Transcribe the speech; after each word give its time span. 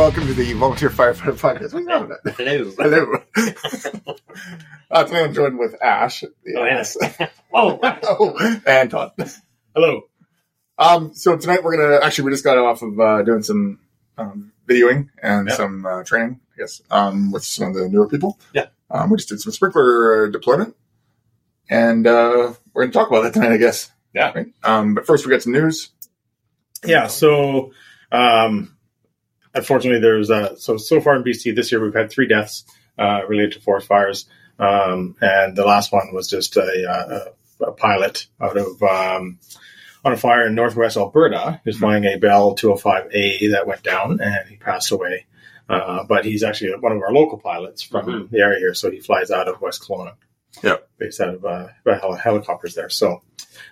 welcome 0.00 0.26
to 0.26 0.32
the 0.32 0.54
Volunteer 0.54 0.88
Firefighter 0.88 1.34
Podcast. 1.38 1.74
We 1.74 1.84
with 1.84 2.08
that? 2.24 2.34
Hello. 2.38 2.72
Hello. 4.06 4.16
uh, 4.90 5.04
today 5.04 5.24
I'm 5.24 5.34
joined 5.34 5.58
with 5.58 5.74
Ash. 5.82 6.24
Oh, 6.56 6.64
ass. 6.64 6.96
Whoa. 7.50 7.78
oh, 7.82 8.60
and 8.66 8.90
Todd. 8.90 9.12
Hello. 9.74 10.04
Um, 10.78 11.12
so 11.14 11.36
tonight 11.36 11.62
we're 11.62 11.76
gonna 11.76 12.02
actually 12.02 12.24
we 12.24 12.30
just 12.30 12.44
got 12.44 12.56
off 12.56 12.80
of 12.80 12.98
uh, 12.98 13.22
doing 13.24 13.42
some 13.42 13.78
um, 14.16 14.52
videoing 14.66 15.10
and 15.22 15.48
Yeah. 15.48 15.54
some 15.56 15.84
uh, 15.84 16.02
training, 16.02 16.40
I 16.54 16.60
guess, 16.60 16.80
um, 16.90 17.30
with 17.30 17.44
some 17.44 17.68
of 17.68 17.74
the 17.74 17.86
newer 17.90 18.08
people. 18.08 18.38
Yeah. 18.54 18.68
Um, 18.90 19.10
we 19.10 19.18
just 19.18 19.28
did 19.28 19.42
some 19.42 19.52
sprinkler 19.52 20.30
deployment, 20.30 20.76
and 21.68 22.06
uh, 22.06 22.54
we're 22.72 22.84
gonna 22.84 22.92
talk 22.92 23.08
about 23.10 23.24
that 23.24 23.34
tonight, 23.34 23.52
I 23.52 23.58
guess. 23.58 23.90
Yeah. 24.14 24.32
Right? 24.34 24.46
Um, 24.64 24.94
but 24.94 25.04
first 25.06 25.26
we 25.26 25.30
got 25.30 25.42
some 25.42 25.52
news. 25.52 25.90
Yeah. 26.86 27.06
So, 27.08 27.72
um, 28.10 28.74
unfortunately, 29.54 30.00
there's 30.00 30.30
uh, 30.30 30.56
so 30.56 30.76
so 30.76 31.00
far 31.00 31.16
in 31.16 31.24
BC 31.24 31.54
this 31.54 31.70
year 31.72 31.82
we've 31.82 31.94
had 31.94 32.10
three 32.10 32.26
deaths 32.28 32.64
uh, 32.98 33.22
related 33.28 33.52
to 33.52 33.60
forest 33.60 33.86
fires, 33.86 34.26
um, 34.58 35.16
and 35.20 35.56
the 35.56 35.64
last 35.64 35.92
one 35.92 36.12
was 36.12 36.28
just 36.28 36.56
a, 36.56 36.90
uh, 36.90 37.66
a 37.66 37.72
pilot 37.72 38.26
out 38.40 38.56
of 38.56 38.82
um, 38.82 39.38
on 40.04 40.12
a 40.12 40.16
fire 40.16 40.46
in 40.46 40.54
northwest 40.54 40.96
Alberta. 40.96 41.60
He 41.64 41.68
was 41.70 41.78
flying 41.78 42.04
a 42.04 42.16
Bell 42.16 42.54
205A 42.56 43.50
that 43.52 43.66
went 43.66 43.82
down, 43.82 44.20
and 44.20 44.48
he 44.48 44.56
passed 44.56 44.90
away. 44.92 45.26
Uh, 45.68 46.02
but 46.02 46.24
he's 46.24 46.42
actually 46.42 46.72
one 46.80 46.90
of 46.90 47.00
our 47.00 47.12
local 47.12 47.38
pilots 47.38 47.80
from 47.82 48.04
Mhm. 48.06 48.30
the 48.30 48.38
area 48.40 48.58
here, 48.58 48.74
so 48.74 48.90
he 48.90 48.98
flies 48.98 49.30
out 49.30 49.46
of 49.46 49.60
West 49.60 49.82
Kelowna. 49.82 50.14
Yeah. 50.64 50.78
based 50.98 51.20
out 51.20 51.34
of 51.34 51.44
uh, 51.44 51.68
hel- 51.86 52.14
helicopters 52.16 52.74
there. 52.74 52.88
So, 52.88 53.22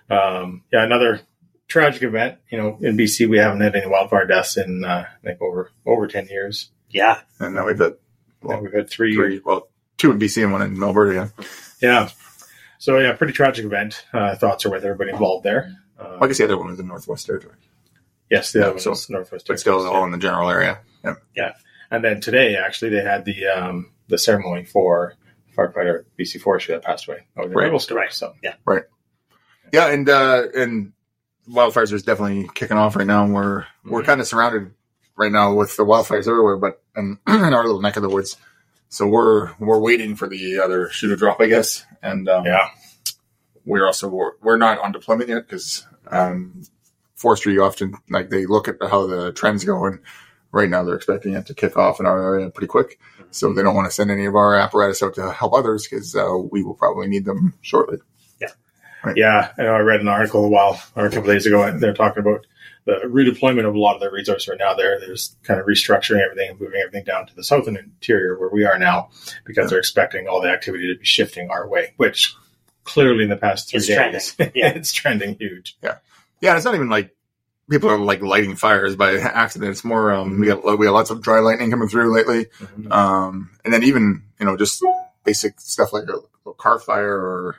um, 0.08 0.62
yeah, 0.72 0.84
another 0.84 1.20
tragic 1.68 2.02
event. 2.02 2.38
You 2.50 2.58
know, 2.58 2.78
in 2.80 2.96
BC, 2.96 3.28
we 3.28 3.38
haven't 3.38 3.60
had 3.60 3.76
any 3.76 3.86
wildfire 3.86 4.26
deaths 4.26 4.56
in 4.56 4.84
uh, 4.84 5.04
I 5.06 5.26
think 5.26 5.40
over 5.40 5.70
over 5.86 6.06
ten 6.08 6.26
years. 6.26 6.70
Yeah. 6.90 7.20
And 7.38 7.54
now 7.54 7.66
we've 7.66 7.78
got 7.78 7.92
And 8.42 8.62
we've 8.62 8.72
had 8.72 8.88
three. 8.90 9.14
three, 9.14 9.40
well, 9.44 9.68
two 9.98 10.10
in 10.10 10.18
BC 10.18 10.42
and 10.44 10.52
one 10.52 10.62
in 10.62 10.82
Alberta. 10.82 11.30
Yeah. 11.40 11.46
Yeah. 11.80 12.08
So 12.78 12.98
yeah, 12.98 13.12
pretty 13.12 13.32
tragic 13.32 13.64
event. 13.64 14.04
Uh, 14.12 14.34
thoughts 14.36 14.64
are 14.64 14.70
with 14.70 14.84
everybody 14.84 15.10
involved 15.10 15.44
there. 15.44 15.74
Uh, 15.98 16.18
I 16.20 16.26
guess 16.28 16.38
the 16.38 16.44
other 16.44 16.56
one 16.56 16.68
was 16.68 16.78
in 16.78 16.86
Northwest 16.86 17.26
Territory, 17.26 17.56
yes, 18.30 18.52
the 18.52 18.60
other 18.60 18.68
yeah, 18.68 18.72
one 18.74 18.80
so- 18.80 18.90
was 18.90 19.10
Northwest. 19.10 19.46
but 19.48 19.58
still 19.58 19.78
Territories, 19.80 19.96
all 19.96 20.04
in 20.04 20.12
the 20.12 20.18
general 20.18 20.48
area. 20.48 20.78
Yeah. 21.04 21.14
yeah. 21.34 21.52
And 21.90 22.04
then 22.04 22.20
today, 22.20 22.54
actually, 22.56 22.90
they 22.92 23.02
had 23.02 23.24
the 23.24 23.46
um, 23.48 23.90
the 24.06 24.16
ceremony 24.16 24.64
for 24.64 25.14
firefighter 25.56 26.04
BC 26.18 26.40
Forestry 26.40 26.74
that 26.74 26.84
passed 26.84 27.08
away 27.08 27.26
over 27.36 27.48
the 27.48 27.54
Right. 27.56 27.64
Rebel 27.64 27.80
story. 27.80 28.02
Right. 28.02 28.12
So 28.12 28.32
yeah, 28.44 28.54
right. 28.64 28.84
Yeah, 29.72 29.88
and 29.90 30.08
uh, 30.08 30.44
and 30.54 30.92
wildfires 31.50 31.92
is 31.92 32.02
definitely 32.02 32.48
kicking 32.54 32.76
off 32.76 32.96
right 32.96 33.06
now. 33.06 33.24
And 33.24 33.34
we're 33.34 33.64
we're 33.84 34.02
Mhm. 34.02 34.06
kind 34.06 34.20
of 34.20 34.26
surrounded 34.26 34.72
right 35.16 35.32
now 35.32 35.52
with 35.54 35.76
the 35.76 35.84
wildfires 35.84 36.28
everywhere, 36.28 36.56
but 36.56 36.82
in, 36.96 37.18
in 37.28 37.54
our 37.54 37.64
little 37.64 37.80
neck 37.80 37.96
of 37.96 38.02
the 38.02 38.08
woods. 38.08 38.36
So 38.88 39.06
we're 39.06 39.52
we're 39.58 39.80
waiting 39.80 40.16
for 40.16 40.28
the 40.28 40.60
other 40.60 40.88
shoe 40.90 41.08
to 41.08 41.16
drop, 41.16 41.40
I 41.40 41.46
guess. 41.46 41.84
And 42.02 42.28
um, 42.28 42.44
yeah, 42.46 42.68
we're 43.64 43.86
also 43.86 44.08
we're, 44.08 44.32
we're 44.42 44.56
not 44.56 44.78
on 44.80 44.92
deployment 44.92 45.28
yet 45.28 45.46
because 45.46 45.86
um, 46.10 46.62
forestry 47.16 47.58
often 47.58 47.94
like 48.08 48.30
they 48.30 48.46
look 48.46 48.68
at 48.68 48.76
how 48.80 49.06
the 49.06 49.32
trends 49.32 49.64
go, 49.64 49.84
and 49.84 49.98
right 50.52 50.70
now 50.70 50.82
they're 50.82 50.94
expecting 50.96 51.34
it 51.34 51.46
to 51.46 51.54
kick 51.54 51.76
off 51.76 52.00
in 52.00 52.06
our 52.06 52.22
area 52.34 52.48
pretty 52.50 52.68
quick. 52.68 52.98
So 53.30 53.52
they 53.52 53.62
don't 53.62 53.74
want 53.74 53.86
to 53.86 53.94
send 53.94 54.10
any 54.10 54.24
of 54.24 54.34
our 54.36 54.54
apparatus 54.54 55.02
out 55.02 55.14
to 55.16 55.30
help 55.32 55.52
others 55.52 55.86
because 55.86 56.16
uh, 56.16 56.34
we 56.50 56.62
will 56.62 56.72
probably 56.74 57.08
need 57.08 57.26
them 57.26 57.52
shortly. 57.60 57.98
Yeah, 59.16 59.52
I 59.56 59.62
know 59.62 59.74
I 59.74 59.80
read 59.80 60.00
an 60.00 60.08
article 60.08 60.44
a 60.44 60.48
while 60.48 60.80
or 60.96 61.06
a 61.06 61.10
couple 61.10 61.32
days 61.32 61.46
ago, 61.46 61.62
and 61.62 61.80
they're 61.80 61.94
talking 61.94 62.20
about 62.20 62.46
the 62.84 63.00
redeployment 63.04 63.66
of 63.68 63.74
a 63.74 63.78
lot 63.78 63.94
of 63.94 64.00
their 64.00 64.10
resources 64.10 64.48
right 64.48 64.58
now. 64.58 64.74
There, 64.74 64.98
there's 64.98 65.36
kind 65.42 65.60
of 65.60 65.66
restructuring 65.66 66.20
everything 66.24 66.50
and 66.50 66.60
moving 66.60 66.80
everything 66.80 67.04
down 67.04 67.26
to 67.26 67.34
the 67.34 67.44
southern 67.44 67.76
interior 67.76 68.38
where 68.38 68.48
we 68.48 68.64
are 68.64 68.78
now, 68.78 69.10
because 69.44 69.70
they're 69.70 69.78
expecting 69.78 70.26
all 70.26 70.40
the 70.40 70.48
activity 70.50 70.92
to 70.92 70.98
be 70.98 71.04
shifting 71.04 71.50
our 71.50 71.68
way. 71.68 71.92
Which 71.96 72.34
clearly, 72.84 73.24
in 73.24 73.30
the 73.30 73.36
past 73.36 73.68
three 73.70 73.78
It's 73.78 73.86
days, 73.86 74.34
trending. 74.36 74.52
Yeah. 74.56 74.68
it's 74.70 74.92
trending 74.92 75.36
huge. 75.38 75.76
Yeah, 75.82 76.50
and 76.50 76.56
it's 76.56 76.64
not 76.64 76.74
even 76.74 76.88
like 76.88 77.14
people 77.70 77.90
are 77.90 77.98
like 77.98 78.22
lighting 78.22 78.56
fires 78.56 78.96
by 78.96 79.14
accident. 79.18 79.70
It's 79.70 79.84
more 79.84 80.12
um, 80.12 80.40
we 80.40 80.46
got 80.46 80.64
we 80.78 80.86
got 80.86 80.92
lots 80.94 81.10
of 81.10 81.22
dry 81.22 81.40
lightning 81.40 81.70
coming 81.70 81.88
through 81.88 82.12
lately, 82.12 82.46
um, 82.90 83.50
and 83.64 83.72
then 83.72 83.82
even 83.84 84.22
you 84.40 84.46
know 84.46 84.56
just 84.56 84.82
basic 85.24 85.60
stuff 85.60 85.92
like 85.92 86.04
a, 86.08 86.48
a 86.48 86.54
car 86.54 86.78
fire 86.78 87.14
or 87.14 87.56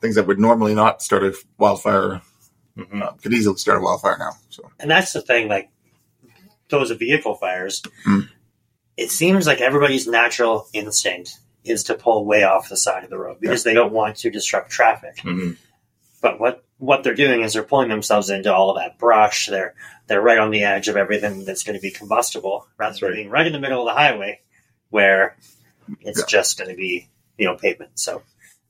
things 0.00 0.14
that 0.16 0.26
would 0.26 0.38
normally 0.38 0.74
not 0.74 1.02
start 1.02 1.22
a 1.24 1.34
wildfire 1.58 2.22
Mhm. 2.76 3.02
uh, 3.02 3.12
could 3.22 3.32
easily 3.32 3.56
start 3.56 3.78
a 3.78 3.80
wildfire 3.80 4.16
now. 4.18 4.32
So 4.50 4.70
And 4.80 4.90
that's 4.90 5.12
the 5.12 5.20
thing, 5.22 5.48
like 5.48 5.68
those 6.70 6.90
vehicle 6.92 7.36
fires, 7.36 7.82
Mm. 8.04 8.28
it 8.96 9.10
seems 9.10 9.46
like 9.46 9.60
everybody's 9.60 10.06
natural 10.06 10.66
instinct 10.72 11.38
is 11.64 11.84
to 11.84 11.94
pull 11.94 12.24
way 12.24 12.42
off 12.42 12.68
the 12.68 12.76
side 12.76 13.04
of 13.04 13.10
the 13.10 13.18
road 13.18 13.38
because 13.40 13.62
they 13.62 13.74
don't 13.74 13.92
want 13.92 14.16
to 14.18 14.30
disrupt 14.30 14.70
traffic. 14.70 15.16
Mhm. 15.18 15.56
But 16.20 16.40
what 16.40 16.60
what 16.78 17.04
they're 17.04 17.14
doing 17.14 17.42
is 17.42 17.52
they're 17.52 17.62
pulling 17.62 17.88
themselves 17.88 18.28
into 18.28 18.52
all 18.52 18.68
of 18.70 18.76
that 18.76 18.98
brush. 18.98 19.46
They're 19.46 19.74
they're 20.08 20.20
right 20.20 20.38
on 20.38 20.50
the 20.50 20.64
edge 20.64 20.88
of 20.88 20.96
everything 20.96 21.44
that's 21.44 21.62
going 21.62 21.76
to 21.76 21.80
be 21.80 21.90
combustible, 21.92 22.66
rather 22.76 22.90
That's 22.90 23.00
than 23.00 23.08
right. 23.10 23.14
being 23.16 23.30
right 23.30 23.46
in 23.46 23.52
the 23.52 23.60
middle 23.60 23.80
of 23.80 23.94
the 23.94 23.98
highway 23.98 24.40
where 24.90 25.36
it's 26.00 26.18
Yeah. 26.20 26.26
just 26.26 26.58
going 26.58 26.70
to 26.70 26.76
be 26.76 27.08
you 27.38 27.46
know 27.46 27.56
pavement. 27.56 27.92
So 27.98 28.22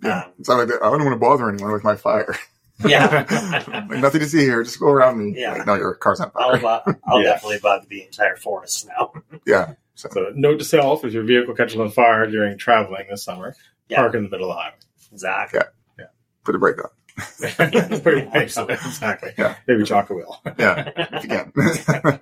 yeah, 0.03 0.25
Um, 0.25 0.33
it's 0.39 0.49
not 0.49 0.59
like 0.59 0.69
that, 0.69 0.83
I 0.83 0.91
don't 0.91 1.05
want 1.05 1.15
to 1.15 1.19
bother 1.21 1.49
anyone 1.49 1.73
with 1.73 1.85
my 1.85 1.97
fire. 1.97 2.35
yeah, 2.87 3.25
like, 3.89 4.01
nothing 4.01 4.21
to 4.21 4.27
see 4.29 4.41
here. 4.41 4.63
Just 4.65 4.81
go 4.81 4.89
around 4.89 5.19
me. 5.19 5.41
Yeah. 5.41 5.53
Like, 5.53 5.67
no, 5.67 5.75
your 5.77 5.95
car's 5.95 6.21
on 6.21 6.31
I'll 6.35 6.59
fire. 6.59 6.99
I'll 7.07 7.21
Yeah. 7.23 7.31
definitely 7.31 7.59
bug 7.61 7.89
the 7.89 8.03
entire 8.03 8.37
forest 8.37 8.89
now. 8.89 9.13
yeah. 9.47 9.75
So, 9.95 10.09
note 10.35 10.59
to 10.59 10.65
self: 10.65 11.05
if 11.05 11.13
your 11.13 11.23
vehicle 11.23 11.55
catches 11.55 11.79
on 11.79 11.91
fire 11.91 12.27
during 12.29 12.59
traveling 12.59 13.07
this 13.09 13.23
summer, 13.23 13.55
Yeah. 13.89 13.99
park 13.99 14.15
in 14.15 14.25
the 14.25 14.29
middle 14.29 14.51
of 14.51 14.57
the 14.57 14.61
highway. 14.61 14.75
Exactly. 15.13 15.61
Yeah. 15.61 15.67
yeah. 15.99 16.07
Put 16.43 16.53
the 16.53 16.59
brake 16.59 16.77
on. 16.83 18.01
Pretty 18.03 18.27
much, 18.27 18.57
exactly. 18.85 19.31
Yeah. 19.39 19.55
Maybe 19.69 19.85
chalk 19.85 20.11
a 20.11 20.15
wheel. 20.15 20.41
Yeah. 20.59 20.91
if 20.97 21.23
you 21.23 21.29
can. 21.29 22.21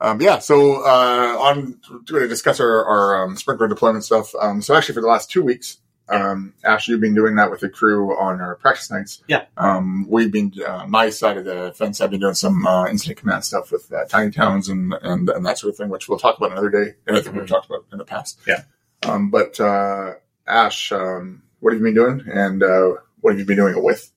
um, 0.00 0.20
yeah, 0.20 0.38
so 0.38 0.82
uh, 0.84 1.36
on 1.40 1.80
going 2.04 2.22
to 2.24 2.28
discuss 2.28 2.60
our, 2.60 2.84
our 2.84 3.24
um, 3.24 3.36
sprinkler 3.36 3.68
deployment 3.68 4.04
stuff. 4.04 4.34
Um, 4.38 4.60
so 4.60 4.74
actually, 4.74 4.96
for 4.96 5.00
the 5.00 5.06
last 5.06 5.30
two 5.30 5.42
weeks, 5.42 5.78
um, 6.08 6.54
Ash, 6.64 6.88
you've 6.88 7.00
been 7.00 7.14
doing 7.14 7.34
that 7.36 7.50
with 7.50 7.60
the 7.60 7.68
crew 7.68 8.16
on 8.18 8.40
our 8.40 8.54
practice 8.56 8.90
nights. 8.90 9.22
Yeah. 9.26 9.46
Um, 9.56 10.06
we've 10.08 10.30
been 10.30 10.52
uh, 10.66 10.86
my 10.88 11.10
side 11.10 11.36
of 11.36 11.44
the 11.44 11.72
fence. 11.76 12.00
I've 12.00 12.10
been 12.10 12.20
doing 12.20 12.34
some 12.34 12.64
uh, 12.66 12.86
incident 12.88 13.18
command 13.18 13.44
stuff 13.44 13.72
with 13.72 13.92
uh, 13.92 14.04
tiny 14.06 14.30
towns 14.30 14.68
and, 14.68 14.94
and 15.02 15.28
and 15.28 15.44
that 15.46 15.58
sort 15.58 15.72
of 15.72 15.76
thing, 15.76 15.88
which 15.88 16.08
we'll 16.08 16.18
talk 16.18 16.36
about 16.38 16.52
another 16.52 16.70
day. 16.70 16.94
And 17.06 17.16
I 17.16 17.20
think 17.20 17.34
we've 17.34 17.44
Mhm. 17.44 17.48
talked 17.48 17.66
about 17.66 17.84
in 17.92 17.98
the 17.98 18.04
past. 18.04 18.38
Yeah. 18.46 18.62
Um, 19.02 19.30
but 19.30 19.58
uh, 19.60 20.14
Ash, 20.46 20.92
um, 20.92 21.42
what 21.60 21.72
have 21.72 21.80
you 21.80 21.84
been 21.86 21.94
doing, 21.94 22.22
and 22.32 22.62
uh, 22.62 22.94
what 23.20 23.32
have 23.32 23.38
you 23.40 23.44
been 23.46 23.56
doing 23.56 23.76
it 23.76 23.82
with? 23.82 24.10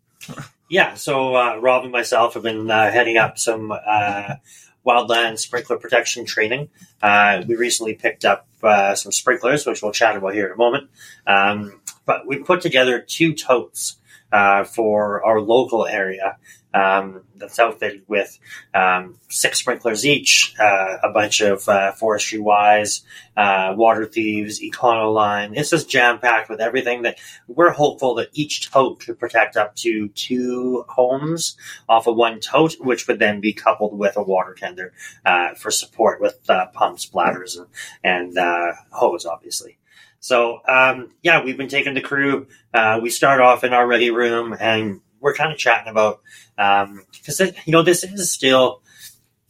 Yeah, 0.70 0.94
so 0.94 1.36
uh, 1.36 1.56
Rob 1.58 1.84
and 1.84 1.92
myself 1.92 2.36
have 2.36 2.44
been 2.44 2.70
uh, 2.70 2.92
heading 2.92 3.18
up 3.18 3.40
some 3.40 3.72
uh, 3.72 4.36
wildland 4.86 5.40
sprinkler 5.40 5.78
protection 5.78 6.26
training. 6.26 6.70
Uh, 7.02 7.42
we 7.48 7.56
recently 7.56 7.96
picked 7.96 8.24
up 8.26 8.48
uh, 8.62 8.94
some 8.94 9.12
sprinklers, 9.12 9.66
which 9.66 9.82
we'll 9.82 9.92
chat 9.92 10.16
about 10.16 10.34
here 10.34 10.46
in 10.48 10.52
a 10.54 10.56
moment. 10.58 10.90
Um, 11.26 11.79
but 12.10 12.26
we 12.26 12.40
put 12.40 12.60
together 12.60 13.00
two 13.00 13.36
totes 13.36 13.98
uh, 14.32 14.64
for 14.64 15.24
our 15.24 15.40
local 15.40 15.86
area 15.86 16.38
um, 16.74 17.22
that's 17.36 17.60
outfitted 17.60 18.02
with 18.08 18.40
um, 18.74 19.20
six 19.30 19.60
sprinklers 19.60 20.08
each, 20.08 20.56
uh, 20.60 20.98
a 21.04 21.12
bunch 21.12 21.42
of 21.42 21.70
uh, 21.70 21.92
forestry 21.92 22.40
wise, 22.40 23.04
uh, 23.38 23.76
water 23.78 24.08
thieves, 24.08 24.60
Econoline. 24.60 25.56
It's 25.56 25.70
just 25.70 25.88
jam 25.88 26.18
packed 26.18 26.50
with 26.50 26.62
everything 26.62 27.04
that 27.04 27.20
we're 27.48 27.70
hopeful 27.70 28.16
that 28.16 28.30
each 28.34 28.72
tote 28.72 29.02
could 29.02 29.20
protect 29.20 29.56
up 29.56 29.76
to 29.76 30.08
two 30.08 30.86
homes 30.90 31.58
off 31.88 32.08
of 32.08 32.16
one 32.16 32.40
tote, 32.40 32.74
which 32.80 33.08
would 33.08 33.20
then 33.20 33.40
be 33.40 33.54
coupled 33.54 33.96
with 33.96 34.18
a 34.18 34.24
water 34.24 34.56
tender 34.56 34.94
uh, 35.28 35.54
for 35.54 35.70
support 35.70 36.20
with 36.20 36.50
uh, 36.50 36.66
pumps, 36.74 37.06
bladders, 37.06 37.56
and, 37.56 37.68
and 38.04 38.38
uh, 38.40 38.72
hose, 38.90 39.28
obviously. 39.28 39.79
So, 40.20 40.60
um, 40.68 41.10
yeah, 41.22 41.44
we've 41.44 41.58
been 41.58 41.70
taking 41.70 41.94
the 41.94 42.02
crew. 42.02 42.48
Uh, 42.74 43.00
we 43.02 43.10
start 43.10 43.42
off 43.42 43.64
in 43.64 43.74
our 43.74 43.88
ready 43.88 44.12
room 44.12 44.56
and 44.60 45.02
we're 45.20 45.34
kind 45.34 45.52
of 45.52 45.58
chatting 45.58 45.90
about, 45.90 46.22
because, 46.56 47.40
you 47.40 47.72
know, 47.72 47.84
this 47.84 48.04
is 48.04 48.32
still 48.32 48.82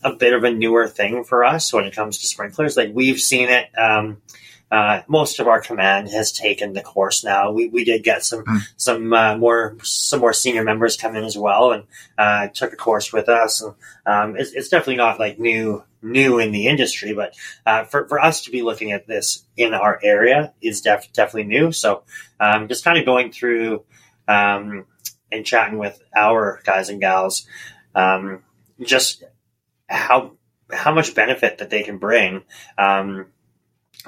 a 0.03 0.13
bit 0.13 0.33
of 0.33 0.43
a 0.43 0.51
newer 0.51 0.87
thing 0.87 1.23
for 1.23 1.43
us 1.43 1.73
when 1.73 1.85
it 1.85 1.95
comes 1.95 2.19
to 2.19 2.27
sprinklers. 2.27 2.77
Like, 2.77 2.91
we've 2.93 3.19
seen 3.19 3.49
it. 3.49 3.69
Um, 3.77 4.21
uh, 4.71 5.01
most 5.07 5.39
of 5.39 5.47
our 5.47 5.61
command 5.61 6.09
has 6.09 6.31
taken 6.31 6.73
the 6.73 6.81
course 6.81 7.23
now. 7.23 7.51
We, 7.51 7.67
we 7.69 7.83
did 7.83 8.03
get 8.03 8.23
some 8.23 8.43
Mm. 8.45 8.59
some 8.77 9.13
uh, 9.13 9.37
more 9.37 9.77
some 9.83 10.19
more 10.19 10.33
senior 10.33 10.63
members 10.63 10.95
come 10.97 11.15
in 11.15 11.23
as 11.23 11.37
well 11.37 11.71
and 11.71 11.83
uh, 12.17 12.47
took 12.47 12.73
a 12.73 12.75
course 12.75 13.11
with 13.11 13.27
us. 13.29 13.61
And, 13.61 13.73
um, 14.05 14.35
it's, 14.37 14.51
it's 14.53 14.69
definitely 14.69 14.97
not 14.97 15.19
like 15.19 15.39
new 15.39 15.83
new 16.01 16.39
in 16.39 16.51
the 16.51 16.67
industry, 16.67 17.13
but 17.13 17.33
uh, 17.65 17.83
for 17.83 18.07
for 18.07 18.19
us 18.19 18.43
to 18.43 18.51
be 18.51 18.61
looking 18.61 18.91
at 18.91 19.07
this 19.07 19.43
in 19.57 19.73
our 19.73 19.99
area 20.01 20.53
is 20.61 20.81
def- 20.81 21.11
definitely 21.13 21.45
new. 21.45 21.71
So 21.71 22.03
um, 22.39 22.67
just 22.67 22.83
kind 22.83 22.97
of 22.97 23.05
going 23.05 23.31
through 23.31 23.83
um, 24.27 24.85
and 25.31 25.45
chatting 25.45 25.77
with 25.77 26.01
our 26.15 26.61
guys 26.63 26.89
and 26.89 27.01
gals, 27.01 27.45
um, 27.95 28.43
just 28.81 29.23
how 29.87 30.33
how 30.71 30.93
much 30.93 31.15
benefit 31.15 31.57
that 31.57 31.69
they 31.69 31.83
can 31.83 31.97
bring 31.97 32.43
um, 32.77 33.25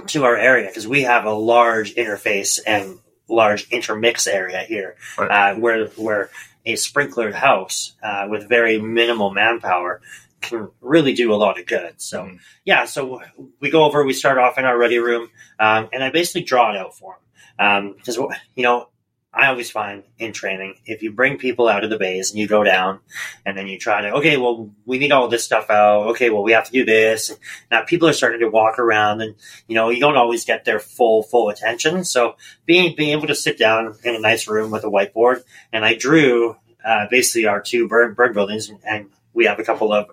to 0.08 0.24
our 0.26 0.38
area 0.38 0.68
because 0.68 0.88
we 0.88 1.04
have 1.04 1.26
a 1.26 1.34
large 1.34 1.96
interface 1.96 2.60
and 2.66 3.00
large 3.28 3.70
intermix 3.70 4.28
area 4.28 4.60
here, 4.64 4.96
Right. 5.18 5.32
uh, 5.32 5.56
where 5.56 5.88
where 5.88 6.30
a 6.66 6.74
sprinklered 6.74 7.34
house 7.34 7.94
uh, 8.04 8.28
with 8.30 8.48
very 8.48 8.80
minimal 8.80 9.32
manpower 9.32 10.02
can 10.42 10.70
really 10.82 11.14
do 11.14 11.34
a 11.34 11.36
lot 11.36 11.60
of 11.60 11.66
good. 11.66 12.02
So 12.02 12.24
Mhm. 12.24 12.40
yeah, 12.66 12.86
so 12.86 13.22
we 13.60 13.70
go 13.70 13.84
over, 13.84 14.04
we 14.04 14.14
start 14.14 14.38
off 14.38 14.58
in 14.58 14.66
our 14.66 14.78
ready 14.78 14.98
room, 15.00 15.30
um, 15.60 15.90
and 15.94 16.04
I 16.04 16.10
basically 16.10 16.44
draw 16.44 16.72
it 16.72 16.78
out 16.78 16.98
for 16.98 17.18
them 17.60 17.94
because 17.94 18.18
you 18.18 18.64
know 18.64 18.88
I 19.34 19.48
always 19.48 19.72
find 19.72 20.04
in 20.18 20.34
training 20.34 20.76
if 20.86 21.02
you 21.02 21.12
bring 21.12 21.38
people 21.38 21.70
out 21.70 21.86
of 21.86 21.90
the 21.90 21.98
bays 21.98 22.32
and 22.32 22.40
you 22.40 22.48
go 22.48 22.66
down 22.66 23.00
and 23.46 23.58
then 23.58 23.68
you 23.68 23.80
try 23.80 24.02
to 24.02 24.16
okay, 24.16 24.36
well 24.36 24.70
we 24.86 24.98
need 24.98 25.14
all 25.14 25.30
this 25.30 25.46
stuff 25.46 25.70
out. 25.70 26.08
Okay, 26.10 26.30
well 26.30 26.44
we 26.44 26.52
have 26.52 26.66
to 26.66 26.72
do 26.72 26.84
this. 26.84 27.32
Now 27.70 27.84
people 27.84 28.10
are 28.10 28.14
starting 28.14 28.42
to 28.42 28.50
walk 28.50 28.78
around 28.78 29.22
and 29.22 29.36
you 29.68 29.76
know 29.76 29.90
you 29.90 30.02
don't 30.02 30.18
always 30.18 30.44
get 30.44 30.66
their 30.66 30.80
full 30.80 31.24
full 31.24 31.50
attention. 31.50 32.04
So 32.04 32.36
being 32.66 32.96
being 32.96 33.12
able 33.12 33.28
to 33.28 33.36
sit 33.36 33.58
down 33.58 33.96
in 34.04 34.16
a 34.16 34.20
nice 34.20 34.48
room 34.48 34.70
with 34.70 34.84
a 34.84 34.90
whiteboard 34.90 35.44
and 35.72 35.86
I 35.86 35.96
drew 35.96 36.58
uh, 36.84 37.06
basically 37.10 37.46
our 37.46 37.62
two 37.62 37.88
burn 37.88 38.34
buildings 38.34 38.70
and 38.86 39.10
we 39.34 39.46
have 39.46 39.60
a 39.60 39.64
couple 39.64 39.94
of 39.94 40.10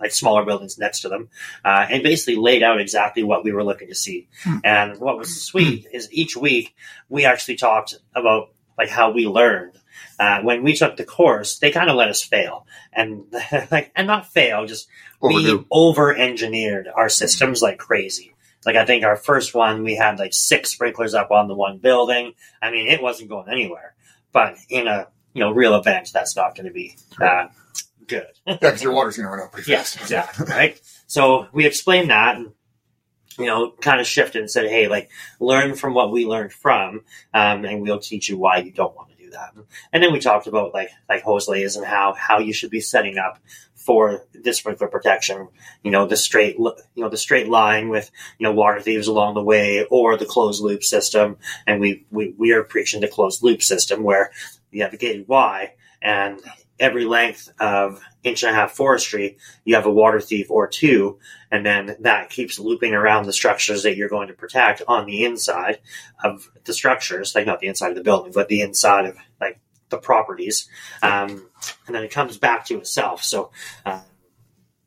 like 0.00 0.12
smaller 0.12 0.44
buildings 0.44 0.78
next 0.78 1.00
to 1.00 1.08
them, 1.08 1.28
uh, 1.64 1.86
and 1.90 2.02
basically 2.02 2.36
laid 2.36 2.62
out 2.62 2.80
exactly 2.80 3.22
what 3.22 3.44
we 3.44 3.52
were 3.52 3.64
looking 3.64 3.88
to 3.88 3.94
see. 3.94 4.28
Hmm. 4.44 4.58
And 4.64 5.00
what 5.00 5.18
was 5.18 5.42
sweet 5.42 5.86
is 5.92 6.12
each 6.12 6.36
week 6.36 6.74
we 7.08 7.24
actually 7.24 7.56
talked 7.56 7.94
about 8.14 8.50
like 8.76 8.88
how 8.88 9.10
we 9.10 9.26
learned. 9.26 9.74
Uh, 10.18 10.40
when 10.42 10.62
we 10.62 10.74
took 10.74 10.96
the 10.96 11.04
course, 11.04 11.58
they 11.58 11.70
kind 11.70 11.90
of 11.90 11.96
let 11.96 12.08
us 12.08 12.22
fail, 12.22 12.66
and 12.92 13.24
like 13.70 13.92
and 13.94 14.06
not 14.06 14.26
fail, 14.26 14.66
just 14.66 14.88
we 15.20 15.64
over 15.70 16.14
engineered 16.14 16.88
our 16.88 17.08
systems 17.08 17.62
like 17.62 17.78
crazy. 17.78 18.34
Like 18.64 18.76
I 18.76 18.84
think 18.84 19.04
our 19.04 19.16
first 19.16 19.54
one, 19.54 19.82
we 19.82 19.94
had 19.94 20.18
like 20.18 20.34
six 20.34 20.70
sprinklers 20.70 21.14
up 21.14 21.30
on 21.30 21.48
the 21.48 21.54
one 21.54 21.78
building. 21.78 22.34
I 22.60 22.70
mean, 22.70 22.88
it 22.88 23.02
wasn't 23.02 23.30
going 23.30 23.48
anywhere. 23.48 23.94
But 24.32 24.56
in 24.68 24.86
a 24.86 25.08
you 25.32 25.40
know 25.40 25.52
real 25.52 25.74
event, 25.74 26.10
that's 26.12 26.36
not 26.36 26.54
going 26.54 26.66
to 26.66 26.72
be 26.72 26.96
uh, 27.20 27.48
good. 28.08 28.26
Yeah, 28.46 28.54
because 28.60 28.82
your 28.82 28.92
water's 28.92 29.16
going 29.16 29.26
to 29.26 29.30
run 29.30 29.40
out 29.40 29.52
pretty 29.52 29.70
Yes, 29.70 29.94
fast. 29.94 30.02
exactly. 30.10 30.46
Right. 30.46 30.80
So 31.06 31.46
we 31.52 31.66
explained 31.66 32.10
that 32.10 32.36
and, 32.36 32.52
you 33.38 33.46
know, 33.46 33.70
kind 33.80 34.00
of 34.00 34.06
shifted 34.06 34.40
and 34.40 34.50
said, 34.50 34.68
hey, 34.68 34.88
like, 34.88 35.10
learn 35.38 35.74
from 35.76 35.94
what 35.94 36.10
we 36.10 36.26
learned 36.26 36.52
from, 36.52 37.02
um, 37.32 37.64
and 37.64 37.82
we'll 37.82 38.00
teach 38.00 38.28
you 38.28 38.36
why 38.36 38.58
you 38.58 38.72
don't 38.72 38.96
want 38.96 39.10
to 39.10 39.16
do 39.16 39.30
that. 39.30 39.54
And 39.92 40.02
then 40.02 40.12
we 40.12 40.18
talked 40.18 40.46
about 40.48 40.74
like, 40.74 40.90
like 41.08 41.22
hose 41.22 41.46
lays 41.48 41.76
and 41.76 41.86
how, 41.86 42.14
how 42.14 42.38
you 42.40 42.52
should 42.52 42.70
be 42.70 42.80
setting 42.80 43.16
up 43.18 43.38
for 43.76 44.26
this 44.34 44.58
sprinkler 44.58 44.88
protection, 44.88 45.48
you 45.82 45.90
know, 45.90 46.06
the 46.06 46.16
straight, 46.16 46.56
you 46.58 46.74
know, 46.96 47.08
the 47.08 47.16
straight 47.16 47.48
line 47.48 47.88
with, 47.88 48.10
you 48.38 48.44
know, 48.44 48.52
water 48.52 48.80
thieves 48.80 49.06
along 49.06 49.34
the 49.34 49.42
way 49.42 49.86
or 49.90 50.16
the 50.16 50.26
closed 50.26 50.62
loop 50.62 50.82
system. 50.82 51.36
And 51.66 51.80
we, 51.80 52.06
we, 52.10 52.34
we 52.36 52.52
are 52.52 52.64
preaching 52.64 53.00
the 53.00 53.08
closed 53.08 53.42
loop 53.42 53.62
system 53.62 54.02
where 54.02 54.30
you 54.70 54.82
have 54.82 54.92
a 54.92 54.96
gated 54.98 55.28
Y 55.28 55.72
and 56.02 56.40
every 56.78 57.04
length 57.04 57.50
of 57.60 58.00
inch 58.22 58.42
and 58.42 58.52
a 58.52 58.54
half 58.54 58.72
forestry, 58.72 59.38
you 59.64 59.74
have 59.74 59.86
a 59.86 59.92
water 59.92 60.20
thief 60.20 60.50
or 60.50 60.66
two, 60.66 61.18
and 61.50 61.64
then 61.64 61.96
that 62.00 62.30
keeps 62.30 62.58
looping 62.58 62.94
around 62.94 63.26
the 63.26 63.32
structures 63.32 63.82
that 63.82 63.96
you're 63.96 64.08
going 64.08 64.28
to 64.28 64.34
protect 64.34 64.82
on 64.86 65.06
the 65.06 65.24
inside 65.24 65.80
of 66.22 66.50
the 66.64 66.72
structures, 66.72 67.34
like 67.34 67.46
not 67.46 67.60
the 67.60 67.68
inside 67.68 67.90
of 67.90 67.96
the 67.96 68.02
building, 68.02 68.32
but 68.32 68.48
the 68.48 68.60
inside 68.60 69.06
of 69.06 69.16
like 69.40 69.60
the 69.88 69.98
properties, 69.98 70.68
um, 71.02 71.48
and 71.86 71.96
then 71.96 72.04
it 72.04 72.10
comes 72.10 72.38
back 72.38 72.66
to 72.66 72.78
itself. 72.78 73.22
So. 73.22 73.50
Uh, 73.84 74.00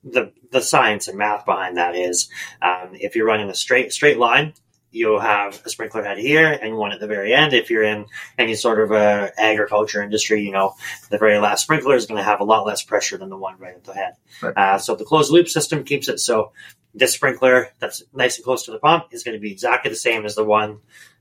the, 0.03 0.33
the 0.51 0.61
science 0.61 1.07
and 1.07 1.15
math 1.15 1.45
behind 1.45 1.77
that 1.77 1.95
is 1.95 2.27
um, 2.59 2.89
if 2.93 3.15
you're 3.15 3.27
running 3.27 3.51
a 3.51 3.53
straight 3.53 3.93
straight 3.93 4.17
line, 4.17 4.53
you'll 4.91 5.19
have 5.19 5.61
a 5.65 5.69
sprinkler 5.69 6.03
head 6.03 6.17
here 6.17 6.47
and 6.47 6.75
one 6.75 6.91
at 6.91 6.99
the 6.99 7.07
very 7.07 7.33
end. 7.33 7.53
If 7.53 7.69
you're 7.69 7.83
in 7.83 8.05
any 8.37 8.55
sort 8.55 8.79
of 8.79 8.91
uh, 8.91 9.29
agriculture 9.37 10.01
industry, 10.01 10.43
you 10.43 10.51
know 10.51 10.75
the 11.09 11.17
very 11.17 11.39
last 11.39 11.63
sprinkler 11.63 11.95
is 11.95 12.05
going 12.05 12.17
to 12.17 12.23
have 12.23 12.41
a 12.41 12.43
lot 12.43 12.65
less 12.65 12.83
pressure 12.83 13.17
than 13.17 13.29
the 13.29 13.37
one 13.37 13.57
right 13.57 13.75
at 13.75 13.83
the 13.83 13.93
head. 13.93 14.13
Right. 14.41 14.57
Uh, 14.57 14.77
so 14.77 14.95
the 14.95 15.05
closed 15.05 15.31
loop 15.31 15.47
system 15.47 15.83
keeps 15.83 16.07
it 16.07 16.19
so 16.19 16.51
this 16.93 17.13
sprinkler 17.13 17.69
that's 17.79 18.03
nice 18.13 18.37
and 18.37 18.43
close 18.43 18.65
to 18.65 18.71
the 18.71 18.79
pump 18.79 19.05
is 19.11 19.23
going 19.23 19.35
to 19.35 19.39
be 19.39 19.51
exactly 19.51 19.89
the 19.89 19.95
same 19.95 20.25
as 20.25 20.35
the 20.35 20.43
one 20.43 20.79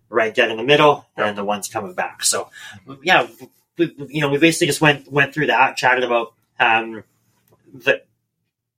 right 0.09 0.35
dead 0.35 0.51
in 0.51 0.57
the 0.57 0.65
middle 0.65 1.07
and 1.17 1.39
the 1.39 1.45
one's 1.45 1.69
coming 1.69 1.95
back. 1.95 2.25
So 2.25 2.51
yeah, 3.03 3.29
we, 3.79 3.95
you 4.09 4.21
know 4.21 4.29
we 4.29 4.39
basically 4.39 4.67
just 4.67 4.81
went 4.81 5.11
went 5.11 5.33
through 5.33 5.47
that, 5.47 5.77
chatted 5.77 6.05
about 6.05 6.35
um, 6.59 7.05
the 7.73 8.03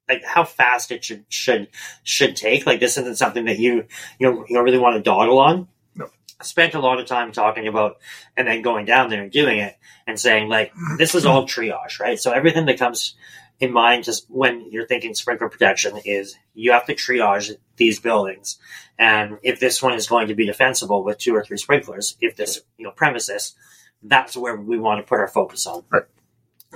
like 0.08 0.24
how 0.24 0.44
fast 0.44 0.90
it 0.90 1.04
should 1.04 1.24
should 1.28 1.68
should 2.02 2.36
take. 2.36 2.66
Like 2.66 2.80
this 2.80 2.98
isn't 2.98 3.18
something 3.18 3.44
that 3.46 3.58
you 3.58 3.86
you 4.18 4.30
know, 4.30 4.44
you 4.48 4.54
don't 4.54 4.64
really 4.64 4.78
want 4.78 4.96
to 4.96 5.02
dawdle 5.02 5.38
on. 5.38 5.68
No. 5.94 6.08
Spent 6.42 6.74
a 6.74 6.80
lot 6.80 7.00
of 7.00 7.06
time 7.06 7.32
talking 7.32 7.68
about 7.68 7.98
and 8.36 8.46
then 8.46 8.62
going 8.62 8.84
down 8.84 9.10
there 9.10 9.22
and 9.22 9.32
doing 9.32 9.58
it 9.58 9.76
and 10.06 10.18
saying 10.18 10.48
like 10.48 10.72
this 10.98 11.14
is 11.14 11.26
all 11.26 11.46
triage, 11.46 12.00
right? 12.00 12.18
So 12.18 12.32
everything 12.32 12.66
that 12.66 12.78
comes 12.78 13.14
in 13.60 13.72
mind 13.72 14.04
just 14.04 14.26
when 14.28 14.70
you're 14.72 14.86
thinking 14.86 15.14
sprinkler 15.14 15.48
protection 15.48 15.96
is 16.04 16.36
you 16.52 16.72
have 16.72 16.86
to 16.86 16.94
triage 16.94 17.52
these 17.76 18.00
buildings. 18.00 18.58
And 18.98 19.38
if 19.42 19.60
this 19.60 19.82
one 19.82 19.94
is 19.94 20.08
going 20.08 20.28
to 20.28 20.34
be 20.34 20.46
defensible 20.46 21.04
with 21.04 21.18
two 21.18 21.34
or 21.34 21.44
three 21.44 21.56
sprinklers, 21.56 22.16
if 22.20 22.36
this 22.36 22.60
you 22.76 22.84
know 22.84 22.90
premises, 22.90 23.54
that's 24.02 24.36
where 24.36 24.56
we 24.56 24.78
want 24.78 25.00
to 25.00 25.08
put 25.08 25.20
our 25.20 25.28
focus 25.28 25.66
on. 25.66 25.84
Right. 25.90 26.02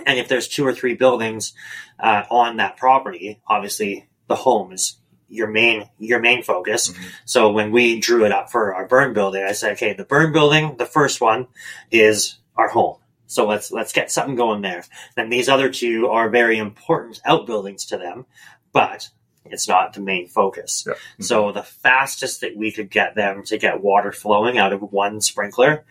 And 0.04 0.18
if 0.18 0.28
there's 0.28 0.48
two 0.48 0.66
or 0.66 0.74
three 0.74 0.94
buildings 0.94 1.54
uh, 1.98 2.24
on 2.30 2.58
that 2.58 2.76
property, 2.76 3.40
obviously 3.46 4.08
the 4.28 4.36
home 4.36 4.72
is 4.72 4.98
your 5.28 5.48
main 5.48 5.88
your 5.98 6.20
main 6.20 6.42
focus. 6.42 6.92
Mhm. 6.92 7.04
So 7.24 7.50
when 7.50 7.72
we 7.72 7.98
drew 7.98 8.24
it 8.24 8.32
up 8.32 8.50
for 8.50 8.74
our 8.74 8.86
burn 8.86 9.12
building, 9.12 9.42
I 9.42 9.52
said, 9.52 9.72
okay, 9.72 9.92
the 9.92 10.04
burn 10.04 10.32
building, 10.32 10.76
the 10.76 10.86
first 10.86 11.20
one 11.20 11.48
is 11.90 12.38
our 12.56 12.68
home. 12.68 12.98
So 13.26 13.46
let's 13.46 13.72
let's 13.72 13.92
get 13.92 14.10
something 14.12 14.36
going 14.36 14.62
there. 14.62 14.84
Then 15.16 15.30
these 15.30 15.48
other 15.48 15.68
two 15.70 16.08
are 16.08 16.28
very 16.30 16.58
important 16.58 17.20
outbuildings 17.24 17.86
to 17.86 17.98
them, 17.98 18.26
but 18.72 19.08
it's 19.44 19.68
not 19.68 19.94
the 19.94 20.00
main 20.00 20.28
focus. 20.28 20.84
Yeah. 20.86 20.94
So 21.20 21.50
the 21.52 21.62
fastest 21.62 22.42
that 22.42 22.56
we 22.56 22.70
could 22.70 22.90
get 22.90 23.14
them 23.16 23.42
to 23.44 23.58
get 23.58 23.82
water 23.82 24.12
flowing 24.12 24.58
out 24.58 24.72
of 24.72 24.80
one 24.80 25.20
sprinkler 25.20 25.84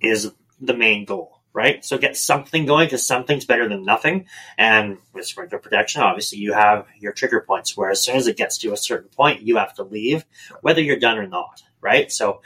is 0.00 0.32
the 0.60 0.74
main 0.74 1.04
goal, 1.04 1.37
right? 1.58 1.84
So 1.84 1.98
get 1.98 2.16
something 2.16 2.66
going 2.66 2.86
because 2.86 3.04
something's 3.04 3.44
better 3.44 3.68
than 3.68 3.84
nothing. 3.84 4.26
And 4.56 4.98
with 5.12 5.26
sprinkler 5.26 5.58
protection, 5.58 6.02
obviously 6.02 6.38
you 6.38 6.52
have 6.52 6.86
your 7.00 7.12
trigger 7.12 7.40
points 7.40 7.76
where 7.76 7.90
as 7.90 8.00
soon 8.00 8.14
as 8.14 8.28
it 8.28 8.36
gets 8.36 8.58
to 8.58 8.72
a 8.72 8.76
certain 8.76 9.08
point, 9.08 9.42
you 9.42 9.56
have 9.56 9.74
to 9.74 9.82
leave, 9.82 10.24
whether 10.60 10.80
you're 10.80 11.00
done 11.00 11.18
or 11.18 11.26
not, 11.26 11.64
right? 11.80 12.12
So 12.12 12.42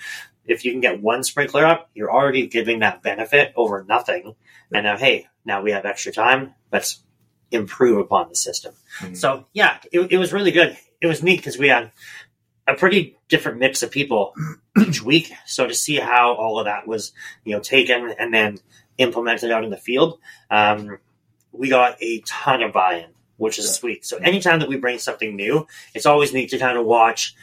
if 0.47 0.65
you 0.65 0.71
can 0.73 0.81
get 0.81 1.03
one 1.03 1.25
sprinkler 1.25 1.67
up, 1.67 1.91
you're 1.93 2.11
already 2.11 2.47
giving 2.47 2.79
that 2.79 3.03
benefit 3.03 3.53
over 3.55 3.85
nothing. 3.87 4.35
And 4.73 4.85
now, 4.85 4.97
hey, 4.97 5.27
now 5.45 5.61
we 5.61 5.73
have 5.73 5.85
extra 5.85 6.11
time. 6.11 6.55
Let's 6.73 7.03
improve 7.51 7.99
upon 7.99 8.31
the 8.31 8.35
system. 8.35 8.73
Mhm. 9.01 9.15
So 9.15 9.45
yeah, 9.53 9.77
it, 9.93 10.11
it 10.11 10.17
was 10.17 10.33
really 10.33 10.53
good. 10.53 10.79
It 11.03 11.07
was 11.07 11.23
neat 11.23 11.37
because 11.37 11.59
we 11.59 11.69
had 11.69 11.93
a 12.67 12.73
pretty 12.73 13.19
different 13.29 13.59
mix 13.59 13.83
of 13.83 13.91
people 13.91 14.33
each 14.87 15.03
week. 15.03 15.31
So 15.45 15.67
to 15.67 15.75
see 15.75 15.97
how 15.97 16.33
all 16.33 16.59
of 16.59 16.65
that 16.65 16.89
was, 16.89 17.13
you 17.45 17.55
know, 17.55 17.61
taken 17.61 18.15
and 18.19 18.33
then 18.33 18.59
implemented 19.03 19.51
out 19.51 19.65
in 19.65 19.71
the 19.71 19.77
field, 19.77 20.19
um, 20.51 20.99
we 21.53 21.69
got 21.69 21.97
a 22.03 22.21
ton 22.27 22.63
of 22.63 22.73
buy-in, 22.73 23.11
which 23.37 23.59
is 23.59 23.67
Yeah. 23.67 23.73
sweet. 23.73 24.07
So 24.07 24.17
anytime 24.19 24.61
that 24.61 24.69
we 24.69 24.77
bring 24.77 24.99
something 24.99 25.37
new, 25.37 25.67
it's 25.95 26.07
always 26.07 26.33
neat 26.33 26.51
to 26.51 26.59
kind 26.59 26.79
of 26.79 26.87
watch, 26.87 27.35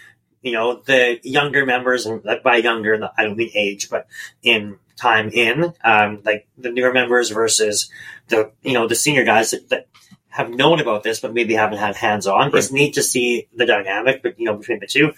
you 0.42 0.52
know, 0.52 0.82
the 0.86 1.20
younger 1.24 1.66
members, 1.66 2.06
and 2.06 2.24
by 2.44 2.58
younger, 2.58 3.10
I 3.18 3.24
don't 3.24 3.38
mean 3.38 3.52
age, 3.54 3.90
but 3.90 4.08
in 4.42 4.78
time 4.96 5.30
in, 5.30 5.74
um, 5.84 6.22
like 6.26 6.48
the 6.58 6.72
newer 6.72 6.92
members 6.92 7.30
versus 7.30 7.90
the, 8.28 8.52
you 8.64 8.74
know, 8.74 8.88
the 8.88 8.96
senior 8.96 9.24
guys 9.24 9.52
that, 9.52 9.70
that 9.70 9.88
have 10.30 10.50
known 10.50 10.80
about 10.80 11.04
this, 11.04 11.20
but 11.20 11.34
maybe 11.34 11.54
haven't 11.56 11.80
had 11.80 11.96
hands 11.96 12.28
on. 12.28 12.56
It's 12.56 12.72
neat 12.72 12.94
to 12.96 13.02
see 13.02 13.48
the 13.56 13.66
dynamic, 13.66 14.22
but 14.22 14.40
you 14.40 14.46
know, 14.46 14.56
between 14.56 14.80
the 14.80 14.88
two. 14.88 15.14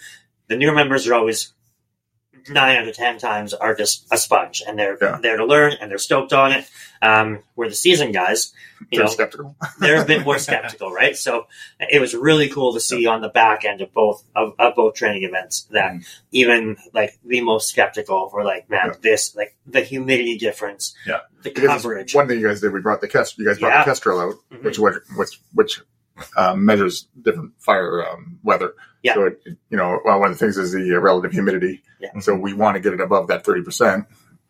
The 0.48 0.56
newer 0.58 0.74
members 0.74 1.08
are 1.08 1.14
always 1.14 1.54
nine 2.50 2.78
out 2.78 2.88
of 2.88 2.96
ten 2.96 3.18
times 3.18 3.54
are 3.54 3.76
just 3.76 4.06
a 4.12 4.18
sponge, 4.18 4.62
and 4.66 4.78
they're 4.78 4.98
Yeah. 5.02 5.20
there 5.22 5.38
to 5.38 5.46
learn, 5.46 5.74
and 5.80 5.90
they're 5.92 5.98
stoked 5.98 6.34
on 6.34 6.52
it. 6.52 6.70
Um, 7.04 7.40
where 7.56 7.68
the 7.68 7.74
seasoned 7.74 8.14
guys, 8.14 8.54
you 8.92 8.98
They're 9.00 9.06
know, 9.06 9.12
skeptical. 9.12 9.56
they're 9.80 10.04
a 10.04 10.06
bit 10.06 10.24
more 10.24 10.38
skeptical, 10.38 10.92
right? 10.92 11.16
So 11.18 11.48
it 11.80 12.00
was 12.00 12.14
really 12.14 12.48
cool 12.48 12.74
to 12.74 12.80
see 12.80 13.08
on 13.08 13.22
the 13.22 13.30
back 13.30 13.66
end 13.66 13.82
of 13.82 13.92
both 13.92 14.24
of, 14.36 14.54
of 14.60 14.76
both 14.76 14.94
training 14.94 15.24
events 15.24 15.62
that 15.72 15.94
Mhm. 15.94 16.06
even 16.32 16.78
like 16.94 17.18
the 17.26 17.42
most 17.42 17.70
skeptical 17.70 18.30
were 18.32 18.44
like, 18.44 18.70
man, 18.70 18.88
Yeah. 18.90 18.94
this 19.02 19.36
like 19.36 19.56
the 19.66 19.82
humidity 19.82 20.38
difference, 20.38 20.94
Yeah. 21.08 21.22
the 21.42 21.50
Because 21.50 21.68
coverage, 21.82 22.14
one 22.14 22.28
thing 22.28 22.40
you 22.40 22.48
guys 22.48 22.62
did, 22.62 22.72
we 22.72 22.82
brought 22.82 23.02
the 23.02 23.08
Kest, 23.08 23.36
you 23.40 23.46
guys 23.48 23.58
brought 23.58 23.70
Yeah. 23.74 23.80
the 23.84 23.90
Kestrel 23.90 24.20
out, 24.20 24.36
Mhm. 24.54 24.64
which 24.64 24.78
which 24.78 24.96
which, 25.16 25.40
which 25.54 25.82
um, 26.38 26.64
measures 26.66 27.08
different 27.20 27.54
fire 27.60 28.06
um, 28.08 28.38
weather. 28.44 28.76
Yeah. 29.04 29.14
So 29.16 29.26
it, 29.26 29.42
you 29.70 29.78
know, 29.78 30.00
well, 30.06 30.20
one 30.20 30.32
of 30.32 30.38
the 30.38 30.46
things 30.46 30.58
is 30.58 30.72
the 30.74 30.96
uh, 30.96 31.00
relative 31.00 31.32
humidity. 31.32 31.82
Yeah. 32.00 32.20
So 32.20 32.36
we 32.36 32.54
want 32.54 32.76
to 32.76 32.80
get 32.82 32.94
it 32.94 33.02
above 33.02 33.28
that 33.28 33.44
thirty 33.44 33.64
percent. 33.64 34.06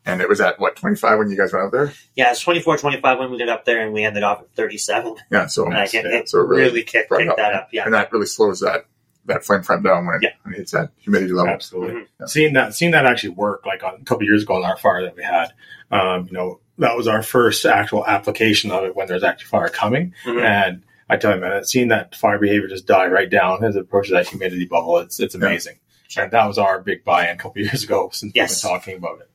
and 0.06 0.20
it 0.22 0.28
was 0.28 0.42
at 0.42 0.60
what 0.60 0.76
25 0.76 1.20
when 1.20 1.30
you 1.30 1.38
guys 1.38 1.54
went 1.54 1.66
out 1.66 1.72
there. 1.72 1.94
Yeah, 2.16 2.32
it's 2.32 2.40
24, 2.42 2.78
25 2.80 3.20
when 3.20 3.30
we 3.32 3.38
got 3.38 3.50
up 3.50 3.66
there, 3.66 3.82
and 3.86 3.94
we 3.94 4.04
ended 4.04 4.24
off 4.24 4.40
at 4.42 4.52
37. 4.56 5.16
Yeah, 5.32 5.46
so 5.46 5.66
Like, 5.66 5.94
it, 5.94 6.06
yeah, 6.06 6.18
it 6.18 6.28
so 6.30 6.40
it 6.40 6.48
really 6.48 6.64
really, 6.64 6.84
kicked, 6.84 7.12
kicked 7.12 7.30
up. 7.30 7.38
that 7.38 7.54
up. 7.54 7.70
Yeah. 7.72 7.86
and 7.86 7.94
that 7.94 8.12
really 8.12 8.26
slows 8.26 8.62
that 8.62 8.86
that 9.26 9.46
flame 9.46 9.62
front 9.62 9.84
down 9.84 10.08
when 10.08 10.16
it, 10.16 10.24
Yeah. 10.24 10.30
when 10.42 10.56
it 10.56 10.58
hits 10.58 10.72
that 10.72 10.90
humidity 10.98 11.32
level. 11.34 11.54
Absolutely. 11.54 12.08
Yeah. 12.20 12.26
Seeing 12.26 12.54
that, 12.54 12.74
seeing 12.74 12.92
that 12.94 13.06
actually 13.06 13.30
work, 13.30 13.64
like 13.68 13.84
on, 13.84 14.00
a 14.02 14.04
couple 14.04 14.24
years 14.26 14.42
ago 14.42 14.56
on 14.56 14.64
our 14.66 14.76
fire 14.78 15.04
that 15.04 15.16
we 15.16 15.22
had, 15.24 15.54
um, 15.92 16.26
you 16.26 16.34
know, 16.34 16.60
that 16.80 16.98
was 16.98 17.08
our 17.08 17.22
first 17.22 17.64
actual 17.68 18.04
application 18.08 18.72
of 18.72 18.84
it 18.86 18.96
when 18.96 19.08
there's 19.08 19.24
actually 19.24 19.50
fire 19.50 19.70
coming. 19.70 20.16
Mhm. 20.26 20.42
And 20.44 20.84
I 21.12 21.18
tell 21.18 21.36
you, 21.36 21.42
man, 21.42 21.64
seeing 21.66 21.90
that 21.90 22.16
fire 22.16 22.40
behavior 22.40 22.68
just 22.70 22.88
die 22.88 23.08
right 23.08 23.30
down 23.30 23.64
as 23.66 23.76
it 23.76 23.82
approaches 23.82 24.14
that 24.14 24.28
humidity 24.28 24.66
bubble, 24.66 24.98
it's 25.00 25.20
it's 25.20 25.36
amazing. 25.36 25.80
Sure. 26.08 26.24
And 26.24 26.32
that 26.34 26.46
was 26.48 26.58
our 26.58 26.80
big 26.82 27.04
buy-in 27.04 27.36
a 27.36 27.38
couple 27.38 27.62
years 27.66 27.84
ago 27.84 28.10
since 28.14 28.32
Yes. 28.34 28.64
we've 28.64 28.72
been 28.72 28.80
talking 28.80 28.98
about 28.98 29.20
it, 29.22 29.30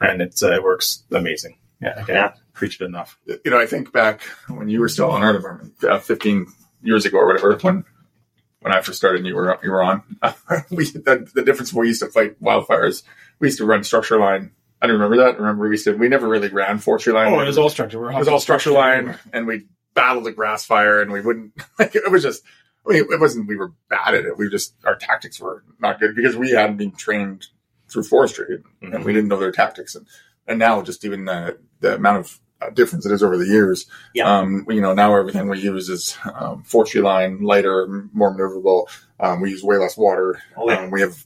and 0.00 0.20
it's 0.20 0.42
uh, 0.42 0.52
it 0.52 0.62
works 0.62 1.04
amazing. 1.12 1.56
Yeah, 1.80 1.92
I 1.92 1.94
can't 2.02 2.08
Yeah. 2.10 2.32
preach 2.52 2.80
it 2.80 2.84
enough. 2.84 3.18
You 3.26 3.50
know, 3.52 3.58
I 3.60 3.66
think 3.66 3.92
back 3.92 4.22
when 4.48 4.68
you 4.68 4.80
were 4.80 4.88
still 4.88 5.10
on 5.10 5.22
our 5.22 5.32
department, 5.32 5.82
uh, 5.84 5.98
15 5.98 6.46
years 6.82 7.06
ago 7.06 7.18
or 7.18 7.26
whatever, 7.26 7.56
when 7.62 7.84
when 8.60 8.74
I 8.74 8.80
first 8.82 8.98
started 8.98 9.18
and 9.20 9.26
you 9.26 9.34
were 9.36 9.58
you 9.62 9.70
were 9.70 9.82
on, 9.82 10.02
we 10.70 10.84
the, 10.90 11.30
the 11.34 11.42
difference 11.42 11.72
we 11.72 11.86
used 11.86 12.02
to 12.02 12.08
fight 12.08 12.42
wildfires, 12.42 13.02
we 13.38 13.46
used 13.48 13.58
to 13.58 13.64
run 13.66 13.84
structure 13.84 14.18
line. 14.18 14.50
I 14.82 14.86
don't 14.86 14.98
remember 15.00 15.16
that. 15.24 15.38
Remember 15.38 15.64
we 15.64 15.70
used 15.74 15.84
to 15.84 15.92
we 15.96 16.08
never 16.08 16.28
really 16.28 16.48
ran 16.48 16.78
forestry 16.78 17.12
line. 17.12 17.32
Oh, 17.32 17.40
it 17.40 17.46
was 17.46 17.56
all 17.58 17.70
structure. 17.70 17.98
We're 18.00 18.12
it 18.12 18.18
was 18.18 18.28
all 18.28 18.40
structure 18.40 18.72
line, 18.72 19.16
and 19.32 19.46
we 19.46 19.66
battled 20.00 20.24
the 20.24 20.32
grass 20.32 20.64
fire, 20.64 21.00
and 21.00 21.12
we 21.12 21.20
wouldn't 21.20 21.52
like 21.78 21.94
it 21.94 22.10
was 22.10 22.22
just. 22.22 22.42
I 22.88 22.92
mean, 22.94 23.04
it 23.12 23.20
wasn't 23.20 23.46
we 23.46 23.56
were 23.56 23.72
bad 23.90 24.14
at 24.14 24.24
it. 24.24 24.38
We 24.38 24.48
just 24.48 24.74
our 24.84 24.96
tactics 24.96 25.38
were 25.38 25.62
not 25.80 26.00
good 26.00 26.16
because 26.16 26.34
we 26.36 26.50
hadn't 26.52 26.78
been 26.78 26.92
trained 26.92 27.46
through 27.88 28.04
forestry, 28.04 28.62
and 28.80 28.92
Mhm. 28.94 29.04
we 29.04 29.12
didn't 29.12 29.28
know 29.28 29.38
their 29.38 29.52
tactics. 29.52 29.94
And 29.94 30.06
and 30.46 30.58
now 30.58 30.80
just 30.82 31.04
even 31.04 31.26
the 31.26 31.58
the 31.80 31.96
amount 31.96 32.18
of 32.18 32.40
uh, 32.62 32.70
difference 32.70 33.04
it 33.06 33.12
is 33.12 33.22
over 33.22 33.36
the 33.36 33.46
years. 33.46 33.86
Yeah. 34.14 34.38
Um, 34.38 34.64
you 34.70 34.80
know, 34.80 34.94
now 34.94 35.14
everything 35.14 35.48
we 35.48 35.60
use 35.60 35.88
is 35.90 36.16
um, 36.34 36.62
forestry 36.64 37.00
line, 37.02 37.42
lighter, 37.42 37.86
more 38.14 38.34
maneuverable. 38.34 38.86
Um, 39.18 39.40
we 39.42 39.50
use 39.50 39.62
way 39.62 39.76
less 39.76 39.96
water. 39.96 40.40
Oh, 40.56 40.68
yeah. 40.70 40.80
Um, 40.80 40.90
we 40.90 41.00
have 41.02 41.16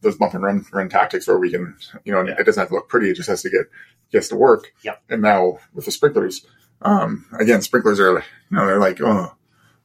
those 0.00 0.16
bump 0.16 0.34
and 0.34 0.42
run, 0.42 0.64
run 0.72 0.88
tactics 0.88 1.28
where 1.28 1.38
we 1.38 1.50
can, 1.50 1.76
you 2.04 2.12
know, 2.12 2.22
Yeah. 2.26 2.34
it 2.38 2.44
doesn't 2.44 2.60
have 2.60 2.68
to 2.70 2.74
look 2.74 2.88
pretty. 2.88 3.08
It 3.10 3.14
just 3.16 3.28
has 3.28 3.42
to 3.42 3.50
get 3.50 3.66
gets 4.10 4.28
to 4.28 4.36
work. 4.36 4.72
Yeah. 4.82 4.96
And 5.08 5.22
now 5.22 5.58
with 5.74 5.84
the 5.84 5.90
sprinklers, 5.92 6.44
um, 6.82 7.26
again, 7.38 7.62
sprinklers 7.62 8.00
are, 8.00 8.18
you 8.18 8.24
know, 8.50 8.66
they're 8.66 8.78
like, 8.78 9.00
oh, 9.00 9.32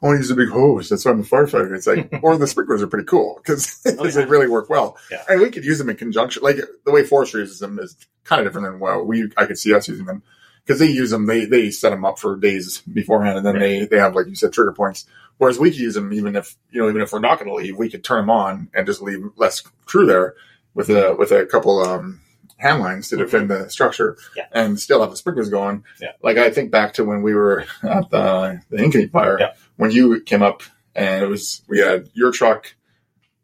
I 0.01 0.05
want 0.05 0.17
to 0.17 0.19
use 0.19 0.31
a 0.31 0.35
big 0.35 0.49
hose. 0.49 0.89
That's 0.89 1.05
why 1.05 1.11
I'm 1.11 1.21
a 1.21 1.23
firefighter. 1.23 1.75
It's 1.75 1.87
like, 1.87 2.09
or 2.21 2.37
the 2.37 2.47
sprinklers 2.47 2.81
are 2.81 2.87
pretty 2.87 3.05
cool 3.05 3.39
because 3.41 3.81
Oh, 3.97 4.05
yeah. 4.05 4.11
they 4.11 4.25
really 4.25 4.47
work 4.47 4.69
well. 4.69 4.97
Yeah. 5.09 5.23
And 5.29 5.41
we 5.41 5.49
could 5.49 5.65
use 5.65 5.77
them 5.77 5.89
in 5.89 5.95
conjunction. 5.97 6.43
Like 6.43 6.57
the 6.85 6.91
way 6.91 7.03
forestry 7.03 7.41
uses 7.41 7.59
them 7.59 7.79
is 7.79 7.95
kind 8.23 8.41
of 8.41 8.47
different 8.47 8.67
than 8.71 8.79
well, 8.79 9.03
we, 9.03 9.31
I 9.37 9.45
could 9.45 9.57
see 9.57 9.73
us 9.73 9.87
using 9.87 10.05
them 10.05 10.21
because 10.63 10.79
they 10.79 10.87
use 10.87 11.11
them, 11.11 11.25
they, 11.25 11.45
they 11.45 11.71
set 11.71 11.91
them 11.91 12.05
up 12.05 12.19
for 12.19 12.35
days 12.37 12.81
beforehand 12.81 13.37
and 13.37 13.45
then 13.45 13.59
they, 13.59 13.85
they 13.85 13.97
have, 13.99 14.15
like 14.15 14.27
you 14.27 14.35
said, 14.35 14.53
trigger 14.53 14.73
points. 14.73 15.05
Whereas 15.37 15.59
we 15.59 15.69
could 15.69 15.79
use 15.79 15.95
them 15.95 16.13
even 16.13 16.35
if, 16.35 16.55
you 16.71 16.81
know, 16.81 16.89
even 16.89 17.01
if 17.01 17.11
we're 17.11 17.19
not 17.19 17.39
going 17.39 17.49
to 17.49 17.55
leave, 17.55 17.77
we 17.77 17.89
could 17.89 18.03
turn 18.03 18.21
them 18.21 18.29
on 18.29 18.69
and 18.73 18.87
just 18.87 19.01
leave 19.01 19.23
less 19.35 19.61
crew 19.85 20.05
there 20.05 20.35
with 20.73 20.89
a, 20.89 21.15
with 21.17 21.31
a 21.31 21.45
couple, 21.45 21.81
um, 21.83 22.21
hand 22.57 22.79
lines 22.81 23.09
to 23.09 23.17
defend 23.17 23.49
the 23.49 23.69
structure 23.69 24.17
Yeah. 24.35 24.45
and 24.51 24.79
still 24.79 25.01
have 25.01 25.09
the 25.11 25.17
sprinklers 25.17 25.49
going. 25.49 25.83
Yeah. 26.01 26.11
Like 26.23 26.37
I 26.37 26.49
think 26.51 26.71
back 26.71 26.93
to 26.93 27.03
when 27.03 27.21
we 27.21 27.33
were 27.33 27.65
at 27.83 28.09
the, 28.09 28.61
the 28.69 28.77
Inkany 28.77 29.11
fire 29.11 29.37
Yeah. 29.39 29.53
when 29.75 29.91
you 29.91 30.21
came 30.21 30.41
up 30.41 30.63
and 30.95 31.23
it 31.23 31.27
was, 31.27 31.61
we 31.67 31.79
had 31.79 32.09
your 32.13 32.31
truck, 32.31 32.73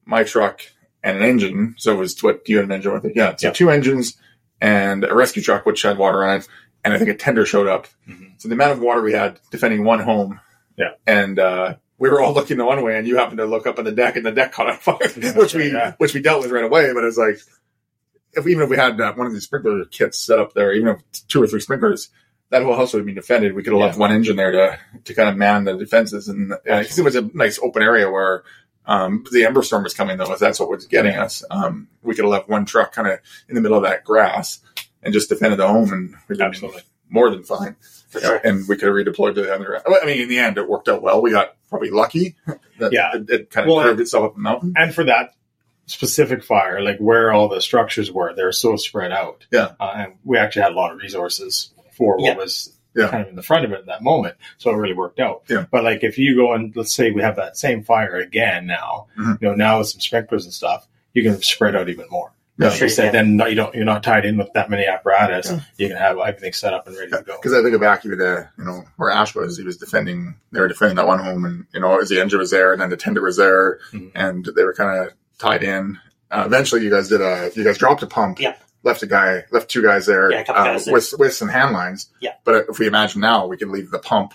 my 0.06 0.24
truck 0.24 0.62
and 1.04 1.18
an 1.18 1.24
engine. 1.24 1.76
So 1.78 1.94
it 1.94 1.98
was 1.98 2.22
what 2.24 2.48
you 2.48 2.58
had 2.58 2.66
an 2.66 2.72
engine 2.72 2.94
with 2.94 3.06
it. 3.06 3.14
Yeah. 3.16 3.36
So 3.36 3.48
Yeah. 3.48 3.54
two 3.54 3.70
engines 3.70 4.18
and 4.62 5.04
a 5.04 5.14
rescue 5.14 5.42
truck, 5.42 5.66
which 5.66 5.82
had 5.82 5.98
water 5.98 6.24
on 6.24 6.38
it. 6.38 6.48
And 6.84 6.94
I 6.94 6.98
think 6.98 7.10
a 7.10 7.14
tender 7.16 7.46
showed 7.46 7.68
up. 7.68 7.88
Mhm. 8.10 8.34
So 8.38 8.48
the 8.48 8.56
amount 8.56 8.72
of 8.72 8.80
water 8.80 9.02
we 9.02 9.12
had 9.14 9.40
defending 9.52 9.84
one 9.84 10.00
home. 10.00 10.40
Yeah. 10.78 10.92
And, 11.06 11.38
uh, 11.38 11.76
we 11.98 12.10
were 12.10 12.20
all 12.22 12.34
looking 12.34 12.58
the 12.58 12.66
one 12.66 12.82
way 12.84 12.98
and 12.98 13.08
you 13.08 13.18
happened 13.18 13.38
to 13.38 13.46
look 13.46 13.68
up 13.68 13.78
on 13.78 13.86
the 13.86 13.92
deck 13.92 14.16
and 14.16 14.26
the 14.26 14.32
deck 14.32 14.52
caught 14.54 14.70
on 14.70 14.78
fire, 14.78 14.98
which 15.36 15.54
we, 15.54 15.72
yeah. 15.72 15.94
which 16.00 16.14
we 16.16 16.22
dealt 16.22 16.42
with 16.42 16.52
right 16.52 16.64
away. 16.64 16.92
But 16.94 17.04
it 17.04 17.08
was 17.08 17.18
like, 17.18 17.38
if 18.34 18.48
even 18.48 18.64
if 18.64 18.70
we 18.70 18.78
had 18.78 19.00
uh, 19.00 19.14
one 19.14 19.28
of 19.28 19.34
these 19.34 19.44
sprinkler 19.44 19.84
kits 19.86 20.20
set 20.20 20.40
up 20.40 20.54
there, 20.54 20.74
even 20.74 20.90
if 20.90 21.02
two 21.28 21.42
or 21.42 21.48
three 21.48 21.60
sprinklers, 21.60 22.10
that 22.50 22.64
whole 22.64 22.76
house 22.76 22.94
would 22.94 23.00
have 23.00 23.06
been 23.06 23.16
defended. 23.16 23.54
We 23.54 23.64
could 23.64 23.74
have 23.74 23.82
left 23.82 23.98
one 24.00 24.12
engine 24.12 24.36
there 24.36 24.52
to 24.52 24.80
to 25.06 25.14
kind 25.14 25.30
of 25.30 25.38
man 25.38 25.64
the 25.66 25.78
defenses, 25.78 26.28
and 26.28 26.54
because 26.66 26.98
it 27.00 27.04
was 27.06 27.16
a 27.16 27.30
nice 27.34 27.60
open 27.60 27.82
area 27.84 28.10
where 28.10 28.44
um, 28.86 29.24
the 29.32 29.46
ember 29.46 29.64
storm 29.64 29.84
was 29.84 29.94
coming 29.94 30.18
though. 30.18 30.32
If 30.34 30.40
that's 30.40 30.60
what 30.60 30.70
was 30.70 30.86
getting 30.88 31.16
us, 31.16 31.44
um, 31.52 31.88
we 32.02 32.16
could 32.16 32.26
have 32.26 32.32
left 32.32 32.50
one 32.50 32.66
truck 32.66 32.92
kind 32.94 33.08
of 33.08 33.20
in 33.48 33.56
the 33.56 33.62
middle 33.62 33.78
of 33.78 33.84
that 33.84 34.04
grass 34.04 34.60
and 35.04 35.14
just 35.14 35.30
defended 35.30 35.60
the 35.60 35.68
home, 35.68 35.92
and 35.94 36.16
we'd 36.28 36.42
Absolutely. 36.42 36.82
more 37.10 37.30
than 37.30 37.44
fine. 37.44 37.76
Sure. 38.12 38.42
And 38.44 38.68
we 38.68 38.76
could 38.76 38.88
have 38.88 38.96
redeployed 38.96 39.36
to 39.36 39.42
the 39.44 39.56
other. 39.56 39.82
I 39.88 40.06
mean, 40.06 40.20
in 40.22 40.28
the 40.28 40.38
end, 40.38 40.58
it 40.58 40.68
worked 40.68 40.90
out 40.90 41.02
well. 41.02 41.22
We 41.22 41.32
got 41.32 41.56
probably 41.70 41.90
lucky. 41.92 42.36
That 42.80 42.92
Yeah. 42.92 43.12
it, 43.16 43.30
it 43.30 43.50
kind 43.52 43.70
of 43.70 43.74
Well, 43.76 43.86
curved 43.86 44.00
itself 44.02 44.26
up 44.26 44.34
the 44.36 44.42
mountain. 44.42 44.74
and 44.76 44.94
for 44.94 45.04
that 45.06 45.34
specific 45.92 46.44
fire, 46.44 46.82
like 46.82 46.98
where 47.00 47.32
all 47.32 47.48
the 47.50 47.62
structures 47.62 48.12
were, 48.12 48.34
they're 48.36 48.52
so 48.52 48.76
spread 48.76 49.12
out. 49.12 49.46
Yeah. 49.52 49.74
Uh, 49.80 49.94
and 49.96 50.14
we 50.24 50.38
actually 50.38 50.64
had 50.64 50.72
a 50.72 50.76
lot 50.76 50.92
of 50.92 50.98
resources 50.98 51.72
for 51.98 52.18
what 52.18 52.26
Yeah. 52.26 52.36
was 52.36 52.78
Yeah. 52.96 53.08
kind 53.10 53.22
of 53.24 53.30
in 53.30 53.36
the 53.36 53.44
front 53.44 53.64
of 53.66 53.72
it 53.72 53.80
at 53.80 53.86
that 53.86 54.02
moment. 54.04 54.36
So 54.58 54.70
it 54.72 54.76
really 54.76 54.94
worked 54.96 55.20
out. 55.20 55.44
Yeah. 55.48 55.66
But 55.72 55.84
like 55.84 56.04
if 56.04 56.18
you 56.18 56.36
go 56.36 56.54
and 56.54 56.76
let's 56.76 56.94
say 56.94 57.12
we 57.12 57.22
have 57.22 57.36
that 57.38 57.58
same 57.58 57.84
fire 57.84 58.16
again 58.16 58.66
now, 58.68 59.08
Mhm. 59.18 59.42
you 59.42 59.48
know, 59.50 59.56
now 59.56 59.80
with 59.80 59.88
some 59.88 60.02
sprinklers 60.02 60.46
and 60.46 60.54
stuff, 60.54 60.88
you 61.14 61.24
can 61.24 61.42
spread 61.42 61.76
out 61.76 61.88
even 61.90 62.06
more. 62.10 62.32
Yeah. 62.58 62.68
Like 62.68 62.82
you 62.82 62.90
said, 62.90 63.06
Yeah. 63.06 63.12
then 63.24 63.40
you 63.50 63.56
don't, 63.56 63.74
you're 63.74 63.86
not 63.86 64.04
tied 64.04 64.26
in 64.26 64.38
with 64.38 64.52
that 64.54 64.70
many 64.70 64.86
apparatus. 64.86 65.50
Yeah. 65.50 65.60
You 65.78 65.88
can 65.88 65.98
have 65.98 66.18
everything 66.20 66.52
set 66.54 66.74
up 66.74 66.86
and 66.86 66.96
ready 66.98 67.10
to 67.12 67.24
go. 67.24 67.38
Because 67.38 67.54
I 67.54 67.64
think 67.64 67.80
back 67.82 68.06
even 68.06 68.20
to 68.20 68.50
you 68.58 68.64
know 68.66 68.84
where 68.98 69.10
Ash 69.10 69.34
was, 69.34 69.58
he 69.58 69.64
was 69.64 69.78
defending. 69.78 70.36
They 70.52 70.60
were 70.60 70.68
defending 70.68 70.98
that 70.98 71.08
one 71.08 71.20
home, 71.20 71.46
and 71.46 71.66
you 71.74 71.80
know 71.80 71.98
as 72.00 72.10
the 72.10 72.20
engine 72.22 72.40
was 72.40 72.52
there, 72.52 72.74
and 72.74 72.82
then 72.82 72.90
the 72.90 72.98
tender 72.98 73.22
was 73.22 73.38
there, 73.38 73.80
Mhm. 73.94 74.12
and 74.16 74.50
they 74.56 74.64
were 74.64 74.74
kind 74.74 75.00
of 75.08 75.14
tied 75.42 75.64
in. 75.64 76.00
Uh, 76.30 76.44
eventually, 76.46 76.84
you 76.84 76.90
guys 76.90 77.10
did 77.10 77.20
a 77.22 77.52
you 77.56 77.64
guys 77.64 77.78
dropped 77.78 78.04
a 78.04 78.08
pump. 78.08 78.40
Yeah. 78.40 78.56
Left 78.84 79.04
a 79.04 79.08
guy, 79.08 79.44
left 79.52 79.70
two 79.70 79.84
guys 79.84 80.08
there 80.08 80.32
Yeah, 80.32 80.40
uh, 80.48 80.54
guys 80.54 80.88
with 80.88 81.14
with 81.20 81.34
some 81.34 81.50
hand 81.50 81.74
lines. 81.74 82.10
Yeah. 82.20 82.34
But 82.46 82.66
if 82.70 82.80
we 82.80 82.88
imagine 82.88 83.22
now, 83.22 83.46
we 83.48 83.58
could 83.58 83.70
leave 83.70 83.92
the 83.92 84.00
pump, 84.00 84.34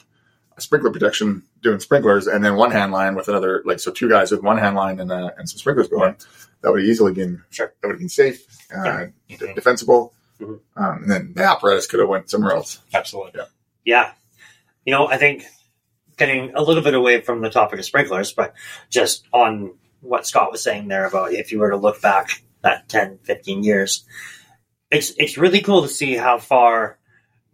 sprinkler 0.59 0.91
protection, 0.93 1.43
doing 1.63 1.81
sprinklers, 1.81 2.27
and 2.29 2.45
then 2.45 2.55
one 2.55 2.71
hand 2.71 2.93
line 2.93 3.15
with 3.17 3.29
another 3.29 3.63
like 3.65 3.81
so 3.81 3.91
two 3.91 4.09
guys 4.09 4.31
with 4.31 4.43
one 4.43 4.59
hand 4.59 4.77
line 4.77 5.01
and 5.01 5.11
uh, 5.11 5.31
and 5.39 5.49
some 5.49 5.59
sprinklers 5.59 5.89
going. 5.89 6.17
That 6.63 6.73
would 6.73 6.85
easily 6.85 7.13
been 7.13 7.43
Sure. 7.51 7.73
That 7.81 7.89
would 7.89 7.95
have 7.95 7.99
been 8.01 8.09
safe, 8.09 8.45
uh, 8.77 9.07
Yeah. 9.29 9.53
defensible, 9.55 10.13
Mhm. 10.41 10.61
um, 10.77 11.03
and 11.03 11.11
then 11.11 11.33
the 11.35 11.43
apparatus 11.45 11.87
could 11.87 12.01
have 12.01 12.09
went 12.09 12.31
somewhere 12.31 12.53
else. 12.53 12.81
Absolutely. 12.95 13.33
Yeah. 13.41 13.45
Yeah. 13.85 14.13
You 14.85 14.93
know, 14.93 15.07
I 15.09 15.17
think 15.17 15.45
getting 16.17 16.55
a 16.55 16.63
little 16.63 16.83
bit 16.83 16.95
away 16.95 17.21
from 17.21 17.41
the 17.41 17.51
topic 17.51 17.79
of 17.79 17.85
sprinklers, 17.85 18.33
but 18.33 18.55
just 18.91 19.25
on 19.33 19.75
what 20.07 20.27
Scott 20.27 20.51
was 20.53 20.63
saying 20.63 20.89
there 20.89 21.07
about 21.07 21.33
if 21.33 21.53
you 21.53 21.59
were 21.59 21.71
to 21.71 21.77
look 21.77 22.01
back 22.01 22.43
that 22.63 22.89
10, 22.89 23.19
15 23.23 23.63
years, 23.65 24.05
it's, 24.91 25.13
it's 25.19 25.37
really 25.39 25.61
cool 25.61 25.83
to 25.83 25.89
see 25.89 26.15
how 26.17 26.39
far, 26.39 26.99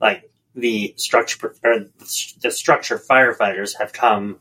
like, 0.01 0.31
the 0.55 0.95
structure, 0.99 1.55
or 1.65 1.87
the 2.43 2.51
structure 2.51 2.99
firefighters 2.99 3.79
have 3.79 3.93
come 3.93 4.39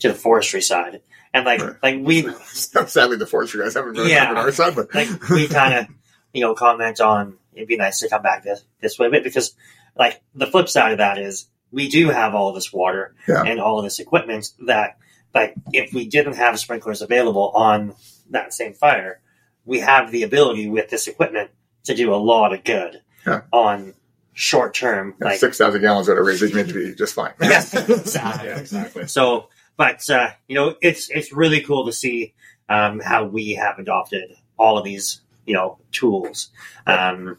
to 0.00 0.08
the 0.08 0.14
forestry 0.14 0.60
side. 0.60 1.00
And 1.32 1.44
like, 1.46 1.60
Right. 1.62 1.76
like 1.82 1.98
we, 2.02 2.30
Sadly, 2.44 3.16
the 3.16 3.26
forestry 3.26 3.62
guys 3.62 3.74
haven't 3.74 3.92
really 3.96 4.10
Yeah. 4.10 4.32
our 4.34 4.52
side, 4.52 4.74
but 4.74 4.94
like 4.94 5.28
we 5.30 5.48
kind 5.48 5.74
of 5.74 5.86
you 6.34 6.42
know 6.42 6.54
comment 6.54 7.00
on 7.00 7.38
it'd 7.54 7.68
be 7.68 7.76
nice 7.78 8.00
to 8.00 8.08
come 8.10 8.20
back 8.22 8.42
this 8.44 8.62
this 8.82 8.98
way 8.98 9.06
a 9.06 9.10
bit 9.10 9.24
because 9.24 9.54
like 9.96 10.20
the 10.34 10.46
flip 10.46 10.68
side 10.68 10.92
of 10.92 10.98
that 10.98 11.16
is 11.18 11.46
we 11.70 11.88
do 11.88 12.08
have 12.10 12.34
all 12.34 12.52
this 12.52 12.70
water 12.72 13.14
Yeah. 13.26 13.42
and 13.42 13.58
all 13.60 13.78
of 13.78 13.84
this 13.84 13.98
equipment 13.98 14.46
that 14.66 14.98
like 15.36 15.54
if 15.72 15.92
we 15.94 16.08
didn't 16.08 16.34
have 16.34 16.58
sprinklers 16.58 17.00
available 17.02 17.50
on 17.54 17.94
that 18.30 18.52
same 18.52 18.74
fire 18.74 19.20
we 19.64 19.78
have 19.80 20.10
the 20.10 20.22
ability 20.24 20.68
with 20.68 20.88
this 20.90 21.06
equipment 21.08 21.50
to 21.84 21.94
do 21.94 22.12
a 22.12 22.16
lot 22.16 22.52
of 22.52 22.64
good 22.64 23.00
Yeah. 23.26 23.42
on 23.52 23.94
short 24.32 24.74
term 24.74 25.14
like 25.20 25.38
six 25.38 25.58
thousand 25.58 25.80
gallons 25.80 26.08
out 26.08 26.18
of 26.18 26.26
raising 26.26 26.54
made 26.54 26.68
to 26.68 26.74
be 26.74 26.94
just 26.94 27.14
fine. 27.14 27.32
Yes, 27.40 27.72
exactly. 27.74 28.48
Yeah, 28.48 28.58
exactly. 28.58 29.06
So, 29.06 29.48
but 29.76 30.08
uh, 30.10 30.30
you 30.48 30.54
know, 30.56 30.74
it's 30.82 31.08
it's 31.10 31.32
really 31.32 31.60
cool 31.62 31.86
to 31.86 31.92
see 31.92 32.34
um, 32.68 33.00
how 33.00 33.24
we 33.24 33.54
have 33.54 33.78
adopted 33.78 34.34
all 34.58 34.76
of 34.78 34.84
these 34.84 35.20
you 35.46 35.54
know 35.54 35.78
tools, 35.92 36.50
um, 36.86 37.38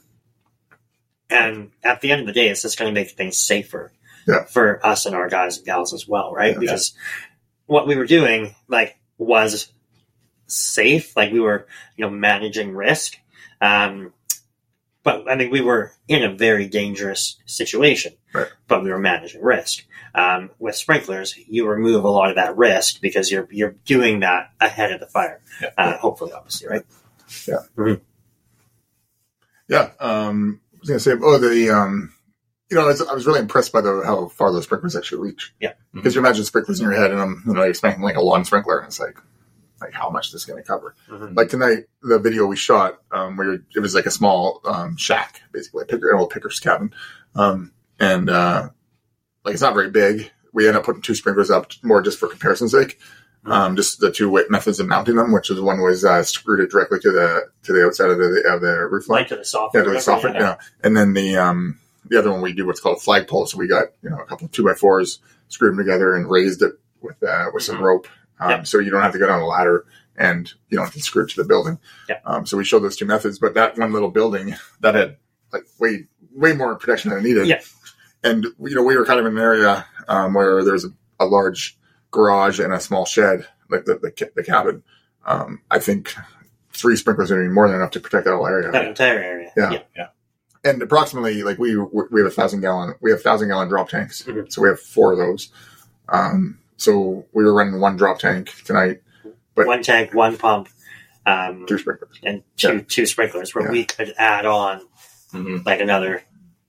and 1.30 1.72
at 1.84 2.02
the 2.02 2.12
end 2.12 2.22
of 2.22 2.28
the 2.28 2.34
day, 2.34 2.50
it's 2.50 2.62
just 2.62 2.80
going 2.80 2.94
to 2.94 3.00
make 3.00 3.12
things 3.12 3.38
safer 3.38 3.92
Yeah. 4.28 4.46
for 4.46 4.86
us 4.86 5.06
and 5.06 5.16
our 5.16 5.30
guys 5.30 5.58
and 5.58 5.66
gals 5.66 5.94
as 5.94 6.08
well, 6.08 6.34
right? 6.34 6.54
Yeah. 6.54 6.60
because 6.60 6.94
what 7.68 7.88
we 7.88 7.96
were 7.96 8.06
doing 8.08 8.56
like 8.68 8.98
was 9.18 9.72
safe, 10.48 11.16
like 11.16 11.32
we 11.32 11.40
were 11.40 11.68
you 11.96 12.06
know 12.06 12.10
managing 12.10 12.76
risk. 12.76 13.18
Um, 13.62 14.14
but 15.04 15.30
I 15.32 15.36
mean, 15.36 15.52
we 15.52 15.62
were 15.62 15.94
in 16.08 16.24
a 16.24 16.34
very 16.34 16.68
dangerous 16.68 17.38
situation, 17.46 18.14
Right. 18.34 18.48
but 18.68 18.84
we 18.84 18.90
were 18.90 19.00
managing 19.00 19.42
risk. 19.42 19.86
Um, 20.14 20.50
with 20.60 20.76
sprinklers, 20.76 21.36
you 21.48 21.68
remove 21.68 22.04
a 22.04 22.10
lot 22.10 22.30
of 22.30 22.36
that 22.36 22.58
risk 22.58 23.00
because 23.02 23.32
you're 23.32 23.48
you're 23.52 23.76
doing 23.86 24.22
that 24.22 24.52
ahead 24.60 24.92
of 24.92 25.00
the 25.00 25.08
fire. 25.08 25.42
Yeah. 25.62 25.70
Uh, 25.78 25.98
hopefully, 25.98 26.32
obviously, 26.34 26.68
right? 26.68 26.86
Yeah. 27.48 27.96
Yeah. 29.68 29.92
Um, 30.00 30.62
was 30.80 30.90
gonna 30.90 31.00
say, 31.00 31.14
oh, 31.22 31.38
the 31.38 31.70
um, 31.70 32.14
you 32.70 32.76
know, 32.78 32.84
I 32.84 32.88
was, 32.88 33.02
I 33.02 33.14
was 33.14 33.26
really 33.26 33.40
impressed 33.40 33.72
by 33.72 33.82
the 33.82 34.02
how 34.06 34.28
far 34.28 34.52
those 34.52 34.66
sprinklers 34.66 34.96
actually 34.96 35.22
reach. 35.22 35.54
Yeah. 35.60 35.74
because 35.94 36.16
you 36.16 36.22
imagine 36.22 36.44
sprinklers 36.44 36.80
in 36.80 36.86
your 36.90 36.96
head, 37.00 37.12
and 37.12 37.22
I'm 37.22 37.44
you 37.48 37.54
know 37.54 37.62
expecting 37.62 38.04
like 38.04 38.16
a 38.18 38.22
lawn 38.22 38.44
sprinkler, 38.46 38.80
and 38.80 38.88
it's 38.88 39.00
like, 39.00 39.18
like 39.82 39.94
how 39.94 40.10
much 40.10 40.28
is 40.28 40.34
this 40.34 40.46
going 40.46 40.62
to 40.62 40.68
cover? 40.68 40.96
Mhm. 41.10 41.36
Like 41.38 41.50
tonight, 41.50 41.86
the 42.02 42.20
video 42.20 42.46
we 42.46 42.56
shot, 42.58 43.00
um, 43.12 43.38
where 43.38 43.54
it 43.54 43.80
was 43.80 43.96
like 43.96 44.06
a 44.06 44.12
small 44.12 44.62
um 44.66 44.98
shack, 44.98 45.42
basically 45.52 45.84
a 45.84 45.86
picker, 45.86 46.12
an 46.12 46.20
old 46.20 46.30
picker's 46.30 46.60
cabin, 46.60 46.94
um, 47.36 47.72
and 48.00 48.30
uh, 48.30 48.70
like 49.46 49.54
it's 49.54 49.62
not 49.64 49.74
very 49.74 49.90
big. 49.90 50.32
We 50.54 50.68
end 50.68 50.76
up 50.76 50.84
putting 50.86 51.02
two 51.04 51.16
sprinklers 51.16 51.52
up 51.52 51.72
more 51.84 52.02
just 52.02 52.20
for 52.20 52.28
comparison's 52.28 52.72
sake. 52.72 53.00
Um, 53.46 53.78
just 53.78 54.02
the 54.02 54.12
two 54.12 54.44
methods 54.50 54.82
of 54.82 54.88
mounting 54.88 55.16
them, 55.16 55.32
which 55.32 55.50
is 55.50 55.62
one 55.62 55.80
was 55.82 56.04
uh, 56.04 56.22
screwed 56.24 56.60
it 56.60 56.70
directly 56.70 57.00
to 57.00 57.12
the 57.12 57.44
to 57.64 57.72
the 57.72 57.86
outside 57.86 58.10
of 58.10 58.18
the 58.18 58.44
of 58.46 58.60
the 58.60 58.88
roof 58.92 59.08
line. 59.08 59.22
Like 59.22 59.30
to 59.30 59.38
the 59.38 59.46
soft. 59.46 59.74
Yeah, 59.74 59.84
to 59.84 59.90
the 59.92 59.98
soffit, 59.98 60.34
yeah. 60.34 60.58
And 60.84 60.98
then 60.98 61.14
the 61.14 61.38
um 61.38 61.80
the 62.10 62.18
other 62.20 62.32
one 62.32 62.42
we 62.42 62.54
do 62.54 62.66
what's 62.66 62.80
called 62.80 62.98
a 62.98 63.00
flagpole. 63.00 63.46
So 63.48 63.58
we 63.58 63.68
got 63.68 63.86
you 64.02 64.10
know 64.10 64.18
a 64.20 64.26
couple 64.26 64.46
of 64.46 64.52
two 64.52 64.64
by 64.66 64.74
fours, 64.74 65.20
screwed 65.48 65.72
them 65.72 65.78
together, 65.86 66.16
and 66.16 66.30
raised 66.30 66.62
it 66.62 66.74
with 67.02 67.22
uh, 67.24 67.46
with 67.54 67.64
some 67.64 67.78
Mhm. 67.78 67.82
rope. 67.82 68.08
Um, 68.40 68.50
Yeah. 68.50 68.64
So 68.64 68.80
you 68.80 68.92
don't 68.92 69.02
have 69.02 69.14
to 69.14 69.20
go 69.20 69.28
down 69.28 69.42
a 69.42 69.46
ladder, 69.48 69.86
and 70.16 70.52
you 70.70 70.78
don't 70.78 70.86
have 70.86 70.94
to 70.94 71.02
screw 71.02 71.24
it 71.24 71.30
to 71.32 71.42
the 71.42 71.48
building. 71.48 71.80
Yeah. 72.10 72.20
Um, 72.26 72.46
so 72.46 72.58
we 72.58 72.64
showed 72.66 72.80
those 72.84 72.96
two 72.98 73.06
methods, 73.06 73.40
but 73.40 73.54
that 73.56 73.78
one 73.78 73.92
little 73.94 74.12
building 74.12 74.56
that 74.82 74.96
had 74.96 75.18
like 75.52 75.66
way 75.80 76.08
way 76.34 76.54
more 76.54 76.76
protection 76.76 77.10
than 77.10 77.20
it 77.20 77.24
needed. 77.24 77.48
Yeah. 77.48 77.62
And 78.24 78.44
you 78.60 78.76
know 78.76 78.84
we 78.84 78.98
were 78.98 79.06
kind 79.06 79.20
of 79.20 79.26
in 79.26 79.34
an 79.38 79.44
area 79.44 79.86
um, 80.08 80.34
where 80.34 80.64
there's 80.64 80.86
a, 80.86 80.90
a 81.20 81.26
large 81.26 81.78
garage 82.12 82.60
and 82.60 82.74
a 82.74 82.80
small 82.80 83.06
shed, 83.06 83.48
like 83.70 83.86
the 83.86 83.96
the, 83.96 84.32
the 84.36 84.44
cabin. 84.44 84.84
Um, 85.26 85.62
I 85.70 85.80
think 85.80 86.16
three 86.72 86.96
sprinklers 86.96 87.32
are 87.32 87.50
more 87.50 87.68
than 87.68 87.78
enough 87.78 87.92
to 87.92 88.00
protect 88.00 88.26
that 88.26 88.36
whole 88.36 88.48
area 88.48 88.72
That 88.72 88.86
entire 88.86 89.20
area. 89.20 89.52
Yeah. 89.58 89.80
Yeah. 89.96 90.08
And 90.64 90.82
approximately 90.82 91.44
like 91.44 91.58
we 91.58 91.76
we 91.78 92.22
have 92.22 92.28
a 92.28 92.32
thousand 92.32 92.62
gallon 92.62 92.94
we 93.02 93.12
have 93.12 93.22
thousand 93.22 93.48
gallon 93.50 93.68
drop 93.70 93.90
tanks 93.90 94.24
Mhm. 94.24 94.52
so 94.52 94.62
we 94.62 94.70
have 94.70 94.80
four 94.80 95.12
of 95.14 95.18
those 95.18 95.50
um 96.10 96.58
so 96.78 97.26
we 97.34 97.44
were 97.44 97.54
running 97.54 97.80
one 97.80 97.96
drop 97.98 98.20
tank 98.20 98.54
tonight 98.66 99.02
But- 99.56 99.66
One 99.66 99.82
tank, 99.82 100.14
one 100.14 100.38
pump, 100.38 100.70
um, 101.26 101.66
two 101.68 101.80
sprinklers 101.80 102.20
and 102.24 102.44
two 102.58 102.76
Yeah. 102.76 102.82
two 102.88 103.06
sprinklers. 103.08 103.56
Where 103.56 103.66
Yeah. 103.66 103.72
we 103.72 103.86
could 103.86 104.14
add 104.20 104.46
on 104.46 104.82
Mhm. 105.34 105.66
like 105.66 105.80
another 105.82 106.22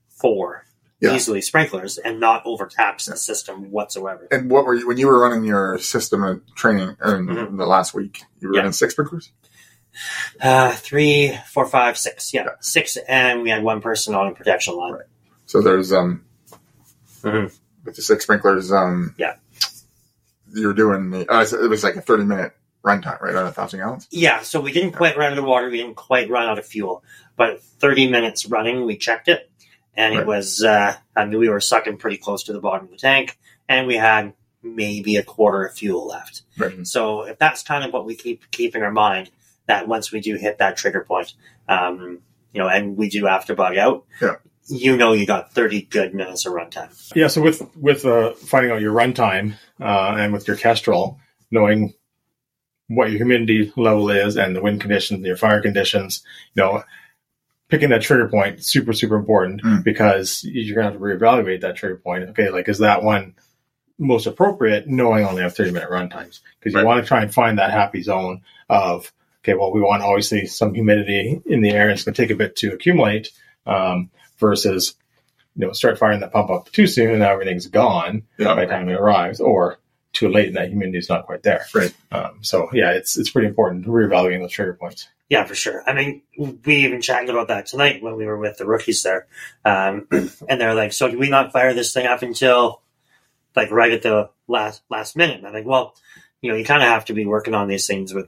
four 0.09 0.65
Yeah. 0.99 1.13
easily 1.13 1.39
sprinklers 1.41 1.99
and 1.99 2.19
not 2.19 2.41
overtax 2.45 3.05
the 3.05 3.15
system 3.15 3.69
whatsoever. 3.71 4.27
and 4.31 4.49
what 4.49 4.65
were 4.65 4.73
you 4.73 4.87
when 4.87 4.97
you 4.97 5.05
were 5.07 5.19
running 5.21 5.43
your 5.43 5.77
system 5.77 6.23
of 6.23 6.41
training 6.55 6.89
in 7.05 7.27
Mhm. 7.27 7.57
the 7.57 7.65
last 7.67 7.93
week 7.93 8.23
you 8.39 8.47
were 8.49 8.55
running 8.55 8.71
six 8.73 8.93
sprinklers 8.93 9.31
Uh, 10.41 10.71
three, 10.73 11.37
four, 11.51 11.65
five, 11.67 11.97
six. 11.97 12.33
Yeah, 12.33 12.43
Yeah. 12.45 12.51
six, 12.61 12.97
and 13.07 13.41
we 13.41 13.49
had 13.49 13.63
one 13.63 13.81
person 13.81 14.15
on 14.15 14.27
a 14.27 14.31
protection 14.33 14.75
line. 14.75 14.93
Right. 14.93 15.05
so 15.45 15.61
there's 15.61 15.91
um 15.91 16.23
Mhm. 17.23 17.51
with 17.85 17.95
the 17.95 18.01
six 18.01 18.23
sprinklers 18.23 18.71
um 18.71 19.15
Yeah. 19.17 19.35
you're 20.53 20.73
doing 20.73 21.09
the 21.11 21.27
uh, 21.31 21.41
it 21.63 21.69
was 21.69 21.83
like 21.83 21.95
a 21.95 22.01
30 22.01 22.23
minute 22.25 22.53
runtime 22.83 23.19
right 23.21 23.35
on 23.35 23.47
a 23.47 23.51
thousand 23.51 23.79
gallons 23.79 24.07
Yeah, 24.11 24.41
so 24.41 24.61
we 24.61 24.71
didn't 24.71 24.93
quite 24.93 25.17
run 25.17 25.31
out 25.33 25.37
of 25.37 25.43
water. 25.45 25.69
We 25.69 25.77
didn't 25.77 25.95
quite 25.95 26.29
run 26.29 26.47
out 26.47 26.59
of 26.59 26.65
fuel. 26.65 27.03
But 27.35 27.61
30 27.61 28.09
minutes 28.09 28.45
running, 28.45 28.85
we 28.85 28.95
checked 28.97 29.27
it, 29.27 29.49
and 29.95 30.13
Right. 30.13 30.21
it 30.21 30.27
was, 30.27 30.63
uh, 30.63 30.95
I 31.15 31.25
mean, 31.25 31.39
we 31.39 31.49
were 31.49 31.59
sucking 31.61 31.97
pretty 31.97 32.17
close 32.17 32.43
to 32.43 32.53
the 32.53 32.59
bottom 32.61 32.85
of 32.85 32.91
the 32.91 32.97
tank, 32.97 33.37
and 33.67 33.85
we 33.87 33.95
had 33.95 34.33
maybe 34.61 35.15
a 35.17 35.23
quarter 35.23 35.65
of 35.65 35.73
fuel 35.73 36.05
left. 36.07 36.43
Right. 36.57 36.85
So 36.87 37.23
if 37.23 37.37
that's 37.39 37.63
kind 37.63 37.83
of 37.83 37.91
what 37.93 38.05
we 38.05 38.15
keep 38.15 38.49
keep 38.51 38.75
in 38.75 38.83
our 38.83 38.91
mind, 38.91 39.29
that 39.69 39.87
once 39.87 40.11
we 40.11 40.19
do 40.19 40.35
hit 40.35 40.57
that 40.57 40.75
trigger 40.75 41.05
point, 41.07 41.33
um, 41.69 42.19
you 42.53 42.59
know, 42.59 42.67
and 42.67 42.97
we 42.97 43.07
do 43.07 43.25
have 43.25 43.45
to 43.45 43.55
bug 43.55 43.77
out, 43.77 44.03
Yeah. 44.19 44.35
you 44.67 44.97
know, 44.97 45.13
you 45.13 45.25
got 45.27 45.53
30 45.53 45.83
good 45.83 46.13
minutes 46.15 46.45
of 46.47 46.53
runtime. 46.53 46.89
Yeah, 47.15 47.27
so 47.27 47.39
with 47.41 47.61
with 47.77 48.03
uh, 48.05 48.33
finding 48.33 48.71
out 48.71 48.81
your 48.81 48.93
runtime 48.93 49.53
uh, 49.79 50.15
and 50.17 50.33
with 50.33 50.47
your 50.47 50.57
Kestrel, 50.57 51.19
knowing 51.51 51.93
what 52.87 53.09
your 53.11 53.17
humidity 53.17 53.71
level 53.77 54.09
is 54.09 54.35
and 54.37 54.55
the 54.55 54.61
wind 54.61 54.81
conditions, 54.81 55.23
your 55.23 55.37
fire 55.37 55.61
conditions, 55.61 56.23
you 56.55 56.63
know, 56.63 56.83
picking 57.69 57.89
that 57.89 58.01
trigger 58.01 58.27
point 58.27 58.65
super 58.65 58.93
super 58.93 59.15
important 59.15 59.61
Mm. 59.61 59.83
because 59.83 60.43
you're 60.43 60.75
gonna 60.75 60.87
have 60.91 60.99
to 60.99 61.05
reevaluate 61.05 61.61
that 61.61 61.75
trigger 61.75 61.97
point. 61.97 62.23
Okay, 62.29 62.49
like 62.49 62.67
is 62.67 62.79
that 62.79 63.03
one 63.03 63.35
most 63.99 64.25
appropriate? 64.25 64.87
Knowing 64.87 65.23
I 65.23 65.29
only 65.29 65.43
have 65.43 65.55
thirty 65.55 65.69
minute 65.69 65.91
run 65.91 66.09
times 66.09 66.41
because 66.59 66.73
you 66.73 66.79
Right. 66.79 66.85
want 66.87 67.03
to 67.03 67.07
try 67.07 67.21
and 67.21 67.31
find 67.31 67.59
that 67.59 67.69
happy 67.69 68.01
zone 68.01 68.41
of 68.67 69.13
okay, 69.43 69.53
well 69.53 69.71
we 69.71 69.81
want 69.81 70.03
obviously 70.03 70.45
some 70.45 70.73
humidity 70.73 71.41
in 71.45 71.61
the 71.61 71.71
air. 71.71 71.83
and 71.83 71.91
It's 71.91 72.03
going 72.03 72.13
to 72.13 72.21
take 72.21 72.31
a 72.31 72.35
bit 72.35 72.55
to 72.57 72.73
accumulate 72.73 73.31
um, 73.65 74.09
versus 74.37 74.95
you 75.55 75.65
know, 75.65 75.73
start 75.73 75.97
firing 75.97 76.21
that 76.21 76.31
pump 76.31 76.49
up 76.49 76.71
too 76.71 76.87
soon 76.87 77.09
and 77.11 77.19
now 77.19 77.31
everything's 77.31 77.67
gone 77.67 78.23
yeah 78.37 78.55
by 78.55 78.65
the 78.65 78.71
time 78.71 78.87
it 78.89 78.93
arrives, 78.93 79.39
or 79.39 79.79
too 80.13 80.29
late 80.29 80.47
and 80.47 80.55
that 80.55 80.69
humidity 80.69 80.97
is 80.97 81.09
not 81.09 81.25
quite 81.25 81.43
there. 81.43 81.65
Right. 81.73 81.93
Um, 82.11 82.39
so 82.41 82.69
yeah, 82.73 82.91
it's 82.91 83.17
it's 83.17 83.29
pretty 83.29 83.47
important 83.47 83.85
reevaluating 83.85 84.39
those 84.41 84.51
trigger 84.51 84.73
points. 84.73 85.07
Yeah, 85.29 85.45
for 85.45 85.53
sure. 85.53 85.83
I 85.87 85.93
mean, 85.93 86.23
we 86.65 86.77
even 86.77 87.01
chatted 87.01 87.29
about 87.29 87.49
that 87.49 87.67
tonight 87.67 88.01
when 88.01 88.15
we 88.15 88.25
were 88.25 88.37
with 88.37 88.57
the 88.57 88.65
rookies 88.65 89.03
there. 89.03 89.27
Um, 89.63 90.07
and 90.11 90.59
they're 90.59 90.73
like, 90.73 90.91
so 90.91 91.09
do 91.09 91.19
we 91.19 91.29
not 91.29 91.51
fire 91.51 91.73
this 91.75 91.93
thing 91.93 92.07
up 92.07 92.23
until 92.23 92.81
like 93.55 93.69
right 93.69 93.93
at 93.93 94.01
the 94.01 94.31
last, 94.47 94.81
last 94.89 95.15
minute? 95.15 95.37
And 95.37 95.47
I'm 95.47 95.53
like, 95.53 95.67
well, 95.67 95.93
you 96.41 96.49
know, 96.51 96.57
you 96.57 96.65
kind 96.65 96.81
of 96.81 96.89
have 96.89 97.05
to 97.05 97.13
be 97.13 97.27
working 97.27 97.53
on 97.53 97.67
these 97.67 97.85
things 97.85 98.11
with 98.11 98.27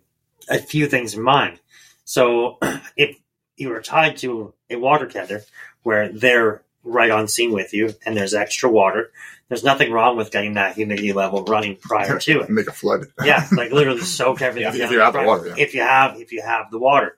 a 0.49 0.59
few 0.59 0.87
things 0.87 1.13
in 1.13 1.21
mind. 1.21 1.59
So 2.03 2.57
if 2.97 3.17
you 3.55 3.69
were 3.69 3.81
tied 3.81 4.17
to 4.17 4.53
a 4.69 4.75
water 4.75 5.07
tender 5.07 5.43
where 5.83 6.09
they're 6.09 6.63
right 6.83 7.11
on 7.11 7.27
scene 7.27 7.51
with 7.51 7.73
you 7.73 7.93
and 8.05 8.17
there's 8.17 8.33
extra 8.33 8.69
water, 8.69 9.11
there's 9.49 9.63
nothing 9.63 9.91
wrong 9.91 10.17
with 10.17 10.31
getting 10.31 10.53
that 10.53 10.75
humidity 10.75 11.13
level 11.13 11.43
running 11.43 11.75
prior 11.75 12.17
to 12.19 12.41
it 12.41 12.49
make 12.49 12.67
a 12.67 12.71
flood 12.71 13.07
yeah, 13.23 13.47
like 13.51 13.71
literally 13.71 14.01
soak 14.01 14.41
everything. 14.41 14.73
Yeah, 14.73 14.85
if 14.85 14.91
you 14.91 14.99
have 14.99 15.13
the 15.13 15.23
water, 15.23 15.47
yeah. 15.47 15.53
If 15.57 15.73
you 15.73 15.81
have, 15.81 16.19
if 16.19 16.31
you 16.31 16.41
have 16.41 16.71
the 16.71 16.79
water, 16.79 17.17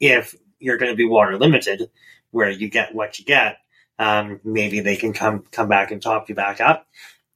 if 0.00 0.34
you're 0.58 0.78
going 0.78 0.92
to 0.92 0.96
be 0.96 1.04
water 1.04 1.38
limited, 1.38 1.90
where 2.30 2.50
you 2.50 2.68
get 2.68 2.94
what 2.94 3.18
you 3.18 3.24
get, 3.24 3.58
um, 3.98 4.40
maybe 4.44 4.80
they 4.80 4.96
can 4.96 5.12
come 5.12 5.44
come 5.50 5.68
back 5.68 5.90
and 5.90 6.00
top 6.00 6.28
you 6.28 6.34
back 6.34 6.60
up, 6.60 6.86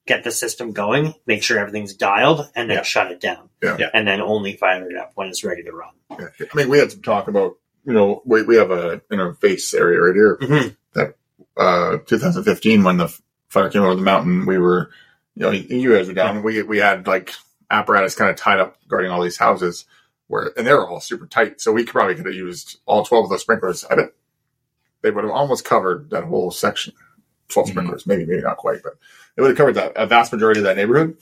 get 0.07 0.23
the 0.23 0.31
system 0.31 0.71
going, 0.71 1.13
make 1.27 1.43
sure 1.43 1.59
everything's 1.59 1.93
dialed, 1.93 2.49
and 2.55 2.69
then 2.69 2.77
Yeah. 2.77 2.83
shut 2.83 3.11
it 3.11 3.19
down, 3.21 3.49
Yeah. 3.61 3.77
Yeah. 3.79 3.89
and 3.93 4.07
then 4.07 4.21
only 4.21 4.53
fire 4.57 4.89
it 4.89 4.97
up 4.97 5.11
when 5.15 5.27
it's 5.27 5.43
ready 5.43 5.63
to 5.63 5.71
run. 5.71 5.91
Yeah. 6.11 6.29
I 6.51 6.55
mean, 6.57 6.69
we 6.69 6.79
had 6.79 6.91
some 6.91 7.01
talk 7.01 7.27
about, 7.27 7.57
you 7.85 7.93
know, 7.93 8.21
we, 8.25 8.41
we 8.43 8.55
have 8.55 8.71
a 8.71 9.01
interface 9.11 9.73
area 9.77 9.99
right 10.01 10.15
here. 10.15 10.37
Mhm. 10.41 10.75
Uh, 11.55 11.97
2015, 12.05 12.83
when 12.83 12.97
the 12.97 13.15
fire 13.49 13.69
came 13.69 13.81
over 13.81 13.95
the 13.95 14.01
mountain, 14.01 14.45
we 14.45 14.57
were, 14.59 14.91
you 15.35 15.41
know, 15.43 15.51
you 15.51 15.91
guys 15.93 16.07
were 16.07 16.13
down. 16.13 16.43
We 16.43 16.61
we 16.61 16.77
had 16.77 17.07
like 17.07 17.31
apparatus 17.71 18.13
kind 18.15 18.29
of 18.29 18.35
tied 18.35 18.59
up 18.59 18.77
guarding 18.87 19.09
all 19.11 19.21
these 19.23 19.37
houses, 19.37 19.85
where 20.27 20.51
and 20.55 20.67
they 20.67 20.73
were 20.73 20.87
all 20.87 20.99
super 20.99 21.25
tight. 21.25 21.59
So 21.59 21.71
we 21.71 21.83
probably 21.83 22.13
could 22.15 22.27
have 22.27 22.35
used 22.35 22.77
all 22.85 23.03
12 23.03 23.23
of 23.25 23.29
those 23.31 23.41
sprinklers. 23.41 23.83
I 23.85 23.95
bet 23.95 24.13
they 25.01 25.09
would 25.09 25.23
have 25.23 25.33
almost 25.33 25.65
covered 25.65 26.11
that 26.11 26.25
whole 26.25 26.51
section. 26.51 26.93
12 27.49 27.67
Mhm. 27.67 27.71
sprinklers, 27.71 28.05
maybe 28.07 28.25
maybe 28.25 28.41
not 28.41 28.57
quite, 28.57 28.83
but 28.83 28.93
it 29.35 29.41
would 29.41 29.49
have 29.49 29.57
covered 29.57 29.75
that 29.75 29.93
a 29.95 30.05
vast 30.07 30.31
majority 30.33 30.59
of 30.59 30.65
that 30.65 30.75
neighborhood. 30.77 31.17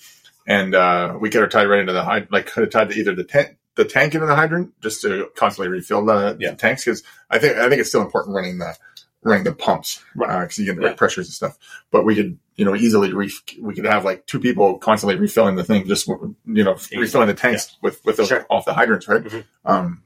And 0.47 0.75
uh, 0.75 1.17
we 1.19 1.29
could 1.29 1.41
have 1.41 1.49
tied 1.51 1.65
right 1.67 1.79
into 1.79 1.93
the 1.93 2.03
like 2.31 2.45
could 2.47 2.61
have 2.63 2.69
tied 2.71 2.89
to 2.89 2.95
either 2.99 3.15
the 3.15 3.23
tent 3.23 3.57
the 3.75 3.83
tank 3.85 4.13
into 4.13 4.25
the 4.25 4.35
hydrant 4.35 4.71
just 4.81 5.01
to 5.01 5.29
constantly 5.35 5.69
refill 5.69 6.05
the, 6.05 6.37
Yeah. 6.39 6.51
the 6.51 6.55
tanks 6.55 6.85
because 6.85 7.03
I 7.29 7.39
think 7.39 7.57
I 7.57 7.67
think 7.67 7.79
it's 7.81 7.89
still 7.89 8.01
important 8.03 8.35
running 8.35 8.57
the 8.59 8.75
running 9.23 9.43
the 9.43 9.53
pumps 9.53 10.01
Right. 10.15 10.41
because 10.41 10.59
you 10.59 10.65
get 10.65 10.75
the 10.75 10.81
Yeah. 10.83 10.87
right 10.89 10.97
pressures 10.97 11.27
and 11.27 11.33
stuff. 11.33 11.57
But 11.91 12.05
we 12.05 12.15
could 12.15 12.37
you 12.55 12.63
know 12.63 12.75
easily 12.75 13.11
re- 13.11 13.31
we 13.59 13.73
could 13.75 13.85
have 13.85 14.05
like 14.05 14.25
two 14.27 14.39
people 14.39 14.77
constantly 14.77 15.15
refilling 15.17 15.55
the 15.57 15.63
thing, 15.63 15.87
just 15.87 16.07
you 16.07 16.63
know 16.63 16.75
Easy. 16.75 16.97
refilling 16.99 17.27
the 17.27 17.33
tanks 17.33 17.75
with 17.81 17.99
with 18.05 18.17
those 18.17 18.27
Sure. 18.29 18.45
off 18.49 18.65
the 18.65 18.73
hydrants, 18.73 19.07
right? 19.07 19.23
Mhm. 19.23 19.43
Um, 19.65 20.03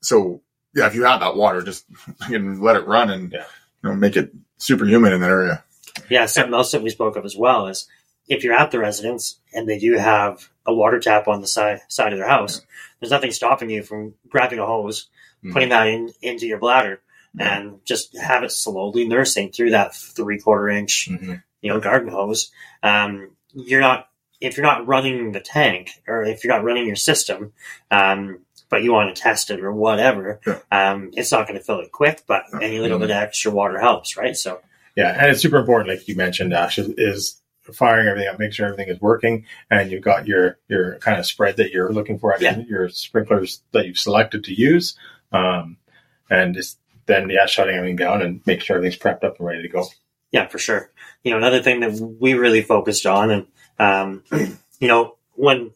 so 0.00 0.40
yeah, 0.74 0.86
if 0.86 0.94
you 0.94 1.04
have 1.04 1.20
that 1.20 1.36
water, 1.36 1.62
just 1.62 1.84
you 2.28 2.38
can 2.38 2.60
let 2.60 2.76
it 2.76 2.86
run 2.86 3.10
and 3.10 3.30
Yeah. 3.32 3.44
you 3.84 3.90
know 3.90 3.94
make 3.94 4.16
it 4.16 4.32
super 4.58 4.84
humid 4.86 5.12
in 5.12 5.20
that 5.20 5.30
area. 5.30 5.64
Yeah, 6.10 6.26
something 6.26 6.54
else 6.54 6.72
that 6.72 6.82
we 6.82 6.90
spoke 6.90 7.16
of 7.16 7.24
as 7.24 7.36
well 7.36 7.66
is 7.66 7.88
if 8.28 8.44
you're 8.44 8.54
at 8.54 8.70
the 8.70 8.78
residence 8.78 9.40
and 9.52 9.68
they 9.68 9.78
do 9.78 9.94
have 9.94 10.48
a 10.66 10.74
water 10.74 10.98
tap 10.98 11.28
on 11.28 11.40
the 11.40 11.46
side 11.46 11.80
side 11.88 12.12
of 12.12 12.18
their 12.18 12.28
house, 12.28 12.62
there's 13.00 13.10
nothing 13.10 13.30
stopping 13.32 13.70
you 13.70 13.82
from 13.82 14.14
grabbing 14.28 14.58
a 14.58 14.66
hose, 14.66 15.08
Mhm. 15.44 15.52
putting 15.52 15.68
that 15.70 15.86
in 15.86 16.12
into 16.22 16.46
your 16.46 16.58
bladder, 16.58 17.00
Yeah. 17.34 17.56
and 17.58 17.84
just 17.84 18.16
have 18.16 18.42
it 18.42 18.50
slowly 18.52 19.06
nursing 19.06 19.52
through 19.52 19.70
that 19.70 19.94
three 19.94 20.38
quarter 20.38 20.68
inch, 20.68 21.08
Mhm. 21.10 21.42
you 21.60 21.70
know, 21.72 21.80
garden 21.80 22.08
hose. 22.08 22.50
Um, 22.82 23.30
you're 23.54 23.80
not 23.80 24.08
if 24.38 24.56
you're 24.56 24.66
not 24.66 24.86
running 24.86 25.32
the 25.32 25.40
tank 25.40 26.02
or 26.06 26.22
if 26.22 26.44
you're 26.44 26.52
not 26.52 26.62
running 26.62 26.86
your 26.86 26.94
system, 26.94 27.54
um, 27.90 28.40
but 28.68 28.82
you 28.82 28.92
want 28.92 29.14
to 29.14 29.20
test 29.20 29.50
it 29.50 29.60
or 29.60 29.72
whatever, 29.72 30.40
Yeah. 30.46 30.58
um, 30.72 31.10
it's 31.14 31.32
not 31.32 31.46
going 31.46 31.58
to 31.58 31.64
fill 31.64 31.80
it 31.80 31.92
quick. 31.92 32.22
But 32.26 32.44
any 32.60 32.78
little 32.78 32.98
Mhm. 32.98 33.02
bit 33.02 33.10
of 33.10 33.16
extra 33.16 33.50
water 33.52 33.78
helps, 33.78 34.16
right? 34.16 34.36
So 34.36 34.60
Yeah, 34.96 35.14
and 35.18 35.30
it's 35.30 35.40
super 35.42 35.58
important, 35.58 35.90
like 35.90 36.08
you 36.08 36.16
mentioned, 36.16 36.52
Ash, 36.54 36.78
is, 36.78 36.88
is 36.96 37.40
firing 37.72 38.06
everything 38.08 38.28
up, 38.32 38.38
make 38.38 38.52
sure 38.52 38.66
everything 38.66 38.88
is 38.88 39.00
working, 39.00 39.44
and 39.70 39.90
you've 39.90 40.02
got 40.02 40.26
your 40.26 40.58
your 40.68 40.96
kind 40.98 41.18
of 41.18 41.26
spread 41.26 41.56
that 41.58 41.70
you're 41.72 41.92
looking 41.92 42.18
for, 42.18 42.34
Yeah. 42.40 42.58
your 42.68 42.88
sprinklers 42.88 43.60
that 43.72 43.86
you've 43.86 43.98
selected 43.98 44.44
to 44.44 44.54
use, 44.54 44.96
um, 45.32 45.76
and 46.30 46.54
just 46.54 46.78
then 47.06 47.28
yeah, 47.30 47.46
shutting 47.46 47.74
everything 47.76 47.96
down 47.96 48.22
and 48.22 48.40
making 48.46 48.62
sure 48.64 48.76
everything's 48.76 49.00
prepped 49.00 49.22
up 49.24 49.38
and 49.38 49.46
ready 49.46 49.62
to 49.62 49.68
go. 49.68 49.84
Yeah, 50.32 50.46
for 50.48 50.58
sure. 50.58 50.90
You 51.22 51.30
know, 51.32 51.36
another 51.38 51.60
thing 51.62 51.80
that 51.80 51.92
we 52.20 52.34
really 52.34 52.62
focused 52.62 53.06
on, 53.06 53.30
and 53.30 53.46
um, 53.78 54.24
you 54.80 54.88
know, 54.88 55.16
when 55.34 55.70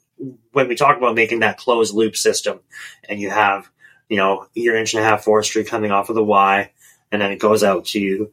when 0.53 0.69
we 0.69 0.75
talk 0.75 0.97
about 0.97 1.15
making 1.15 1.41
that 1.41 1.59
closed 1.59 1.95
loop 1.95 2.17
system, 2.17 2.61
and 3.09 3.21
you 3.21 3.31
have, 3.31 3.71
you 4.09 4.17
know, 4.17 4.47
your 4.55 4.77
inch 4.77 4.95
and 4.95 5.03
a 5.03 5.07
half 5.07 5.25
forestry 5.25 5.65
coming 5.65 5.91
off 5.91 6.09
of 6.09 6.15
the 6.15 6.25
Y, 6.25 6.71
and 7.11 7.23
then 7.23 7.33
it 7.33 7.39
goes 7.39 7.65
out 7.65 7.87
to 7.87 8.31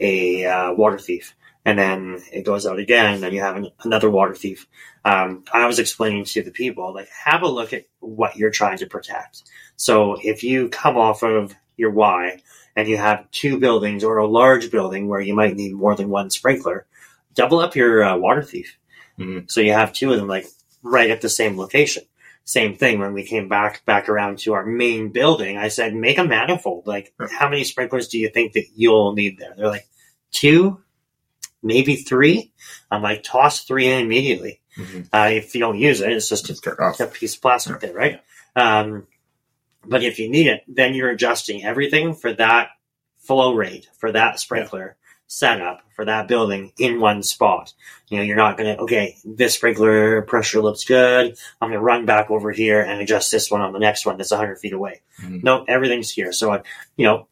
a 0.00 0.44
uh, 0.46 0.72
water 0.72 0.98
thief, 0.98 1.34
and 1.64 1.78
then 1.78 2.22
it 2.32 2.44
goes 2.44 2.66
out 2.66 2.78
again, 2.78 3.14
and 3.14 3.22
then 3.22 3.32
you 3.32 3.40
have 3.40 3.56
an, 3.56 3.70
another 3.84 4.10
water 4.10 4.34
thief. 4.34 4.66
Um, 5.04 5.44
I 5.52 5.66
was 5.66 5.78
explaining 5.78 6.24
to 6.24 6.42
the 6.42 6.50
people, 6.50 6.92
like, 6.92 7.08
have 7.24 7.42
a 7.42 7.48
look 7.48 7.72
at 7.72 7.86
what 8.00 8.36
you're 8.36 8.50
trying 8.50 8.78
to 8.78 8.86
protect. 8.86 9.42
So 9.76 10.16
if 10.22 10.42
you 10.42 10.68
come 10.68 10.96
off 10.96 11.22
of 11.22 11.54
your 11.76 11.90
Y 11.90 12.42
and 12.74 12.88
you 12.88 12.96
have 12.96 13.30
two 13.30 13.58
buildings 13.58 14.04
or 14.04 14.18
a 14.18 14.26
large 14.26 14.70
building 14.70 15.08
where 15.08 15.20
you 15.20 15.34
might 15.34 15.56
need 15.56 15.72
more 15.72 15.94
than 15.94 16.10
one 16.10 16.30
sprinkler, 16.30 16.86
double 17.34 17.60
up 17.60 17.76
your 17.76 18.02
uh, 18.02 18.16
water 18.16 18.42
thief. 18.42 18.76
Mhm. 19.18 19.50
So 19.50 19.60
you 19.60 19.72
have 19.72 19.92
two 19.92 20.12
of 20.12 20.18
them 20.18 20.28
like 20.28 20.46
right 20.82 21.10
at 21.10 21.20
the 21.20 21.28
same 21.28 21.56
location. 21.56 22.04
Same 22.44 22.76
thing 22.76 22.98
when 22.98 23.12
we 23.12 23.24
came 23.24 23.48
back 23.48 23.84
back 23.84 24.08
around 24.08 24.38
to 24.40 24.54
our 24.54 24.64
main 24.64 25.10
building. 25.10 25.58
I 25.58 25.68
said, 25.68 25.94
make 25.94 26.16
a 26.18 26.24
manifold. 26.24 26.86
Like, 26.86 27.12
how 27.30 27.48
many 27.48 27.64
sprinklers 27.64 28.08
do 28.08 28.18
you 28.18 28.30
think 28.30 28.54
that 28.54 28.66
you'll 28.74 29.12
need 29.12 29.38
there? 29.38 29.54
They're 29.56 29.68
like, 29.68 29.86
two, 30.30 30.80
maybe 31.62 31.96
three. 31.96 32.52
I'm 32.90 33.02
like, 33.02 33.22
toss 33.22 33.64
three 33.64 33.88
in 33.88 34.00
immediately. 34.02 34.60
Mhm. 34.78 35.08
Uh, 35.12 35.30
if 35.32 35.54
you 35.54 35.60
don't 35.60 35.78
use 35.78 36.00
it, 36.00 36.12
it's 36.12 36.28
just 36.28 36.66
off. 36.80 37.00
a 37.00 37.06
piece 37.06 37.34
of 37.34 37.42
plastic 37.42 37.80
there, 37.80 37.92
right? 37.92 38.22
Um, 38.56 39.06
but 39.84 40.02
if 40.02 40.18
you 40.18 40.30
need 40.30 40.46
it, 40.46 40.62
then 40.68 40.94
you're 40.94 41.10
adjusting 41.10 41.64
everything 41.64 42.14
for 42.14 42.32
that 42.34 42.70
flow 43.18 43.54
rate, 43.54 43.88
for 43.98 44.12
that 44.12 44.40
sprinkler 44.40 44.96
setup, 45.28 45.82
for 45.94 46.06
that 46.06 46.26
building 46.26 46.72
in 46.78 47.00
one 47.00 47.22
spot. 47.22 47.72
You 48.08 48.16
know, 48.16 48.24
you're 48.24 48.36
not 48.36 48.56
going 48.56 48.74
to, 48.74 48.82
okay, 48.82 49.16
this 49.24 49.54
sprinkler 49.54 50.22
pressure 50.22 50.60
looks 50.60 50.84
good. 50.84 51.36
I'm 51.60 51.68
going 51.68 51.78
to 51.78 51.84
run 51.84 52.06
back 52.06 52.30
over 52.30 52.50
here 52.50 52.80
and 52.80 53.00
adjust 53.00 53.30
this 53.30 53.50
one 53.50 53.60
on 53.60 53.72
the 53.74 53.78
next 53.78 54.06
one 54.06 54.16
that's 54.16 54.30
100 54.30 54.56
feet 54.58 54.72
away. 54.72 55.02
Mhm. 55.22 55.44
No, 55.44 55.64
everything's 55.68 56.10
here. 56.10 56.32
So, 56.32 56.52
uh, 56.52 56.62
you 56.96 57.04
know, 57.06 57.28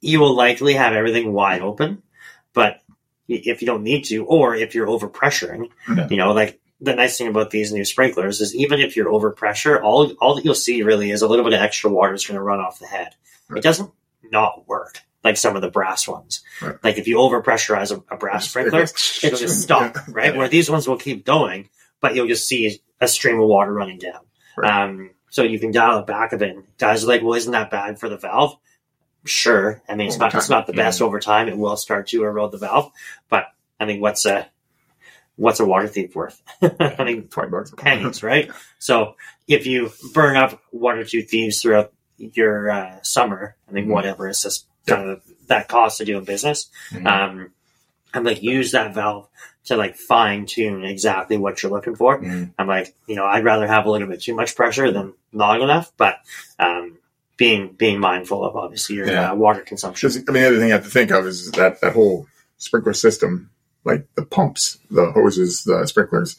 you 0.00 0.20
will 0.20 0.34
likely 0.34 0.72
have 0.74 0.94
everything 0.94 1.32
wide 1.32 1.60
open, 1.60 2.02
but 2.54 2.80
if 3.28 3.60
you 3.60 3.66
don't 3.66 3.82
need 3.82 4.04
to, 4.06 4.24
or 4.24 4.54
if 4.54 4.74
you're 4.74 4.86
overpressuring, 4.86 5.68
Yeah. 5.94 6.08
you 6.08 6.16
know, 6.16 6.32
like 6.32 6.58
the 6.80 6.94
nice 6.94 7.18
thing 7.18 7.26
about 7.28 7.50
these 7.50 7.72
new 7.72 7.84
sprinklers 7.84 8.40
is 8.40 8.54
even 8.54 8.80
if 8.80 8.96
you're 8.96 9.12
overpressure, 9.12 9.82
all 9.82 10.12
all 10.20 10.36
that 10.36 10.44
you'll 10.44 10.54
see 10.54 10.82
really 10.82 11.10
is 11.10 11.20
a 11.22 11.28
little 11.28 11.44
bit 11.44 11.52
of 11.52 11.60
extra 11.60 11.90
water 11.90 12.14
is 12.14 12.24
going 12.24 12.36
to 12.36 12.42
run 12.42 12.60
off 12.60 12.78
the 12.78 12.86
head. 12.86 13.16
Right. 13.48 13.58
It 13.58 13.64
doesn't 13.64 13.90
not 14.30 14.66
work 14.68 15.00
like 15.24 15.36
some 15.36 15.56
of 15.56 15.62
the 15.62 15.70
brass 15.70 16.06
ones. 16.06 16.42
Right. 16.62 16.76
Like 16.82 16.98
if 16.98 17.08
you 17.08 17.16
overpressurize 17.16 17.90
a, 17.96 18.14
a 18.14 18.16
brass 18.18 18.48
sprinkler, 18.48 18.80
it'll 19.22 19.38
just 19.38 19.62
stop, 19.62 19.94
Yeah. 19.96 20.02
right? 20.08 20.36
Where 20.36 20.48
these 20.48 20.70
ones 20.70 20.86
will 20.88 20.96
keep 20.98 21.24
going, 21.24 21.68
but 22.00 22.14
you'll 22.14 22.28
just 22.28 22.46
see 22.48 22.80
a 23.00 23.08
stream 23.08 23.40
of 23.40 23.48
water 23.48 23.72
running 23.72 23.98
down. 23.98 24.20
Right. 24.56 24.84
Um, 24.84 25.10
so 25.30 25.42
you 25.42 25.58
can 25.58 25.72
dial 25.72 25.98
it 25.98 26.06
back 26.06 26.32
a 26.32 26.36
bit. 26.38 26.56
And 26.56 26.64
guys 26.78 27.04
are 27.04 27.08
like, 27.08 27.22
well, 27.22 27.34
isn't 27.34 27.52
that 27.52 27.70
bad 27.70 27.98
for 27.98 28.08
the 28.08 28.16
valve? 28.16 28.56
Sure. 29.24 29.82
I 29.88 29.94
mean, 29.94 30.06
it's 30.06 30.16
Over 30.16 30.24
not, 30.24 30.34
it's 30.34 30.48
not 30.48 30.66
the 30.66 30.72
best 30.72 31.02
over 31.02 31.20
time. 31.20 31.48
It 31.48 31.58
will 31.58 31.76
start 31.76 32.06
to 32.08 32.24
erode 32.24 32.52
the 32.52 32.58
valve, 32.58 32.90
but 33.28 33.46
I 33.78 33.84
mean, 33.84 34.00
what's 34.00 34.24
a, 34.24 34.48
what's 35.36 35.60
a 35.60 35.66
water 35.66 35.86
thief 35.88 36.14
worth? 36.14 36.40
I 36.62 37.04
mean, 37.04 37.24
Twenty 37.28 37.50
bucks. 37.50 37.72
pennies, 37.76 38.22
right? 38.24 38.50
So 38.78 39.16
if 39.46 39.66
you 39.66 39.90
burn 40.14 40.36
up 40.36 40.60
one 40.70 40.98
or 40.98 41.04
two 41.04 41.22
thieves 41.22 41.60
throughout 41.60 41.92
your 42.16 42.70
uh, 42.70 43.02
summer, 43.02 43.56
I 43.68 43.72
mean, 43.72 43.86
Mhm. 43.86 43.90
whatever, 43.92 44.28
it's 44.28 44.42
just 44.42 44.66
kind 44.88 45.10
of 45.10 45.22
that 45.48 45.68
cost 45.68 45.98
to 45.98 46.04
doing 46.04 46.24
business. 46.24 46.68
Mhm. 46.92 47.06
Um, 47.06 47.50
I'm 48.14 48.24
like, 48.24 48.42
use 48.42 48.72
that 48.72 48.94
valve 48.94 49.28
to 49.66 49.76
like 49.76 49.96
fine 49.96 50.46
tune 50.46 50.84
exactly 50.84 51.36
what 51.36 51.62
you're 51.62 51.70
looking 51.72 51.94
for. 51.94 52.18
Mhm. 52.20 52.52
I'm 52.58 52.66
like, 52.66 52.94
you 53.06 53.16
know, 53.16 53.24
I'd 53.26 53.44
rather 53.44 53.66
have 53.66 53.86
a 53.86 53.90
little 53.90 54.08
bit 54.08 54.22
too 54.22 54.34
much 54.34 54.56
pressure 54.56 54.90
than 54.90 55.12
not 55.32 55.60
enough, 55.60 55.92
but 55.96 56.16
um, 56.58 56.96
being 57.36 57.68
being 57.78 58.00
mindful 58.00 58.44
of 58.44 58.56
obviously 58.56 58.96
your 58.96 59.06
Yeah. 59.06 59.30
uh, 59.32 59.34
water 59.34 59.60
consumption. 59.60 60.10
I 60.28 60.32
mean, 60.32 60.42
the 60.42 60.48
other 60.48 60.58
thing 60.58 60.68
you 60.68 60.72
have 60.74 60.84
to 60.84 60.90
think 60.90 61.10
of 61.10 61.26
is 61.26 61.50
that 61.52 61.80
that 61.82 61.92
whole 61.92 62.26
sprinkler 62.56 62.94
system, 62.94 63.50
like 63.84 64.06
the 64.14 64.24
pumps, 64.24 64.78
the 64.90 65.12
hoses, 65.12 65.64
the 65.64 65.86
sprinklers, 65.86 66.36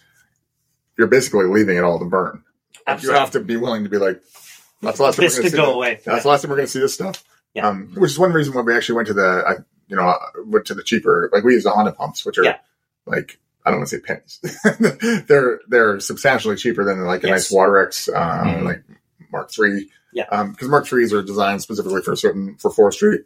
you're 0.98 1.08
basically 1.08 1.46
leaving 1.46 1.78
it 1.78 1.84
all 1.84 2.00
to 2.00 2.06
burn. 2.06 2.44
Like, 2.88 3.04
you 3.04 3.12
have 3.14 3.32
to 3.32 3.40
be 3.40 3.56
willing 3.56 3.84
to 3.84 3.90
be 3.90 3.98
like, 3.98 4.22
that's 4.82 4.98
the 4.98 5.04
last 5.04 5.16
time 5.18 5.24
we're 5.24 5.28
This 5.30 5.36
going 5.38 5.44
to 5.46 5.50
see 5.52 5.56
go 5.58 5.74
away. 5.76 6.00
That's 6.04 6.24
the 6.24 6.30
last 6.30 6.42
time 6.42 6.50
we're 6.50 6.58
going 6.58 6.66
to 6.68 6.72
see 6.72 6.80
this 6.80 6.96
stuff. 6.96 7.24
Yeah. 7.60 7.68
Um, 7.70 7.94
which 7.96 8.12
is 8.12 8.20
one 8.20 8.32
reason 8.34 8.54
why 8.54 8.62
we 8.62 8.76
actually 8.76 8.96
went 8.96 9.08
to 9.10 9.14
the, 9.14 9.44
I, 9.48 9.54
you 9.88 9.96
know, 9.96 10.08
uh, 10.10 10.18
went 10.46 10.66
to 10.68 10.74
the 10.74 10.84
cheaper, 10.84 11.30
like 11.34 11.44
we 11.44 11.54
use 11.54 11.64
the 11.64 11.72
Honda 11.72 11.92
pumps, 11.92 12.26
which 12.26 12.38
are 12.38 12.44
Yeah. 12.44 12.58
like, 13.06 13.40
I 13.66 13.72
don't 13.72 13.80
want 13.80 13.90
to 13.90 13.98
say 13.98 14.02
pennies. 14.02 15.24
they're, 15.28 15.60
they're 15.68 16.00
substantially 16.00 16.56
cheaper 16.56 16.84
than 16.86 17.02
like 17.06 17.24
a 17.24 17.28
Yes. 17.28 17.52
nice 17.52 17.52
Wajax, 17.52 18.08
X, 18.08 18.16
uh, 18.16 18.44
Mhm. 18.44 18.64
like 18.64 18.84
Mark 19.32 19.52
III. 19.58 19.90
Yeah. 20.14 20.26
Um, 20.32 20.56
cause 20.56 20.70
Mark 20.70 20.86
IIIs 20.86 21.12
are 21.14 21.22
designed 21.22 21.62
specifically 21.62 22.02
for 22.02 22.16
certain, 22.16 22.56
for 22.58 22.72
forestry. 22.72 23.20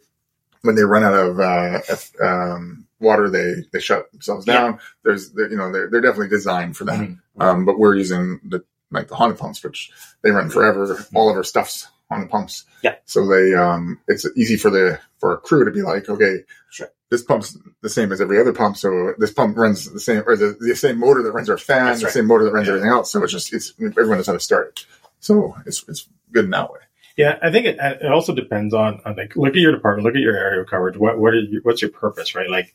When 0.62 0.74
they 0.74 0.82
run 0.82 1.04
out 1.04 1.14
of, 1.14 1.40
uh, 1.40 1.80
F- 1.88 2.12
um, 2.20 2.86
water, 3.00 3.28
they, 3.30 3.64
they 3.72 3.80
shut 3.80 4.10
themselves 4.12 4.46
Yeah. 4.46 4.54
down. 4.54 4.78
There's, 5.04 5.30
they're, 5.32 5.50
you 5.50 5.56
know, 5.56 5.70
they're, 5.72 5.88
they're 5.90 6.00
definitely 6.00 6.28
designed 6.28 6.76
for 6.76 6.84
that. 6.84 6.98
Mhm. 7.00 7.18
Um, 7.38 7.64
but 7.66 7.78
we're 7.78 7.94
using 7.96 8.40
the 8.44 8.64
like 8.90 9.08
the 9.08 9.16
Honda 9.16 9.34
pumps, 9.34 9.62
which 9.64 9.90
they 10.22 10.30
run 10.30 10.50
forever. 10.50 11.04
All 11.14 11.28
of 11.28 11.36
our 11.36 11.42
stuff's 11.42 11.88
on 12.14 12.20
the 12.22 12.26
pumps. 12.28 12.64
Yeah. 12.82 12.96
So 13.04 13.26
they 13.26 13.54
um, 13.54 14.00
it's 14.08 14.26
easy 14.36 14.56
for 14.56 14.70
the 14.70 14.98
for 15.18 15.32
a 15.32 15.38
crew 15.38 15.64
to 15.64 15.70
be 15.70 15.82
like, 15.82 16.08
okay, 16.08 16.38
Sure. 16.70 16.88
this 17.10 17.22
pump's 17.22 17.56
the 17.82 17.88
same 17.88 18.12
as 18.12 18.20
every 18.20 18.40
other 18.40 18.52
pump, 18.52 18.76
so 18.76 19.14
this 19.18 19.32
pump 19.32 19.56
runs 19.56 19.90
the 19.90 20.00
same 20.00 20.22
or 20.26 20.36
the, 20.36 20.56
the 20.60 20.74
same 20.74 20.98
motor 20.98 21.22
that 21.22 21.32
runs 21.32 21.48
our 21.50 21.58
fan, 21.58 21.86
That's 21.86 22.02
the 22.02 22.10
same 22.10 22.26
motor 22.26 22.44
that 22.44 22.52
runs 22.52 22.66
Yeah. 22.66 22.74
everything 22.74 22.90
else. 22.90 23.10
So 23.12 23.22
it's 23.22 23.32
just 23.32 23.52
it's 23.52 23.72
everyone 23.80 24.18
knows 24.18 24.26
how 24.26 24.32
to 24.32 24.40
start 24.40 24.68
it. 24.68 24.86
So 25.20 25.56
it's 25.66 25.84
it's 25.88 26.08
good 26.32 26.44
in 26.46 26.50
that 26.50 26.70
way. 26.72 26.80
Yeah, 27.16 27.38
I 27.40 27.52
think 27.52 27.66
it, 27.66 27.78
it 27.80 28.10
also 28.10 28.34
depends 28.34 28.74
on, 28.74 29.00
on 29.04 29.14
like 29.16 29.36
look 29.36 29.50
at 29.54 29.60
your 29.60 29.70
department, 29.72 30.04
look 30.04 30.16
at 30.16 30.20
your 30.20 30.36
area 30.36 30.60
of 30.60 30.66
coverage. 30.68 30.96
What 30.96 31.18
what 31.18 31.32
are 31.32 31.38
you, 31.38 31.60
what's 31.62 31.80
your 31.80 31.92
purpose, 31.92 32.34
right? 32.34 32.50
Like, 32.50 32.74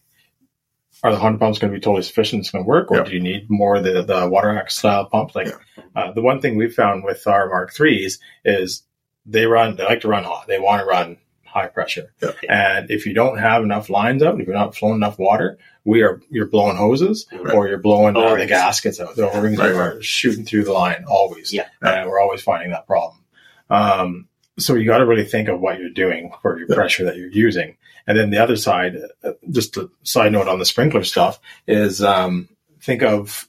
are 1.03 1.11
the 1.11 1.17
Honda 1.19 1.39
pumps 1.39 1.59
going 1.59 1.71
to 1.73 1.77
be 1.77 1.81
totally 1.81 2.03
sufficient? 2.03 2.39
It's 2.41 2.51
going 2.51 2.63
to 2.63 2.67
work, 2.67 2.89
or 2.89 2.97
Yeah. 2.97 3.03
do 3.03 3.11
you 3.11 3.19
need 3.19 3.49
more 3.49 3.75
of 3.75 3.83
the 3.83 4.01
the 4.01 4.29
Wajax 4.29 4.77
style 4.77 5.05
pump? 5.05 5.35
Like, 5.35 5.49
uh, 5.95 6.13
the 6.13 6.21
one 6.21 6.39
thing 6.39 6.55
we 6.55 6.69
found 6.69 7.03
with 7.03 7.27
our 7.27 7.49
Mark 7.49 7.73
threes 7.73 8.19
is 8.45 8.83
they 9.25 9.45
run. 9.45 9.75
They 9.75 9.83
like 9.85 10.01
to 10.01 10.07
run 10.07 10.23
hot. 10.23 10.47
They 10.47 10.59
want 10.59 10.81
to 10.81 10.85
run 10.85 11.17
high 11.45 11.67
pressure. 11.67 12.11
Yeah. 12.21 12.31
And 12.47 12.91
if 12.91 13.05
you 13.05 13.13
don't 13.13 13.37
have 13.39 13.63
enough 13.63 13.89
lines 13.89 14.21
out, 14.21 14.39
if 14.39 14.45
you're 14.47 14.55
not 14.55 14.75
flowing 14.75 14.95
enough 14.97 15.17
water, 15.17 15.57
we 15.83 16.03
are 16.03 16.21
you're 16.29 16.45
blowing 16.47 16.77
hoses 16.77 17.25
Right. 17.31 17.53
or 17.55 17.67
you're 17.67 17.79
blowing 17.79 18.15
uh, 18.15 18.35
the 18.35 18.45
gaskets 18.45 18.99
out. 18.99 19.15
The 19.15 19.31
O-rings 19.31 19.57
Right, 19.57 19.71
are 19.73 20.01
shooting 20.01 20.45
through 20.45 20.65
the 20.65 20.73
line 20.73 21.05
always. 21.07 21.51
Yeah. 21.51 21.67
And 21.81 22.07
we're 22.09 22.19
always 22.21 22.41
finding 22.41 22.71
that 22.71 22.85
problem. 22.85 23.23
Um, 23.69 24.27
so 24.57 24.75
you 24.75 24.85
got 24.85 24.97
to 24.99 25.05
really 25.05 25.25
think 25.25 25.47
of 25.47 25.59
what 25.59 25.79
you're 25.79 25.89
doing 25.89 26.31
for 26.41 26.57
your 26.59 26.67
Yeah. 26.69 26.75
pressure 26.75 27.05
that 27.05 27.15
you're 27.17 27.29
using. 27.29 27.77
And 28.05 28.17
then 28.17 28.29
the 28.29 28.39
other 28.43 28.55
side, 28.55 28.97
uh, 29.23 29.31
just 29.49 29.77
a 29.77 29.89
side 30.03 30.31
note 30.31 30.47
on 30.47 30.59
the 30.59 30.65
sprinkler 30.65 31.03
stuff 31.03 31.39
is 31.67 32.01
um, 32.03 32.49
think 32.81 33.01
of 33.03 33.47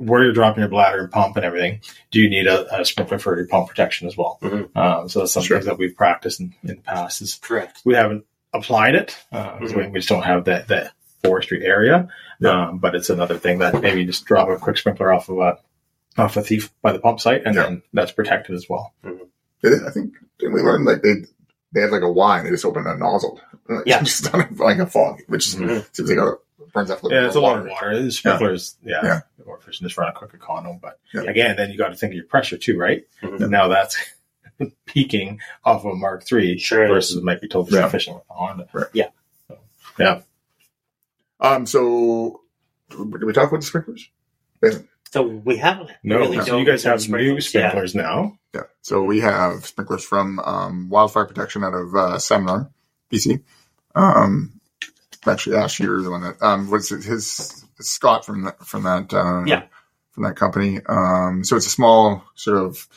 where 0.00 0.24
you're 0.24 0.32
dropping 0.32 0.60
your 0.62 0.68
bladder 0.70 1.00
and 1.02 1.10
pump 1.12 1.36
and 1.36 1.44
everything. 1.44 1.80
Do 2.10 2.20
you 2.20 2.30
need 2.30 2.46
a, 2.46 2.80
a 2.80 2.84
sprinkler 2.84 3.18
for 3.18 3.36
your 3.36 3.46
pump 3.46 3.68
protection 3.68 4.08
as 4.08 4.16
well? 4.16 4.38
Mhm. 4.42 4.74
Um, 4.76 5.08
so 5.08 5.20
that's 5.20 5.32
something 5.32 5.46
Sure. 5.48 5.60
that 5.60 5.78
we've 5.78 5.94
practiced 5.94 6.40
in, 6.40 6.54
in 6.62 6.68
the 6.76 6.82
past. 6.82 7.20
Is 7.20 7.34
Correct. 7.42 7.80
we 7.84 7.94
haven't 7.94 8.24
applied 8.54 8.94
it. 8.94 9.16
Uh, 9.30 9.58
'cause 9.58 9.74
we, 9.74 9.86
we 9.88 9.98
just 9.98 10.08
don't 10.08 10.22
have 10.24 10.46
that 10.46 10.68
that 10.68 10.92
forestry 11.22 11.64
area. 11.64 12.08
Yeah. 12.40 12.68
Um, 12.68 12.78
but 12.78 12.94
it's 12.94 13.10
another 13.10 13.36
thing 13.36 13.58
that 13.58 13.80
maybe 13.82 14.06
just 14.06 14.24
drop 14.24 14.48
a 14.48 14.56
quick 14.56 14.78
sprinkler 14.78 15.12
off 15.12 15.28
of 15.28 15.38
a 15.38 15.58
off 16.16 16.36
a 16.38 16.42
thief 16.42 16.70
by 16.82 16.92
the 16.92 16.98
pump 16.98 17.20
site, 17.20 17.42
and 17.44 17.54
Yeah. 17.54 17.62
then 17.64 17.82
that's 17.92 18.12
protected 18.12 18.54
as 18.56 18.66
well. 18.68 18.94
It- 19.62 19.82
I 19.86 19.90
think 19.90 20.14
didn't 20.38 20.54
we 20.54 20.62
learn 20.62 20.84
like 20.86 21.02
they 21.02 21.14
they 21.72 21.82
had 21.82 21.90
like 21.90 22.02
a 22.02 22.10
Y 22.10 22.38
and 22.38 22.46
they 22.46 22.50
just 22.50 22.64
opened 22.64 22.86
a 22.86 22.96
nozzle. 22.96 23.38
Like, 23.68 23.82
Yeah. 23.86 24.02
just 24.02 24.32
on 24.34 24.40
a, 24.40 24.48
like 24.54 24.78
a 24.78 24.86
fog, 24.86 25.20
which 25.28 25.48
is, 25.48 25.56
Mhm. 25.56 25.86
seems 25.94 26.08
like 26.10 26.18
a 26.18 26.32
burns 26.72 26.90
off 26.90 27.02
a 27.02 27.06
little 27.06 27.16
Yeah, 27.16 27.22
bit 27.22 27.26
it's 27.28 27.36
a 27.36 27.40
lot 27.40 27.58
of 27.58 27.66
water. 27.66 28.02
The 28.02 28.10
sprinklers, 28.12 28.76
yeah, 28.82 29.00
Yeah. 29.02 29.20
more 29.46 29.58
efficient. 29.58 29.88
Just 29.88 29.98
run 29.98 30.08
a 30.08 30.12
quick 30.12 30.32
econo. 30.32 30.80
But 30.80 30.98
Yeah. 31.12 31.22
again, 31.22 31.56
then 31.56 31.70
you 31.70 31.78
got 31.78 31.88
to 31.88 31.96
think 31.96 32.10
of 32.12 32.16
your 32.16 32.26
pressure 32.26 32.56
too, 32.58 32.78
right? 32.78 33.04
Mhm. 33.22 33.40
And 33.42 33.50
now 33.50 33.68
that's 33.68 33.96
peaking 34.86 35.40
off 35.64 35.84
of 35.84 35.92
a 35.92 35.94
Mark 35.96 36.24
III 36.30 36.58
Sure. 36.58 36.86
versus 36.88 37.16
it 37.16 37.24
might 37.24 37.40
be 37.40 37.48
totally 37.48 37.78
Yeah. 37.78 37.86
efficient 37.86 38.16
with 38.16 38.24
a 38.30 38.34
Honda. 38.34 38.68
Right. 38.72 38.86
Yeah. 38.92 39.08
So, 39.48 39.58
yeah. 39.98 40.20
Um, 41.40 41.66
so 41.66 42.42
did 42.90 43.24
we 43.24 43.32
talk 43.32 43.48
about 43.48 43.60
the 43.60 43.66
sprinklers? 43.66 44.08
So 45.10 45.22
we 45.22 45.56
haven't 45.56 45.90
No, 46.04 46.18
really 46.18 46.40
so 46.44 46.58
you 46.58 46.64
guys 46.66 46.84
into 46.84 46.90
have 46.90 47.08
new 47.10 47.40
sprinklers. 47.40 47.94
Yeah. 47.94 48.02
now. 48.02 48.38
Yeah. 48.54 48.62
So 48.82 49.02
we 49.02 49.20
have 49.20 49.64
sprinklers 49.66 50.04
from 50.04 50.38
um, 50.40 50.88
Wildfire 50.90 51.24
Protection 51.24 51.64
out 51.64 51.74
of 51.74 51.94
uh, 51.94 52.16
Summerland, 52.18 52.70
BC. 53.10 53.42
Um, 53.94 54.59
actually, 55.26 55.56
Ash, 55.56 55.80
you're 55.80 56.02
the 56.02 56.10
one 56.10 56.22
that 56.22 56.42
um, 56.42 56.70
what's 56.70 56.90
it? 56.92 57.02
His 57.04 57.64
Scott 57.80 58.24
from 58.26 58.44
that 58.44 58.64
from 58.66 58.82
that 58.84 59.12
uh, 59.14 59.44
Yeah. 59.46 59.64
from 60.12 60.24
that 60.24 60.36
company. 60.36 60.80
Um, 60.86 61.44
so 61.44 61.56
it's 61.56 61.66
a 61.66 61.70
small 61.70 62.24
sort 62.34 62.58
of 62.58 62.88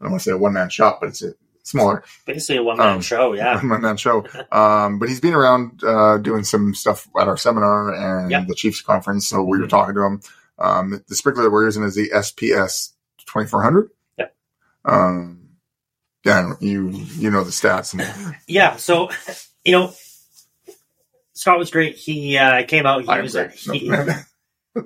I 0.00 0.04
don't 0.04 0.12
want 0.12 0.22
to 0.22 0.30
say 0.30 0.32
a 0.34 0.38
one 0.38 0.52
man 0.54 0.70
shop, 0.70 0.98
but 1.00 1.10
it's 1.10 1.22
a 1.22 1.34
smaller. 1.62 2.02
Basically 2.26 2.56
a 2.56 2.62
one 2.62 2.78
man 2.78 2.94
Um, 2.96 3.00
show, 3.02 3.32
yeah. 3.34 3.54
one 3.66 3.80
man 3.82 3.96
show. 3.96 4.24
Um, 4.52 4.98
but 4.98 5.08
he's 5.08 5.20
been 5.20 5.34
around 5.34 5.82
uh, 5.84 6.18
doing 6.18 6.44
some 6.44 6.74
stuff 6.74 7.08
at 7.18 7.28
our 7.28 7.36
seminar 7.36 7.94
and 7.94 8.30
Yep. 8.30 8.46
the 8.48 8.54
Chiefs 8.54 8.80
conference. 8.82 9.28
So 9.28 9.42
we 9.42 9.58
were 9.58 9.66
Mhm. 9.66 9.70
talking 9.70 9.94
to 9.94 10.02
him. 10.02 10.20
Um, 10.58 11.02
the 11.08 11.14
sprinkler 11.14 11.44
that 11.44 11.50
we're 11.50 11.64
using 11.64 11.82
is 11.84 11.94
the 11.94 12.10
SPS 12.12 12.92
2400. 13.26 13.90
Yep. 14.18 14.34
Um, 14.84 15.48
yeah, 16.24 16.52
you 16.60 16.88
you 16.90 17.30
know 17.30 17.44
the 17.44 17.50
stats. 17.50 17.94
And 17.94 18.36
Yeah, 18.46 18.76
so 18.76 19.08
you 19.64 19.72
know 19.72 19.92
Scott 21.40 21.58
was 21.58 21.70
great. 21.70 21.96
He 21.96 22.36
uh, 22.36 22.64
came 22.64 22.84
out. 22.84 23.02
He 23.02 23.08
I'm 23.08 23.22
was 23.22 23.32
great. 23.32 23.52
he, 23.52 23.90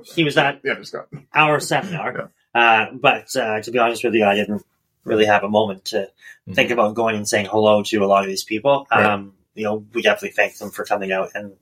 he 0.05 0.23
was 0.23 0.37
at 0.37 0.61
yeah, 0.65 0.75
just 0.77 0.93
got 0.93 1.09
our 1.35 1.59
seminar, 1.59 2.31
uh, 2.55 2.87
but 2.93 3.35
uh, 3.35 3.61
to 3.61 3.73
be 3.73 3.81
honest 3.81 4.05
with 4.05 4.15
you, 4.15 4.25
I 4.25 4.37
didn't 4.37 4.65
really 5.03 5.25
have 5.25 5.43
a 5.43 5.49
moment 5.49 5.87
to 5.87 6.13
think 6.53 6.71
about 6.71 6.95
going 6.95 7.17
and 7.17 7.27
saying 7.27 7.47
hello 7.47 7.83
to 7.83 8.05
a 8.05 8.07
lot 8.07 8.23
of 8.23 8.29
these 8.29 8.45
people. 8.45 8.87
Right. 8.89 9.05
Um, 9.05 9.33
you 9.57 9.65
know, 9.65 9.85
we 9.93 10.03
definitely 10.03 10.31
thank 10.31 10.57
them 10.59 10.71
for 10.71 10.85
coming 10.85 11.11
out 11.11 11.31
and 11.35 11.55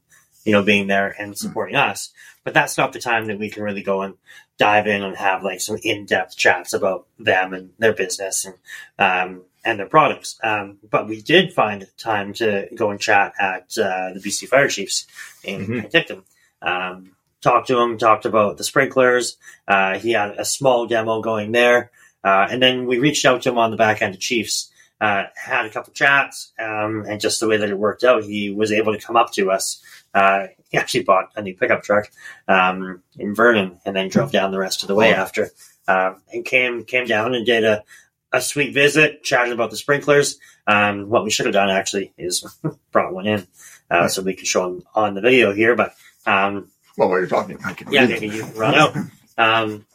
you 0.44 0.52
know 0.52 0.62
being 0.62 0.88
there 0.88 1.16
and 1.18 1.38
supporting 1.38 1.76
us. 1.76 2.12
But 2.44 2.52
that's 2.52 2.76
not 2.76 2.92
the 2.92 3.00
time 3.00 3.28
that 3.28 3.38
we 3.38 3.48
can 3.48 3.62
really 3.62 3.82
go 3.82 4.02
and 4.02 4.16
dive 4.58 4.86
in 4.86 5.02
and 5.02 5.16
have 5.16 5.42
like 5.42 5.62
some 5.62 5.78
in 5.82 6.04
depth 6.04 6.36
chats 6.36 6.74
about 6.74 7.06
them 7.18 7.54
and 7.54 7.70
their 7.78 7.94
business 7.94 8.44
and 8.44 8.56
um, 8.98 9.44
and 9.64 9.78
their 9.78 9.86
products. 9.86 10.38
Um, 10.42 10.78
but 10.90 11.06
we 11.08 11.20
did 11.22 11.52
find 11.52 11.86
time 11.98 12.32
to 12.34 12.68
go 12.74 12.90
and 12.90 13.00
chat 13.00 13.32
at 13.40 13.62
uh, 13.78 14.12
the 14.14 14.20
BC 14.22 14.46
Fire 14.48 14.68
Chiefs 14.68 15.06
in 15.44 15.66
Mhm. 15.66 15.90
Penticton. 15.90 16.22
Um, 16.60 17.12
talked 17.40 17.68
to 17.68 17.78
him, 17.78 17.98
talked 17.98 18.24
about 18.24 18.56
the 18.56 18.64
sprinklers. 18.64 19.36
Uh, 19.66 19.98
he 19.98 20.12
had 20.12 20.30
a 20.38 20.44
small 20.44 20.86
demo 20.86 21.20
going 21.20 21.52
there. 21.52 21.90
Uh, 22.24 22.46
and 22.50 22.62
then 22.62 22.86
we 22.86 22.98
reached 22.98 23.24
out 23.24 23.42
to 23.42 23.48
him 23.50 23.58
on 23.58 23.70
the 23.72 23.76
back 23.76 24.00
end 24.00 24.14
of 24.14 24.20
Chiefs, 24.20 24.70
uh, 25.00 25.24
had 25.34 25.66
a 25.66 25.70
couple 25.70 25.92
chats, 25.92 26.52
um, 26.60 27.04
and 27.08 27.20
just 27.20 27.40
the 27.40 27.48
way 27.48 27.56
that 27.56 27.68
it 27.68 27.76
worked 27.76 28.04
out, 28.04 28.22
he 28.22 28.50
was 28.50 28.70
able 28.70 28.92
to 28.96 29.04
come 29.04 29.16
up 29.16 29.32
to 29.32 29.50
us. 29.50 29.82
Uh, 30.14 30.46
he 30.70 30.78
actually 30.78 31.02
bought 31.02 31.30
a 31.34 31.42
new 31.42 31.54
pickup 31.56 31.82
truck 31.82 32.08
um, 32.46 33.02
in 33.18 33.34
Vernon 33.34 33.80
and 33.84 33.96
then 33.96 34.08
drove 34.08 34.30
down 34.30 34.52
the 34.52 34.58
rest 34.58 34.82
of 34.82 34.88
the 34.88 34.94
way 34.94 35.12
after. 35.12 35.50
Um, 35.88 36.22
and 36.32 36.44
came 36.44 36.84
came 36.84 37.06
down 37.06 37.34
and 37.34 37.44
did 37.44 37.64
a, 37.64 37.82
a 38.32 38.40
sweet 38.40 38.72
visit, 38.74 39.22
chatted 39.22 39.52
about 39.52 39.70
the 39.70 39.76
sprinklers. 39.76 40.38
Um, 40.66 41.08
what 41.08 41.24
we 41.24 41.30
should 41.30 41.46
have 41.46 41.52
done 41.54 41.70
actually 41.70 42.12
is 42.16 42.44
brought 42.92 43.12
one 43.12 43.26
in 43.26 43.46
uh, 43.90 44.08
so 44.08 44.22
we 44.22 44.34
can 44.34 44.44
show 44.46 44.62
them 44.72 44.82
on 44.94 45.14
the 45.14 45.20
video 45.20 45.52
here. 45.52 45.74
But 45.76 45.94
um, 46.26 46.70
well, 46.96 47.08
while 47.08 47.18
you're 47.18 47.26
talking, 47.28 47.58
I 47.64 47.72
can 47.74 47.92
yeah, 47.92 48.06
maybe 48.06 48.28
you 48.28 48.42
can 48.44 48.54
run 48.54 48.74
out. 48.74 48.96
Um, 49.38 49.86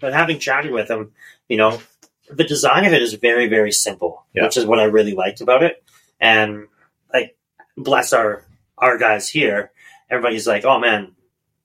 but 0.00 0.12
having 0.12 0.38
chatted 0.38 0.70
with 0.72 0.88
them, 0.88 1.12
you 1.48 1.56
know, 1.56 1.80
the 2.30 2.44
design 2.44 2.84
of 2.84 2.92
it 2.92 3.02
is 3.02 3.14
very, 3.14 3.48
very 3.48 3.72
simple, 3.72 4.24
Yeah. 4.34 4.44
which 4.44 4.56
is 4.56 4.66
what 4.66 4.78
I 4.78 4.84
really 4.84 5.14
liked 5.14 5.40
about 5.40 5.62
it. 5.62 5.82
And 6.20 6.66
like, 7.12 7.36
bless 7.76 8.12
our 8.12 8.44
our 8.76 8.98
guys 8.98 9.28
here. 9.28 9.70
Everybody's 10.10 10.46
like, 10.46 10.64
"Oh 10.64 10.78
man, 10.78 11.14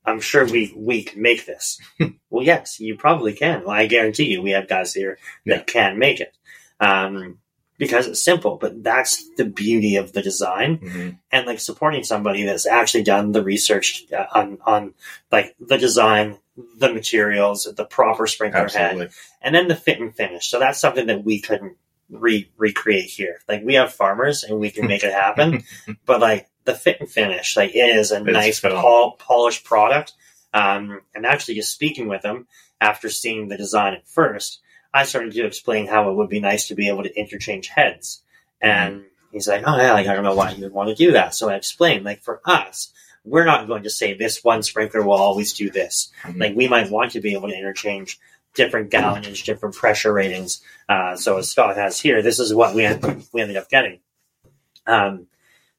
I'm 0.05 0.19
sure 0.19 0.45
we 0.45 0.73
we 0.75 1.03
can 1.03 1.21
make 1.21 1.45
this." 1.45 1.79
well, 2.29 2.43
yes, 2.45 2.79
you 2.79 2.95
probably 2.97 3.33
can. 3.33 3.61
Well, 3.61 3.71
I 3.71 3.85
guarantee 3.87 4.25
you, 4.31 4.41
we 4.41 4.51
have 4.51 4.67
guys 4.67 4.93
here 4.93 5.17
that 5.45 5.57
Yeah. 5.59 5.63
can 5.63 5.99
make 5.99 6.19
it. 6.19 6.35
Um, 6.79 7.39
because 7.79 8.07
it's 8.07 8.23
simple, 8.23 8.57
but 8.61 8.83
that's 8.83 9.27
the 9.35 9.45
beauty 9.45 9.95
of 9.95 10.13
the 10.13 10.21
design 10.21 10.77
Mhm. 10.77 11.17
and 11.31 11.47
like 11.47 11.59
supporting 11.59 12.03
somebody 12.03 12.43
that's 12.43 12.67
actually 12.67 13.03
done 13.03 13.31
the 13.31 13.43
research 13.43 14.05
uh, 14.13 14.25
on 14.33 14.59
on 14.65 14.93
like 15.31 15.55
the 15.59 15.77
design, 15.77 16.37
the 16.77 16.93
materials, 16.93 17.67
the 17.75 17.85
proper 17.85 18.27
sprinkler 18.27 18.69
head, 18.69 19.09
and 19.41 19.55
then 19.55 19.67
the 19.67 19.75
fit 19.75 19.99
and 19.99 20.15
finish. 20.15 20.47
So 20.49 20.59
that's 20.59 20.79
something 20.79 21.07
that 21.07 21.23
we 21.25 21.41
couldn't 21.41 21.75
re- 22.11 22.51
recreate 22.57 23.09
here. 23.09 23.39
Like 23.47 23.63
we 23.63 23.73
have 23.73 23.91
farmers 23.93 24.43
and 24.43 24.59
we 24.59 24.69
can 24.69 24.87
make 24.87 25.03
it 25.03 25.11
happen, 25.13 25.63
but 26.05 26.21
like 26.21 26.47
the 26.65 26.73
fit 26.75 26.99
and 26.99 27.09
finish, 27.09 27.57
like 27.57 27.75
it 27.75 27.95
is 27.95 28.11
a 28.11 28.19
nice 28.21 28.59
pol- 28.59 29.17
polished 29.17 29.63
product. 29.63 30.13
Um, 30.53 31.01
and 31.15 31.25
actually, 31.25 31.55
just 31.55 31.73
speaking 31.73 32.07
with 32.07 32.21
them 32.21 32.47
after 32.79 33.09
seeing 33.09 33.47
the 33.47 33.57
design 33.57 33.93
at 33.93 34.07
first, 34.07 34.59
I 34.93 35.03
started 35.05 35.33
to 35.33 35.45
explain 35.45 35.87
how 35.87 36.09
it 36.09 36.15
would 36.15 36.29
be 36.29 36.39
nice 36.39 36.67
to 36.67 36.75
be 36.75 36.89
able 36.89 37.03
to 37.03 37.19
interchange 37.19 37.67
heads. 37.67 38.21
And 38.61 39.03
he's 39.31 39.47
like, 39.47 39.63
"Oh 39.65 39.75
yeah, 39.77 39.93
like 39.93 40.07
I 40.07 40.13
don't 40.13 40.23
know 40.23 40.35
why 40.35 40.51
you 40.51 40.63
would 40.63 40.73
want 40.73 40.89
to 40.89 40.95
do 40.95 41.13
that." 41.13 41.33
So 41.33 41.49
I 41.49 41.55
explained, 41.55 42.05
like 42.05 42.21
for 42.21 42.39
us, 42.45 42.93
we're 43.25 43.45
not 43.45 43.67
going 43.67 43.83
to 43.83 43.89
say 43.89 44.13
this 44.13 44.43
one 44.43 44.63
sprinkler 44.63 45.01
will 45.01 45.13
always 45.13 45.53
do 45.53 45.69
this. 45.69 46.11
Mhm. 46.23 46.39
Like 46.39 46.55
we 46.55 46.67
might 46.67 46.91
want 46.91 47.11
to 47.13 47.21
be 47.21 47.33
able 47.33 47.49
to 47.49 47.57
interchange 47.57 48.19
different 48.53 48.91
gallonage, 48.91 49.43
different 49.45 49.75
pressure 49.75 50.13
ratings. 50.13 50.61
Uh, 50.87 51.15
so 51.15 51.37
as 51.37 51.49
Scott 51.49 51.75
has 51.75 51.99
here, 51.99 52.21
this 52.21 52.39
is 52.39 52.53
what 52.53 52.75
we 52.75 52.85
end, 52.85 53.27
we 53.33 53.41
ended 53.41 53.57
up 53.57 53.69
getting. 53.69 53.99
Um, 54.85 55.27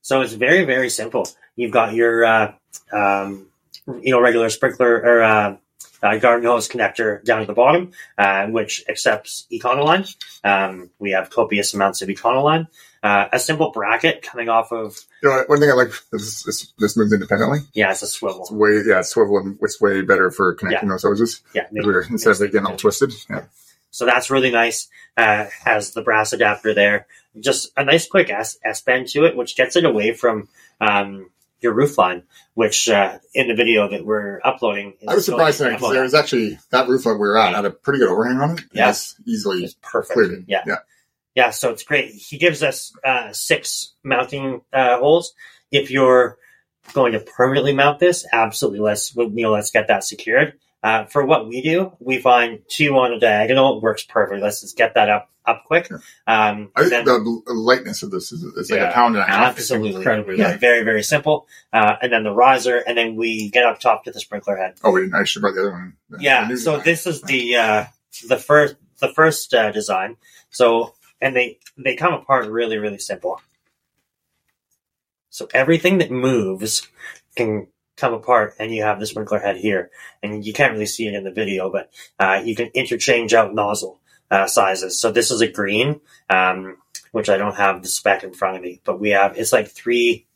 so 0.05 0.21
it's 0.21 0.35
very 0.35 0.65
very 0.67 0.91
simple. 0.91 1.25
You've 1.57 1.73
got 1.73 1.95
your 1.95 2.25
uh, 2.25 2.53
um, 2.93 3.49
you 3.87 4.13
know 4.13 4.21
regular 4.21 4.51
sprinkler 4.51 4.95
or 5.01 5.23
uh, 5.23 5.57
uh, 6.03 6.17
garden 6.19 6.47
hose 6.47 6.69
connector 6.69 7.25
down 7.25 7.41
at 7.41 7.47
the 7.47 7.55
bottom, 7.55 7.93
uh, 8.19 8.47
which 8.47 8.85
accepts 8.89 9.47
Econoline. 9.51 10.05
Um, 10.45 10.91
we 10.99 11.13
have 11.13 11.31
copious 11.31 11.73
amounts 11.75 12.03
of 12.03 12.09
Econoline. 12.09 12.67
Uh, 13.03 13.29
a 13.33 13.39
simple 13.39 13.71
bracket 13.71 14.23
coming 14.23 14.49
off 14.49 14.73
of 14.73 14.97
You 15.23 15.29
know, 15.29 15.45
one 15.47 15.61
thing 15.61 15.71
I 15.71 15.75
like 15.75 15.89
is 16.13 16.43
this, 16.45 16.73
this 16.79 16.97
moves 16.97 17.13
independently. 17.13 17.59
yeah, 17.75 17.91
it's 17.91 18.03
a 18.03 18.07
It's 18.07 18.15
swivel. 18.15 18.47
way 18.51 18.83
yeah, 18.87 19.01
it's 19.01 19.11
swivel 19.11 19.39
and 19.39 19.59
it's 19.63 19.79
way 19.81 20.01
better 20.03 20.31
for 20.31 20.55
connecting 20.55 20.89
those 20.89 21.03
hoses. 21.03 21.41
Yeah, 21.55 21.67
We're- 21.71 22.05
instead 22.11 22.31
of 22.33 22.39
getting 22.53 22.67
all 22.67 22.77
twisted. 22.77 23.13
Yeah. 23.31 23.45
So 23.91 24.07
that's 24.07 24.31
really 24.31 24.51
nice. 24.51 24.89
Uh, 25.17 25.47
has 25.65 25.91
the 25.93 26.03
brass 26.03 26.33
adapter 26.33 26.73
there. 26.75 27.07
Just 27.39 27.73
a 27.77 27.85
nice 27.85 28.07
quick 28.07 28.31
S, 28.31 28.59
S 28.65 28.83
bend 28.83 29.09
to 29.09 29.25
it, 29.25 29.37
which 29.37 29.57
gets 29.57 29.77
it 29.77 29.85
away 29.85 30.15
from 30.15 30.49
um, 30.81 31.31
your 31.61 31.73
roof 31.75 31.99
line, 31.99 32.23
which 32.55 32.89
uh, 32.89 33.19
in 33.35 33.49
the 33.49 33.55
video 33.55 33.89
that 33.89 34.05
we're 34.05 34.41
uploading. 34.45 34.95
Is 35.01 35.09
I 35.09 35.15
was 35.15 35.25
surprised 35.25 35.59
tonight 35.59 35.77
because 35.77 35.93
there 35.93 36.03
was 36.03 36.15
actually 36.15 36.59
that 36.71 36.89
roof 36.89 37.05
that 37.05 37.15
we 37.15 37.19
were 37.19 37.39
at 37.39 37.55
had 37.55 37.65
a 37.65 37.71
pretty 37.71 37.99
good 37.99 38.09
overhang 38.09 38.39
on 38.39 38.59
it. 38.59 38.65
Yeah. 38.73 38.91
It's 38.91 39.17
easily 39.25 39.65
It's 39.65 39.77
perfect. 39.83 40.13
cleared. 40.13 40.45
Yeah. 40.47 40.63
yeah. 40.67 40.77
Yeah, 41.35 41.51
so 41.51 41.71
it's 41.71 41.83
great. 41.83 42.13
He 42.13 42.39
gives 42.39 42.63
us 42.63 42.93
uh, 43.05 43.33
six 43.33 43.93
mounting 44.05 44.61
uh, 44.73 44.99
holes. 44.99 45.35
If 45.73 45.91
you're 45.91 46.39
going 46.93 47.13
to 47.13 47.21
permanently 47.21 47.75
mount 47.75 47.99
this, 47.99 48.25
absolutely 48.33 48.81
let's 48.81 49.17
you 49.17 49.29
know 49.31 49.51
let's 49.51 49.73
get 49.73 49.89
that 49.89 50.05
secured. 50.05 50.55
Uh, 50.85 51.07
for 51.07 51.25
what 51.25 51.49
we 51.49 51.63
do, 51.63 51.93
we 51.99 52.19
find 52.21 52.61
two 52.69 52.95
on 52.99 53.11
a 53.13 53.19
diagonal 53.19 53.81
works 53.81 54.05
perfect. 54.05 54.43
Let's 54.43 54.61
just 54.61 54.77
get 54.77 54.93
that 54.95 55.09
up 55.09 55.31
up 55.47 55.63
quick. 55.67 55.91
Um, 56.27 56.71
I 56.77 56.83
then- 56.85 57.05
think 57.05 57.07
the 57.07 57.43
lightness 57.55 58.03
of 58.03 58.11
this 58.11 58.33
is 58.33 58.45
it's 58.57 58.71
like 58.71 58.81
Yeah. 58.81 58.91
a 58.91 58.93
pound 58.93 59.15
and 59.17 59.25
a 59.25 59.27
half. 59.27 59.57
Absolutely. 59.57 59.95
incredibly 59.97 60.39
Yeah, 60.39 60.49
light. 60.51 60.61
very, 60.61 60.83
very 60.85 61.03
simple. 61.03 61.47
Uh, 61.73 61.97
and 62.03 62.13
then 62.13 62.23
the 62.23 62.33
riser, 62.33 62.77
and 62.87 62.97
then 62.97 63.17
we 63.17 63.49
get 63.51 63.65
up 63.65 63.79
top 63.81 64.05
to 64.05 64.11
the 64.11 64.21
sprinkler 64.21 64.57
head. 64.57 64.75
Oh, 64.85 64.93
wait, 64.93 65.11
I 65.15 65.25
should 65.25 65.41
have 65.43 65.43
brought 65.43 65.55
the 65.55 65.61
other 65.69 65.73
one. 65.73 65.95
The- 66.11 66.17
the 66.19 66.23
Yeah, 66.25 66.47
new 66.49 66.57
so 66.59 66.79
this 66.79 67.07
is 67.07 67.23
the 67.23 67.57
uh, 67.57 67.85
the 68.29 68.39
first 68.39 68.77
the 69.01 69.09
first 69.09 69.53
uh, 69.55 69.71
design. 69.73 70.17
So 70.51 70.95
and 71.21 71.35
they 71.35 71.59
they 71.79 71.97
come 71.97 72.13
apart 72.15 72.47
really, 72.47 72.77
really 72.79 72.99
simple. 72.99 73.41
So 75.31 75.49
everything 75.53 75.99
that 75.99 76.11
moves 76.11 76.87
can 77.37 77.67
come 77.97 78.15
apart, 78.15 78.55
and 78.59 78.75
you 78.75 78.83
have 78.83 79.01
the 79.01 79.07
sprinkler 79.07 79.39
head 79.39 79.57
here, 79.57 79.91
and 80.23 80.45
you 80.45 80.53
can't 80.53 80.73
really 80.73 80.87
see 80.87 81.07
it 81.07 81.15
in 81.15 81.25
the 81.25 81.31
video, 81.31 81.71
but 81.71 81.91
uh, 82.19 82.43
you 82.45 82.55
can 82.55 82.67
interchange 82.75 83.35
out 83.35 83.55
nozzle 83.55 84.01
uh, 84.31 84.47
sizes. 84.47 85.01
So 85.01 85.13
this 85.13 85.31
is 85.31 85.41
a 85.41 85.49
green, 85.49 86.01
um, 86.29 86.79
which 87.13 87.29
I 87.29 87.37
don't 87.37 87.57
have 87.57 87.83
the 87.83 87.89
spec 87.89 88.25
in 88.25 88.33
front 88.33 88.57
of 88.57 88.63
me, 88.63 88.81
but 88.85 89.01
we 89.01 89.11
have 89.11 89.37
it's 89.39 89.53
like 89.53 89.69
three 89.69 90.27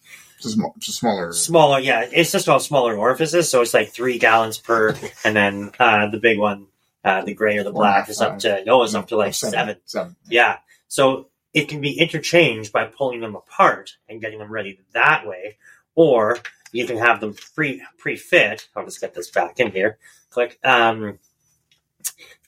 just, 0.40 0.54
small, 0.54 0.74
just 0.78 0.98
smaller. 0.98 1.32
Smaller, 1.32 1.80
yeah. 1.80 2.08
It's 2.12 2.32
just 2.32 2.48
all 2.48 2.60
smaller 2.60 2.96
orifices, 2.96 3.48
so 3.48 3.60
it's 3.62 3.74
like 3.74 3.90
three 3.90 4.18
gallons 4.18 4.58
per, 4.58 4.94
and 5.24 5.34
then 5.34 5.72
uh, 5.78 6.08
the 6.10 6.18
big 6.18 6.38
one, 6.38 6.66
uh, 7.04 7.22
the 7.24 7.34
gray 7.34 7.58
or 7.58 7.64
the 7.64 7.72
Four 7.72 7.84
and 7.84 7.90
a 7.90 7.94
black, 7.94 8.08
is 8.08 8.20
up 8.20 8.38
to 8.40 8.64
no, 8.64 8.82
it's 8.82 8.94
up 8.94 9.08
to 9.08 9.16
like 9.16 9.34
seven. 9.34 9.76
Seven. 9.84 10.16
Yeah, 10.28 10.58
so 10.86 11.28
it 11.52 11.68
can 11.68 11.80
be 11.80 11.98
interchanged 11.98 12.72
by 12.72 12.84
pulling 12.84 13.20
them 13.20 13.34
apart 13.34 13.96
and 14.08 14.20
getting 14.20 14.38
them 14.38 14.52
ready 14.52 14.80
that 14.92 15.26
way, 15.26 15.58
or 15.94 16.38
you 16.72 16.86
can 16.86 16.98
have 16.98 17.20
them 17.20 17.34
pre 17.54 17.82
pre 17.98 18.16
fit. 18.16 18.68
I'll 18.76 18.84
just 18.84 19.00
get 19.00 19.14
this 19.14 19.30
back 19.30 19.60
in 19.60 19.72
here. 19.72 19.98
Click, 20.30 20.58
um, 20.64 21.18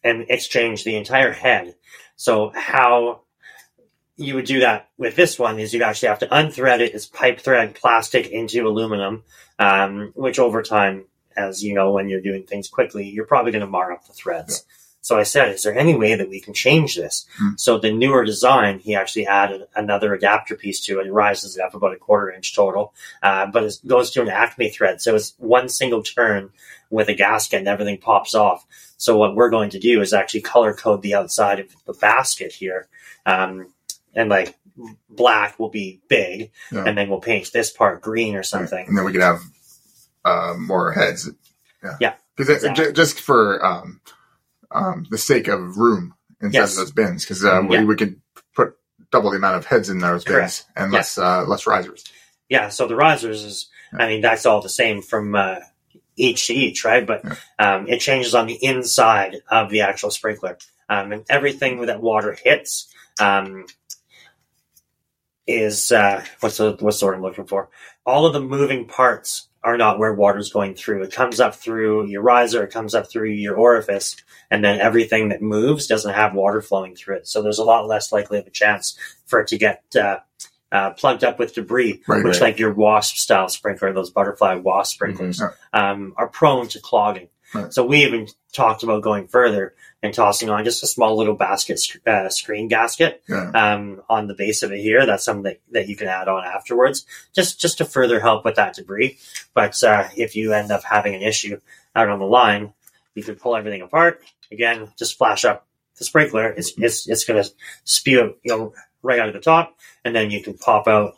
and 0.02 0.26
exchange 0.28 0.84
the 0.84 0.96
entire 0.96 1.32
head. 1.32 1.74
So 2.16 2.52
how 2.54 3.22
you 4.16 4.34
would 4.34 4.44
do 4.44 4.60
that 4.60 4.90
with 4.98 5.16
this 5.16 5.38
one 5.38 5.58
is 5.58 5.72
you'd 5.72 5.82
actually 5.82 6.08
have 6.08 6.18
to 6.18 6.28
unthread 6.28 6.80
it. 6.80 6.94
It's 6.94 7.06
pipe 7.06 7.40
thread 7.40 7.74
plastic 7.74 8.28
into 8.28 8.66
aluminum, 8.66 9.24
um, 9.58 10.12
which 10.14 10.38
over 10.38 10.62
time, 10.62 11.06
as 11.36 11.62
you 11.64 11.74
know, 11.74 11.92
when 11.92 12.08
you're 12.08 12.20
doing 12.20 12.42
things 12.42 12.68
quickly, 12.68 13.08
you're 13.08 13.26
probably 13.26 13.52
going 13.52 13.64
to 13.64 13.66
mar 13.66 13.92
up 13.92 14.06
the 14.06 14.12
threads. 14.12 14.66
So 15.02 15.18
I 15.18 15.22
said, 15.22 15.48
is 15.54 15.62
there 15.62 15.76
any 15.78 15.94
way 15.96 16.14
that 16.14 16.28
we 16.28 16.40
can 16.40 16.52
change 16.52 16.94
this? 16.96 17.26
Hmm. 17.38 17.50
So 17.56 17.78
the 17.78 17.90
newer 17.92 18.24
design, 18.24 18.78
he 18.80 18.94
actually 18.94 19.26
added 19.26 19.66
another 19.74 20.12
adapter 20.14 20.54
piece 20.56 20.80
to 20.86 21.00
it. 21.00 21.06
It 21.06 21.12
rises 21.12 21.56
it 21.56 21.62
up 21.62 21.74
about 21.74 21.94
a 21.94 21.96
quarter 21.96 22.30
inch 22.30 22.54
total, 22.54 22.92
uh, 23.22 23.46
but 23.46 23.64
it 23.64 23.74
goes 23.86 24.10
to 24.12 24.22
an 24.22 24.28
Acme 24.28 24.68
thread. 24.68 25.00
So 25.00 25.14
it's 25.16 25.34
one 25.38 25.68
single 25.70 26.02
turn 26.02 26.50
with 26.90 27.08
a 27.08 27.14
gasket 27.14 27.60
and 27.60 27.68
everything 27.68 27.98
pops 27.98 28.34
off. 28.34 28.66
So 28.98 29.16
what 29.16 29.34
we're 29.34 29.48
going 29.50 29.70
to 29.70 29.78
do 29.78 30.02
is 30.02 30.12
actually 30.12 30.42
color 30.42 30.74
code 30.74 31.00
the 31.02 31.14
outside 31.14 31.60
of 31.60 31.68
the 31.86 31.94
basket 31.94 32.52
here. 32.52 32.88
Um, 33.24 33.72
and 34.14 34.28
like 34.28 34.58
black 35.08 35.58
will 35.58 35.68
be 35.70 36.00
big, 36.08 36.50
Yeah. 36.72 36.84
and 36.84 36.96
then 36.98 37.08
we'll 37.08 37.20
paint 37.20 37.50
this 37.52 37.70
part 37.70 38.00
green 38.02 38.34
or 38.34 38.42
something. 38.42 38.86
and 38.86 38.96
then 38.96 39.04
we 39.04 39.12
could 39.12 39.20
have 39.22 39.40
uh, 40.24 40.54
more 40.58 40.92
heads. 40.92 41.30
Yeah, 41.82 41.96
Yeah, 42.00 42.14
because 42.36 42.50
exactly. 42.64 42.92
just 42.92 43.20
for 43.20 43.64
um, 43.64 44.00
um, 44.72 45.06
the 45.10 45.18
sake 45.18 45.48
of 45.48 45.76
room 45.76 46.14
inside 46.40 46.58
Yes. 46.60 46.72
of 46.72 46.76
those 46.78 46.92
bins, 46.92 47.24
because 47.24 47.44
uh, 47.44 47.62
we, 47.68 47.76
Yeah. 47.76 47.84
we 47.84 47.96
could 47.96 48.20
put 48.54 48.74
double 49.10 49.30
the 49.30 49.36
amount 49.36 49.56
of 49.56 49.66
heads 49.66 49.88
in 49.88 49.98
those 49.98 50.24
bins 50.24 50.34
Correct. 50.36 50.64
and 50.76 50.92
Yeah. 50.92 50.98
less 50.98 51.18
uh, 51.18 51.44
less 51.46 51.66
risers. 51.66 52.04
Yeah, 52.48 52.68
so 52.68 52.88
the 52.88 52.96
risers 52.96 53.44
is, 53.44 53.68
I 53.92 54.08
mean, 54.08 54.20
that's 54.22 54.44
all 54.46 54.60
the 54.60 54.68
same 54.68 55.02
from 55.02 55.34
uh, 55.36 55.60
each 56.16 56.48
to 56.48 56.54
each, 56.54 56.84
right? 56.84 57.06
But 57.06 57.24
um, 57.58 57.86
it 57.88 58.00
changes 58.00 58.34
on 58.34 58.46
the 58.46 58.58
inside 58.64 59.36
of 59.48 59.70
the 59.70 59.82
actual 59.82 60.10
sprinkler. 60.10 60.58
Um, 60.88 61.12
and 61.12 61.24
everything 61.30 61.86
that 61.86 62.00
water 62.02 62.32
hits 62.42 62.92
um, 63.20 63.66
is, 65.46 65.92
uh, 65.92 66.24
what's 66.40 66.56
the, 66.56 66.76
what's 66.80 66.98
the 66.98 67.06
word 67.06 67.14
I'm 67.14 67.22
looking 67.22 67.46
for? 67.46 67.70
All 68.04 68.26
of 68.26 68.32
the 68.32 68.40
moving 68.40 68.86
parts 68.86 69.48
are 69.62 69.76
not 69.76 69.98
where 69.98 70.14
water's 70.14 70.52
going 70.52 70.74
through. 70.74 71.02
It 71.02 71.12
comes 71.12 71.38
up 71.38 71.54
through 71.54 72.06
your 72.06 72.22
riser, 72.22 72.64
it 72.64 72.72
comes 72.72 72.94
up 72.94 73.10
through 73.10 73.30
your 73.30 73.56
orifice, 73.56 74.16
and 74.50 74.64
then 74.64 74.80
everything 74.80 75.28
that 75.28 75.42
moves 75.42 75.86
doesn't 75.86 76.14
have 76.14 76.34
water 76.34 76.62
flowing 76.62 76.96
through 76.96 77.16
it. 77.16 77.28
So 77.28 77.42
there's 77.42 77.58
a 77.58 77.64
lot 77.64 77.86
less 77.86 78.10
likely 78.10 78.38
of 78.38 78.46
a 78.46 78.50
chance 78.50 78.98
for 79.26 79.40
it 79.40 79.48
to 79.48 79.58
get 79.58 79.82
uh, 79.94 80.18
uh, 80.72 80.90
plugged 80.92 81.24
up 81.24 81.38
with 81.38 81.54
debris, 81.54 82.00
Right, 82.08 82.24
which 82.24 82.34
right. 82.34 82.42
like 82.42 82.58
your 82.58 82.72
wasp 82.72 83.16
style 83.16 83.48
sprinkler, 83.48 83.92
those 83.92 84.10
butterfly 84.10 84.54
wasp 84.54 84.94
sprinklers, 84.94 85.40
um, 85.72 86.14
are 86.16 86.28
prone 86.28 86.68
to 86.68 86.80
clogging. 86.80 87.28
Right. 87.54 87.72
So 87.72 87.84
we 87.84 88.04
even 88.04 88.28
talked 88.52 88.82
about 88.82 89.02
going 89.02 89.26
further 89.28 89.74
and 90.02 90.14
tossing 90.14 90.50
on 90.50 90.64
just 90.64 90.82
a 90.82 90.86
small 90.86 91.16
little 91.16 91.34
basket 91.34 91.80
uh, 92.06 92.28
screen 92.30 92.68
gasket 92.68 93.22
Yeah, 93.28 93.50
um, 93.54 94.02
on 94.08 94.28
the 94.28 94.34
base 94.34 94.62
of 94.62 94.72
it 94.72 94.80
here. 94.80 95.04
That's 95.04 95.24
something 95.24 95.42
that, 95.44 95.60
that 95.72 95.88
you 95.88 95.96
can 95.96 96.08
add 96.08 96.28
on 96.28 96.44
afterwards, 96.44 97.06
just 97.34 97.60
just 97.60 97.78
to 97.78 97.84
further 97.84 98.20
help 98.20 98.44
with 98.44 98.54
that 98.56 98.74
debris. 98.74 99.18
But 99.54 99.82
uh, 99.82 100.08
if 100.16 100.36
you 100.36 100.52
end 100.52 100.70
up 100.70 100.84
having 100.84 101.14
an 101.14 101.22
issue 101.22 101.60
out 101.94 102.08
on 102.08 102.18
the 102.18 102.24
line, 102.26 102.72
you 103.14 103.22
can 103.22 103.34
pull 103.34 103.56
everything 103.56 103.82
apart. 103.82 104.22
Again, 104.52 104.88
just 104.98 105.18
flash 105.18 105.44
up 105.44 105.66
the 105.98 106.04
sprinkler. 106.04 106.48
It's 106.48 106.72
it's 106.78 107.08
it's 107.08 107.24
going 107.24 107.42
to 107.42 107.50
spew 107.84 108.36
you 108.42 108.56
know 108.56 108.72
right 109.02 109.18
out 109.18 109.28
of 109.28 109.34
the 109.34 109.40
top, 109.40 109.76
and 110.04 110.14
then 110.14 110.30
you 110.30 110.42
can 110.42 110.54
pop 110.54 110.86
out. 110.88 111.14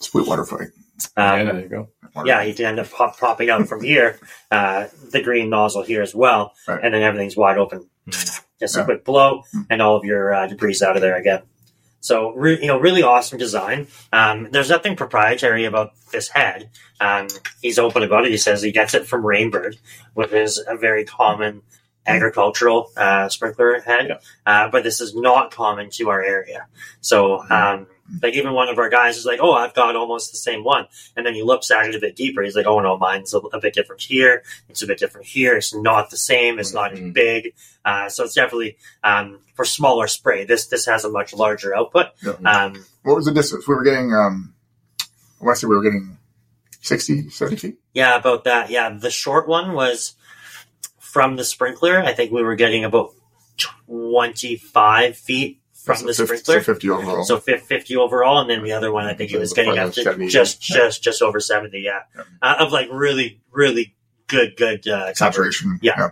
sweet 0.00 0.26
water 0.26 0.44
fight. 0.44 0.68
Yeah, 1.16 1.32
Um, 1.32 1.46
there 1.46 1.60
you 1.60 1.68
go. 1.68 1.88
Water 2.14 2.28
yeah, 2.28 2.38
fight. 2.38 2.48
you 2.48 2.54
can 2.54 2.64
end 2.66 2.78
up 2.80 2.90
pop, 2.90 3.18
popping 3.18 3.50
out 3.50 3.66
from 3.68 3.82
here, 3.82 4.18
uh, 4.50 4.86
the 5.10 5.20
green 5.22 5.50
nozzle 5.50 5.82
here 5.82 6.02
as 6.02 6.14
well, 6.14 6.54
Right. 6.68 6.80
and 6.82 6.94
then 6.94 7.02
everything's 7.02 7.36
wide 7.36 7.58
open. 7.58 7.88
Mm. 8.08 8.40
Just 8.60 8.76
Yeah. 8.76 8.82
a 8.82 8.84
quick 8.84 9.04
blow, 9.04 9.42
and 9.68 9.82
all 9.82 9.96
of 9.96 10.04
your 10.04 10.32
uh, 10.32 10.46
debris 10.46 10.78
out 10.86 10.96
of 10.96 11.02
there 11.02 11.16
again. 11.16 11.42
So, 12.00 12.32
re- 12.32 12.60
you 12.60 12.66
know, 12.66 12.78
really 12.78 13.02
awesome 13.02 13.38
design. 13.38 13.86
Um, 14.12 14.48
there's 14.52 14.68
nothing 14.68 14.94
proprietary 14.94 15.64
about 15.64 15.92
this 16.12 16.28
head. 16.28 16.68
Um, 17.00 17.28
he's 17.62 17.78
open 17.78 18.02
about 18.02 18.26
it. 18.26 18.30
He 18.30 18.36
says 18.36 18.60
he 18.62 18.72
gets 18.72 18.92
it 18.94 19.06
from 19.06 19.22
Rainbird, 19.24 19.76
which 20.12 20.30
is 20.32 20.62
a 20.68 20.76
very 20.76 21.04
common 21.04 21.62
agricultural 22.06 22.90
uh, 22.96 23.28
sprinkler 23.30 23.80
head. 23.80 24.06
Yeah. 24.08 24.16
Uh, 24.46 24.68
but 24.68 24.84
this 24.84 25.00
is 25.00 25.14
not 25.16 25.50
common 25.50 25.88
to 25.92 26.10
our 26.10 26.22
area. 26.22 26.66
So, 27.00 27.42
um, 27.50 27.86
like 28.22 28.34
even 28.34 28.52
one 28.52 28.68
of 28.68 28.78
our 28.78 28.88
guys 28.88 29.16
is 29.16 29.24
like, 29.24 29.40
"Oh, 29.40 29.52
I've 29.52 29.74
got 29.74 29.96
almost 29.96 30.30
the 30.32 30.38
same 30.38 30.62
one," 30.64 30.86
and 31.16 31.24
then 31.24 31.34
he 31.34 31.42
looks 31.42 31.70
at 31.70 31.86
it 31.86 31.94
a 31.94 31.98
bit 31.98 32.16
deeper. 32.16 32.42
He's 32.42 32.54
like, 32.56 32.66
"Oh 32.66 32.80
no, 32.80 32.96
mine's 32.98 33.32
a, 33.34 33.38
a 33.38 33.60
bit 33.60 33.74
different 33.74 34.02
here. 34.02 34.42
It's 34.68 34.82
a 34.82 34.86
bit 34.86 34.98
different 34.98 35.26
here. 35.26 35.56
It's 35.56 35.74
not 35.74 36.10
the 36.10 36.16
same. 36.16 36.58
It's 36.58 36.74
not 36.74 36.92
as 36.92 36.98
Mhm. 37.00 37.12
big. 37.14 37.54
Uh, 37.84 38.08
so 38.08 38.24
it's 38.24 38.34
definitely 38.34 38.76
um, 39.02 39.40
for 39.54 39.64
smaller 39.64 40.06
spray. 40.06 40.44
This 40.44 40.66
this 40.66 40.86
has 40.86 41.04
a 41.04 41.10
much 41.10 41.32
larger 41.34 41.74
output. 41.74 42.06
Yeah. 42.22 42.32
Um, 42.44 42.84
What 43.02 43.16
was 43.16 43.24
the 43.26 43.32
distance? 43.32 43.66
We 43.68 43.74
were 43.74 43.84
getting. 43.84 44.12
Um, 44.12 44.54
I 45.40 45.44
want 45.44 45.56
to 45.56 45.60
say 45.60 45.66
we 45.66 45.76
were 45.76 45.82
getting 45.82 46.16
60, 46.80 47.28
70 47.30 47.56
feet. 47.56 47.78
yeah, 47.92 48.16
about 48.16 48.44
that. 48.44 48.70
Yeah, 48.70 48.90
the 48.90 49.10
short 49.10 49.46
one 49.48 49.72
was 49.74 50.14
from 50.98 51.36
the 51.36 51.44
sprinkler. 51.44 51.98
I 52.02 52.12
think 52.12 52.32
we 52.32 52.42
were 52.42 52.54
getting 52.56 52.84
about 52.84 53.12
twenty 53.86 54.56
five 54.56 55.16
feet 55.16 55.60
from 55.84 55.96
So 55.96 56.06
the 56.06 56.14
50, 56.14 56.24
sprinkler. 56.24 56.60
so 56.62 56.72
50 56.72 56.90
overall. 56.90 57.24
So 57.24 57.38
50 57.38 57.96
overall, 57.96 58.40
and 58.40 58.48
then 58.48 58.62
the 58.62 58.72
other 58.72 58.90
one, 58.90 59.04
I 59.04 59.14
think 59.14 59.32
it 59.32 59.38
was 59.38 59.52
getting 59.52 59.78
up 59.78 59.92
to 59.92 60.02
70, 60.02 60.28
just, 60.28 60.68
yeah. 60.70 60.76
just, 60.76 61.02
just 61.02 61.22
over 61.22 61.40
70, 61.40 61.78
yeah. 61.78 62.00
Yeah. 62.16 62.22
Uh, 62.42 62.56
of 62.60 62.72
like 62.72 62.88
really, 62.90 63.40
really 63.52 63.94
good, 64.26 64.56
good, 64.56 64.88
uh. 64.88 65.12
Saturation. 65.14 65.78
Yeah. 65.82 66.08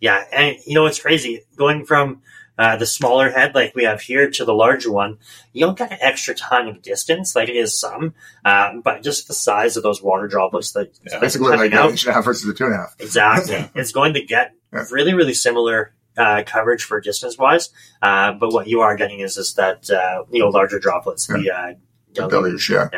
Yeah. 0.00 0.24
And 0.32 0.56
you 0.66 0.74
know, 0.74 0.84
what's 0.84 0.98
crazy 1.00 1.42
going 1.56 1.84
from, 1.84 2.22
uh, 2.56 2.76
the 2.76 2.86
smaller 2.86 3.30
head 3.30 3.52
like 3.54 3.74
we 3.74 3.82
have 3.84 4.00
here 4.00 4.30
to 4.30 4.44
the 4.44 4.54
larger 4.54 4.90
one, 4.90 5.18
you 5.52 5.60
don't 5.66 5.76
get 5.76 5.90
an 5.92 5.98
extra 6.00 6.34
ton 6.34 6.68
of 6.68 6.80
distance, 6.82 7.34
like 7.34 7.48
it 7.48 7.56
is 7.56 7.78
some, 7.78 8.14
um, 8.44 8.80
but 8.80 9.02
just 9.02 9.26
the 9.28 9.34
size 9.34 9.76
of 9.76 9.82
those 9.82 10.00
water 10.02 10.28
droplets 10.28 10.72
that 10.72 10.92
Yeah. 11.10 11.18
Basically, 11.18 11.48
like 11.56 11.72
an 11.72 11.90
inch 11.90 12.04
and 12.04 12.10
a 12.10 12.14
half 12.14 12.24
versus 12.24 12.48
a 12.48 12.54
two 12.54 12.64
and 12.66 12.74
a 12.74 12.76
half. 12.78 12.94
Exactly. 13.00 13.68
it's 13.74 13.92
going 13.92 14.14
to 14.14 14.22
get 14.22 14.52
Yeah. 14.72 14.84
really, 14.90 15.14
really 15.14 15.34
similar 15.34 15.94
uh, 16.16 16.42
coverage 16.46 16.84
for 16.84 17.00
distance 17.00 17.36
wise. 17.38 17.70
Uh, 18.02 18.32
but 18.32 18.52
what 18.52 18.66
you 18.68 18.80
are 18.80 18.96
getting 18.96 19.20
is 19.20 19.36
is 19.36 19.54
that 19.54 19.90
uh, 19.90 20.24
you 20.30 20.40
know 20.40 20.48
larger 20.48 20.78
droplets. 20.78 21.26
The 21.26 21.50
uh, 21.50 21.74
The 22.14 22.28
deluge, 22.28 22.70
yeah. 22.70 22.88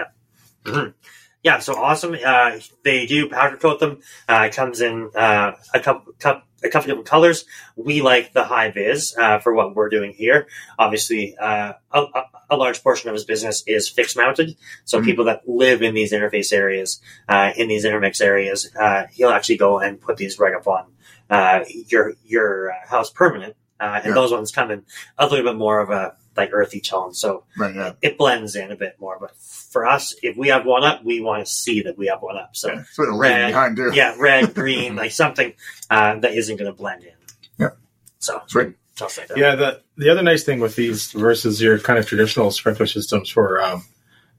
Mhm. 0.65 0.95
Yeah, 1.43 1.61
so 1.61 1.77
awesome. 1.77 2.17
Uh, 2.25 2.59
they 2.83 3.07
do 3.07 3.29
powder 3.29 3.57
coat 3.57 3.79
them. 3.79 4.01
Uh, 4.29 4.49
it 4.51 4.55
comes 4.57 4.81
in 4.81 5.11
uh, 5.15 5.53
a 5.73 5.79
couple, 5.79 6.13
cup, 6.19 6.45
a 6.65 6.69
couple 6.69 6.89
different 6.89 7.07
colors. 7.07 7.45
We 7.77 8.03
like 8.03 8.33
the 8.33 8.43
high 8.43 8.73
vis 8.73 9.17
uh, 9.17 9.39
for 9.39 9.55
what 9.55 9.77
we're 9.77 9.89
doing 9.89 10.13
here. 10.13 10.49
Obviously, 10.77 11.37
uh, 11.37 11.75
a, 11.93 12.05
a, 12.51 12.57
large 12.57 12.83
portion 12.83 13.11
of 13.11 13.15
his 13.15 13.25
business 13.25 13.63
is 13.69 13.89
fixed 13.89 14.17
mounted. 14.17 14.57
So 14.85 14.99
Mhm. 15.01 15.05
people 15.05 15.25
that 15.27 15.49
live 15.49 15.83
in 15.83 15.95
these 15.95 16.13
interface 16.13 16.53
areas, 16.53 17.01
uh, 17.29 17.53
in 17.57 17.69
these 17.69 17.85
intermix 17.85 18.21
areas, 18.21 18.69
uh, 18.75 19.05
he'll 19.13 19.31
actually 19.31 19.59
go 19.59 19.79
and 19.79 20.01
put 20.01 20.17
these 20.17 20.41
right 20.41 20.55
up 20.55 20.67
on 20.67 20.87
uh, 21.31 21.61
your 21.89 22.15
your 22.25 22.73
uh, 22.73 22.89
house 22.89 23.11
permanent. 23.11 23.57
Uh, 23.79 24.01
and 24.03 24.07
Yeah. 24.07 24.15
those 24.15 24.33
ones 24.33 24.51
come 24.53 24.71
in 24.71 24.85
a 25.19 25.27
little 25.27 25.45
bit 25.45 25.57
more 25.59 25.81
of 25.81 25.91
a 25.91 26.15
like 26.37 26.51
earthy 26.53 26.81
tone. 26.81 27.13
So 27.15 27.45
Right, 27.59 27.75
yeah. 27.75 27.93
it 28.01 28.17
blends 28.17 28.57
in 28.57 28.71
a 28.71 28.77
bit 28.77 28.97
more. 28.99 29.19
But 29.21 29.37
for 29.37 29.87
us, 29.87 30.15
if 30.23 30.35
we 30.37 30.49
have 30.49 30.65
one 30.65 30.83
up, 30.83 31.05
we 31.05 31.21
want 31.21 31.45
to 31.47 31.51
see 31.53 31.83
that 31.83 31.99
we 31.99 32.07
have 32.07 32.21
one 32.23 32.37
up. 32.39 32.57
So 32.57 32.73
yeah. 32.73 32.85
So 32.93 33.03
it'll 33.03 33.19
red, 33.19 33.49
behind, 33.49 33.77
too. 33.77 33.91
yeah, 33.95 34.15
red, 34.19 34.55
green, 34.61 34.97
like 34.97 35.11
something 35.13 35.53
uh, 35.91 36.19
that 36.21 36.33
isn't 36.33 36.57
going 36.57 36.71
to 36.71 36.77
blend 36.77 37.05
in. 37.05 37.13
Yeah. 37.59 37.71
So 38.19 38.41
Sweet. 38.47 38.75
stuff 38.95 39.19
like 39.19 39.29
that. 39.29 39.37
Yeah, 39.37 39.55
the 39.57 39.83
the 39.99 40.09
other 40.09 40.23
nice 40.23 40.43
thing 40.45 40.61
with 40.61 40.75
these 40.77 41.13
versus 41.13 41.61
your 41.61 41.79
kind 41.79 41.99
of 41.99 42.07
traditional 42.07 42.51
sprinkler 42.51 42.87
systems 42.87 43.29
for 43.29 43.61
um, 43.63 43.85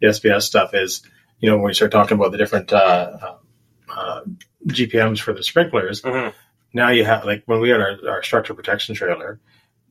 the 0.01 0.07
SBS 0.07 0.43
stuff 0.43 0.73
is, 0.73 1.03
you 1.39 1.49
know, 1.49 1.57
when 1.57 1.65
we 1.67 1.73
start 1.75 1.91
talking 1.91 2.15
about 2.17 2.31
the 2.31 2.37
different 2.39 2.73
uh, 2.73 3.17
uh, 3.21 3.35
uh, 3.95 4.21
GPMs 4.67 5.19
for 5.19 5.33
the 5.33 5.43
sprinklers, 5.43 6.01
Mhm. 6.01 6.33
Now 6.77 6.89
you 6.91 7.03
have 7.03 7.25
like 7.25 7.43
when 7.45 7.59
we 7.59 7.69
had 7.69 7.81
our, 7.81 7.97
our 8.09 8.23
structure 8.23 8.53
protection 8.53 8.95
trailer, 8.95 9.39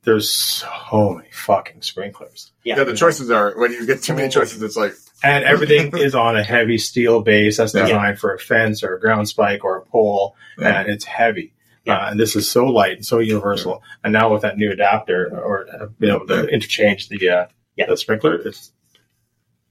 there's 0.05 0.31
so 0.31 1.15
many 1.17 1.29
fucking 1.33 1.83
sprinklers, 1.83 2.53
Yeah. 2.65 2.77
Yeah, 2.79 2.85
the 2.85 2.95
choices 2.97 3.31
are 3.31 3.53
when 3.59 3.73
you 3.73 3.87
get 3.87 4.03
too 4.03 4.15
many 4.15 4.29
choices, 4.29 4.63
it's 4.63 4.77
like 4.77 4.95
and 5.23 5.45
everything 5.45 5.97
is 5.99 6.15
on 6.15 6.37
a 6.37 6.43
heavy 6.45 6.79
steel 6.79 7.21
base 7.23 7.57
that's 7.59 7.75
Yeah. 7.75 7.83
designed 7.83 8.19
for 8.19 8.33
a 8.33 8.39
fence 8.39 8.83
or 8.83 8.95
a 8.95 9.01
ground 9.01 9.29
spike 9.29 9.65
or 9.65 9.77
a 9.79 9.83
pole, 9.85 10.37
Yeah. 10.59 10.81
and 10.81 10.89
it's 10.89 11.05
heavy. 11.05 11.53
Yeah. 11.85 11.99
Uh, 11.99 12.11
and 12.11 12.21
this 12.21 12.35
is 12.37 12.49
so 12.49 12.67
light 12.67 12.97
and 12.97 13.07
so 13.07 13.19
universal. 13.21 13.83
And 14.03 14.13
now 14.13 14.33
with 14.33 14.43
that 14.43 14.57
new 14.59 14.71
adapter 14.73 15.29
or 15.33 15.67
uh, 15.73 15.87
you 15.99 16.09
know 16.09 16.25
the 16.25 16.47
interchange 16.49 17.09
the 17.09 17.29
uh, 17.29 17.47
Yeah. 17.77 17.87
the 17.87 17.97
sprinkler, 17.97 18.35
it's 18.37 18.73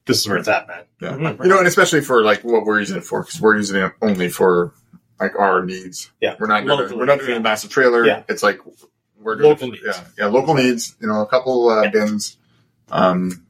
this 0.06 0.19
is 0.21 0.28
where 0.28 0.38
it's 0.38 0.47
at, 0.47 0.67
man. 0.67 0.84
yeah. 1.01 1.10
Mhm. 1.13 1.43
you 1.43 1.49
know, 1.49 1.58
and 1.60 1.67
especially 1.67 2.01
for 2.01 2.23
like 2.23 2.41
what 2.43 2.63
we're 2.65 2.80
using 2.80 2.97
it 2.97 3.04
for, 3.04 3.21
because 3.23 3.41
we're 3.41 3.56
using 3.58 3.82
it 3.82 3.91
only 4.01 4.30
for 4.30 4.73
like 5.19 5.36
our 5.38 5.63
needs. 5.66 6.11
Yeah. 6.22 6.36
we're 6.39 6.47
not 6.47 6.66
gonna, 6.66 6.95
we're 6.95 7.05
not 7.05 7.20
doing 7.20 7.32
yeah. 7.32 7.38
a 7.38 7.41
massive 7.41 7.70
trailer. 7.70 8.05
Yeah. 8.05 8.24
It's 8.28 8.43
like 8.43 8.59
we're 9.20 9.36
doing 9.36 9.49
Local 9.49 9.68
needs. 9.72 9.84
Yeah, 9.86 10.03
yeah, 10.18 10.26
local 10.28 10.53
needs. 10.53 10.95
You 11.01 11.07
know, 11.07 11.22
a 11.22 11.28
couple 11.28 11.70
uh, 11.70 11.84
Yeah. 11.84 11.89
bins. 11.89 12.38
Um, 12.91 13.45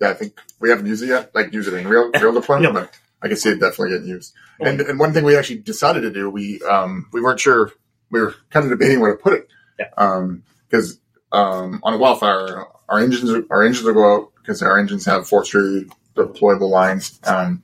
yeah, 0.00 0.10
I 0.10 0.14
think 0.14 0.38
we 0.60 0.70
haven't 0.70 0.86
used 0.86 1.02
it 1.02 1.06
yet. 1.08 1.34
Like 1.34 1.52
use 1.52 1.68
it 1.68 1.74
in 1.74 1.86
real 1.86 2.10
real 2.12 2.32
deployment, 2.32 2.74
No. 2.74 2.80
but 2.80 2.98
I 3.22 3.28
can 3.28 3.36
see 3.36 3.50
it 3.50 3.60
definitely 3.60 3.90
getting 3.90 4.08
used. 4.08 4.34
And 4.60 4.80
and 4.80 4.98
one 4.98 5.12
thing 5.12 5.24
we 5.24 5.36
actually 5.36 5.58
decided 5.58 6.02
to 6.02 6.10
do, 6.10 6.28
we 6.30 6.60
um 6.62 7.08
we 7.12 7.20
weren't 7.20 7.40
sure. 7.40 7.72
We 8.10 8.20
were 8.20 8.34
kind 8.50 8.64
of 8.64 8.70
debating 8.70 9.00
where 9.00 9.16
to 9.16 9.22
put 9.22 9.32
it. 9.34 9.48
Yeah. 9.78 9.88
Um, 9.96 10.42
because 10.68 10.98
um 11.32 11.80
on 11.82 11.94
a 11.94 11.98
wildfire, 11.98 12.64
our 12.88 12.98
engines 12.98 13.30
our 13.50 13.62
engines 13.62 13.84
will 13.84 13.94
go 13.94 14.14
out 14.14 14.32
because 14.36 14.62
our 14.62 14.78
engines 14.78 15.04
have 15.06 15.28
forestry 15.28 15.86
deployable 16.14 16.70
lines. 16.70 17.18
Um, 17.24 17.62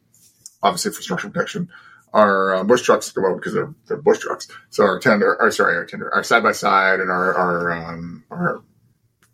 obviously 0.62 0.92
for 0.92 1.02
structural 1.02 1.32
protection. 1.32 1.70
Our 2.12 2.56
uh, 2.56 2.64
bush 2.64 2.82
trucks 2.82 3.10
go 3.10 3.26
out 3.26 3.36
because 3.36 3.54
they're, 3.54 3.74
they're 3.88 3.96
bush 3.96 4.18
trucks. 4.18 4.46
So 4.70 4.84
our 4.84 4.98
tender, 4.98 5.34
or 5.40 5.50
sorry, 5.50 5.76
our 5.76 5.86
tender, 5.86 6.12
our 6.14 6.22
side 6.22 6.42
by 6.42 6.52
side 6.52 7.00
and 7.00 7.10
our 7.10 7.34
our 7.34 7.72
um, 7.72 8.24
our 8.30 8.62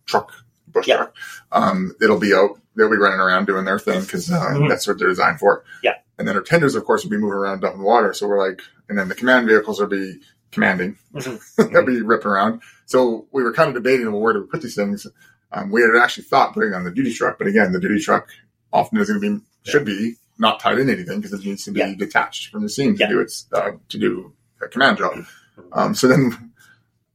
truck 0.06 0.32
bush 0.68 0.86
Yeah. 0.86 0.96
truck, 0.96 1.14
um, 1.52 1.94
it'll 2.00 2.20
be 2.20 2.34
out. 2.34 2.58
They'll 2.76 2.90
be 2.90 2.96
running 2.96 3.18
around 3.20 3.46
doing 3.46 3.64
their 3.64 3.78
thing 3.80 4.00
because 4.02 4.30
uh, 4.30 4.38
Mhm. 4.52 4.68
that's 4.68 4.86
what 4.86 4.98
they're 4.98 5.08
designed 5.08 5.40
for. 5.40 5.64
Yeah. 5.82 5.94
And 6.18 6.28
then 6.28 6.36
our 6.36 6.42
tenders, 6.42 6.74
of 6.76 6.84
course, 6.84 7.02
will 7.02 7.10
be 7.10 7.16
moving 7.16 7.34
around 7.36 7.60
dumping 7.60 7.82
water. 7.82 8.12
So 8.12 8.28
we're 8.28 8.46
like, 8.48 8.60
and 8.88 8.96
then 8.98 9.08
the 9.08 9.14
command 9.16 9.48
vehicles 9.48 9.80
will 9.80 9.88
be 9.88 10.20
commanding. 10.52 10.96
Mhm. 11.14 11.40
They'll 11.72 11.84
be 11.84 12.00
ripping 12.02 12.28
around. 12.30 12.62
So 12.86 13.26
we 13.32 13.42
were 13.42 13.52
kind 13.52 13.68
of 13.68 13.74
debating, 13.74 14.10
well, 14.12 14.20
where 14.20 14.32
do 14.34 14.40
we 14.42 14.46
put 14.46 14.62
these 14.62 14.76
things? 14.76 15.06
Um, 15.50 15.70
we 15.70 15.82
had 15.82 15.90
actually 16.00 16.24
thought 16.24 16.54
putting 16.54 16.72
it 16.72 16.76
on 16.76 16.84
the 16.84 16.90
duty 16.92 17.12
truck, 17.12 17.38
but 17.38 17.46
again, 17.48 17.72
the 17.72 17.80
duty 17.80 18.00
truck 18.00 18.28
often 18.72 18.98
is 18.98 19.08
going 19.08 19.20
to 19.20 19.38
be 19.38 19.44
should 19.64 19.84
be 19.84 20.14
not 20.38 20.60
tied 20.60 20.78
in 20.78 20.88
anything 20.90 21.20
because 21.20 21.32
it 21.38 21.44
needs 21.44 21.64
to 21.64 21.72
be 21.72 21.80
Yeah. 21.80 21.94
detached 21.94 22.50
from 22.52 22.62
the 22.62 22.68
scene 22.68 22.94
to 22.94 23.00
Yeah. 23.00 23.08
do 23.08 23.20
its 23.20 23.46
uh, 23.52 23.72
to 23.88 23.98
do 23.98 24.32
a 24.62 24.68
command 24.68 24.98
job. 24.98 25.24
Um, 25.72 25.94
so 25.94 26.06
then 26.08 26.52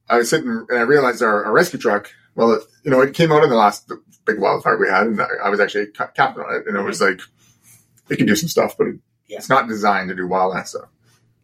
I 0.08 0.18
was 0.18 0.28
sitting 0.30 0.66
and 0.68 0.78
I 0.78 0.82
realized 0.82 1.22
our, 1.22 1.44
our 1.44 1.52
rescue 1.52 1.78
truck. 1.78 2.10
Well, 2.34 2.52
it, 2.52 2.62
you 2.84 2.90
know, 2.90 3.00
it 3.00 3.14
came 3.14 3.32
out 3.32 3.42
in 3.44 3.48
the 3.50 3.56
last 3.56 3.90
big 4.26 4.38
wildfire 4.38 4.76
we 4.78 4.88
had, 4.88 5.06
and 5.06 5.20
I, 5.20 5.26
I 5.44 5.48
was 5.48 5.60
actually 5.60 5.86
ca- 5.88 6.08
captain 6.08 6.42
on 6.44 6.54
it, 6.54 6.66
and 6.66 6.76
it 6.76 6.82
was 6.82 7.00
like 7.00 7.20
it 8.08 8.16
can 8.16 8.26
do 8.26 8.36
some 8.36 8.48
stuff, 8.48 8.76
but 8.76 8.88
it, 8.88 8.96
Yeah. 9.28 9.38
it's 9.38 9.48
not 9.48 9.68
designed 9.68 10.08
to 10.10 10.14
do 10.14 10.26
wildland 10.28 10.66
stuff. 10.66 10.88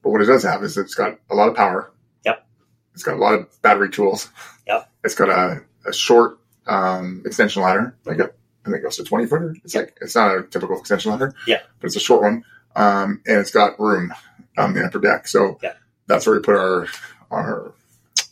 But 0.03 0.11
what 0.11 0.21
it 0.23 0.27
does 0.27 0.43
have 0.43 0.63
is 0.65 0.77
it's 0.77 0.95
got 0.95 1.19
a 1.31 1.35
lot 1.35 1.49
of 1.49 1.55
power. 1.55 1.93
Yep. 2.25 2.47
It's 2.95 3.03
got 3.03 3.15
a 3.15 3.19
lot 3.19 3.35
of 3.35 3.63
battery 3.63 3.91
tools. 3.91 4.29
Yep. 4.67 4.91
It's 5.05 5.15
got 5.15 5.29
a, 5.31 5.63
a 5.87 5.93
short 5.93 6.39
um, 6.67 7.23
extension 7.25 7.63
ladder, 7.63 7.97
like 8.05 8.19
a, 8.19 8.31
I 8.65 8.69
think 8.71 8.81
it 8.81 8.83
goes 8.83 8.97
to 8.97 9.05
twenty 9.05 9.27
footer. 9.27 9.55
It's 9.65 9.75
like 9.75 9.97
it's 10.01 10.15
not 10.15 10.37
a 10.37 10.43
typical 10.43 10.79
extension 10.79 11.11
ladder. 11.13 11.35
Yeah. 11.47 11.61
But 11.81 11.87
it's 11.87 11.97
a 11.97 12.01
short 12.01 12.23
one, 12.23 12.45
um, 12.77 13.23
and 13.27 13.39
it's 13.39 13.51
got 13.51 13.81
room 13.81 14.13
on 14.59 14.75
the 14.75 14.85
upper 14.85 14.99
deck. 15.01 15.29
So 15.29 15.59
Yeah. 15.63 15.75
that's 16.07 16.27
where 16.27 16.37
we 16.37 16.43
put 16.43 16.57
our 16.57 16.87
our 17.31 17.73